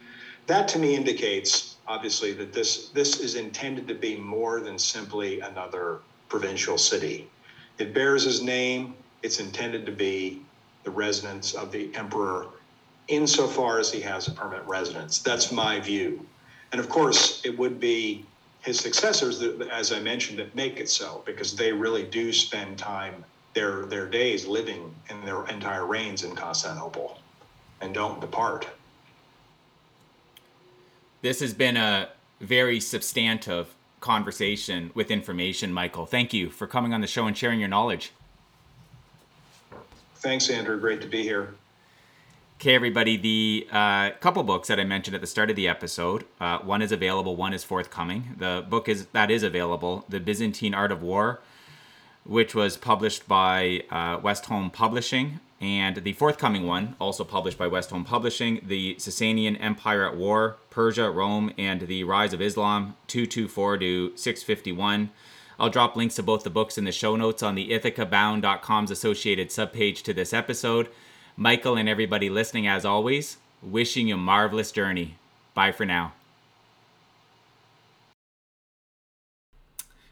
That 0.47 0.67
to 0.69 0.79
me 0.79 0.97
indicates, 0.97 1.77
obviously, 1.91 2.33
that 2.33 2.53
this, 2.53 2.91
this 2.91 3.19
is 3.19 3.35
intended 3.35 3.89
to 3.89 3.95
be 3.95 4.17
more 4.17 4.61
than 4.61 4.79
simply 4.79 5.41
another 5.41 5.99
provincial 6.29 6.79
city. 6.79 7.27
It 7.79 7.93
bears 7.93 8.23
his 8.23 8.43
name, 8.43 8.95
it's 9.25 9.41
intended 9.41 9.85
to 9.87 9.93
be 9.93 10.41
the 10.85 10.91
residence 10.93 11.53
of 11.55 11.73
the 11.73 11.93
emperor 11.97 12.47
insofar 13.09 13.81
as 13.81 13.91
he 13.91 14.01
has 14.03 14.29
a 14.29 14.31
permanent 14.31 14.69
residence. 14.69 15.19
That's 15.19 15.51
my 15.51 15.81
view. 15.81 16.25
And 16.71 16.81
of 16.81 16.89
course, 16.89 17.45
it 17.45 17.59
would 17.59 17.81
be 17.81 18.25
his 18.61 18.79
successors, 18.79 19.43
as 19.73 19.91
I 19.91 19.99
mentioned, 19.99 20.39
that 20.39 20.55
make 20.55 20.79
it 20.79 20.89
so 20.89 21.25
because 21.27 21.57
they 21.57 21.73
really 21.73 22.05
do 22.05 22.33
spend 22.33 22.79
time 22.79 23.25
their 23.53 23.85
their 23.87 24.07
days 24.09 24.47
living 24.47 24.95
in 25.09 25.25
their 25.25 25.45
entire 25.49 25.87
reigns 25.87 26.23
in 26.23 26.37
Constantinople 26.37 27.19
and 27.81 27.93
don't 27.93 28.21
depart. 28.21 28.69
This 31.23 31.41
has 31.41 31.53
been 31.53 31.77
a 31.77 32.09
very 32.41 32.81
substantive 32.81 33.75
conversation 34.01 34.91
with 34.95 35.11
information, 35.11 35.73
Michael. 35.73 36.07
Thank 36.07 36.33
you 36.33 36.49
for 36.49 36.67
coming 36.67 36.95
on 36.95 37.03
the 37.03 37.07
show 37.07 37.27
and 37.27 37.37
sharing 37.37 37.61
your 37.61 37.69
knowledge. 37.69 38.13
Thanks, 40.17 40.49
Andrew. 40.49 40.81
Great 40.81 41.01
to 41.03 41.07
be 41.07 41.23
here. 41.23 41.55
Okay, 42.59 42.75
everybody. 42.75 43.17
The 43.17 43.69
uh, 43.71 44.11
couple 44.21 44.43
books 44.43 44.69
that 44.69 44.79
I 44.79 44.85
mentioned 44.85 45.15
at 45.15 45.21
the 45.21 45.27
start 45.27 45.49
of 45.49 45.57
the 45.57 45.67
episode, 45.67 46.25
uh, 46.41 46.59
one 46.59 46.83
is 46.83 46.93
available, 46.93 47.37
one 47.37 47.55
is 47.55 47.65
forthcoming. 47.65 48.35
The 48.39 48.65
book 48.69 48.89
is 48.89 49.07
that 49.13 49.31
is 49.31 49.43
available, 49.43 50.05
"The 50.11 50.21
Byzantine 50.21 50.75
Art 50.75 50.93
of 50.93 51.03
War," 51.03 51.41
which 52.25 52.55
was 52.55 52.77
published 52.77 53.27
by 53.27 53.85
uh, 53.91 54.19
Westholme 54.19 54.71
Publishing, 54.71 55.41
and 55.61 55.97
the 55.97 56.15
forthcoming 56.15 56.67
one, 56.67 56.97
also 56.99 57.23
published 57.23 57.59
by 57.59 57.69
Westholme 57.69 58.07
Publishing, 58.07 58.61
The 58.63 58.95
Sasanian 58.95 59.61
Empire 59.61 60.07
at 60.07 60.17
War, 60.17 60.57
Persia, 60.71 61.11
Rome, 61.11 61.53
and 61.59 61.83
the 61.83 62.05
Rise 62.05 62.33
of 62.33 62.41
Islam, 62.41 62.97
224 63.09 63.79
to 63.79 64.17
651. 64.17 65.11
I'll 65.59 65.69
drop 65.69 65.97
links 65.97 66.15
to 66.15 66.23
both 66.23 66.45
the 66.45 66.51
books 66.51 66.79
in 66.79 66.85
the 66.85 66.93
show 66.93 67.15
notes 67.15 67.43
on 67.43 67.55
the 67.55 67.71
ithacabound.com's 67.71 68.91
associated 68.91 69.51
subpage 69.51 70.01
to 70.03 70.15
this 70.15 70.33
episode. 70.33 70.89
Michael 71.37 71.77
and 71.77 71.89
everybody 71.89 72.31
listening, 72.31 72.67
as 72.67 72.87
always, 72.87 73.37
wishing 73.63 74.09
you 74.09 74.15
a 74.15 74.19
marvelous 74.19 74.73
journey. 74.73 75.17
Bye 75.53 75.73
for 75.73 75.85
now. 75.85 76.15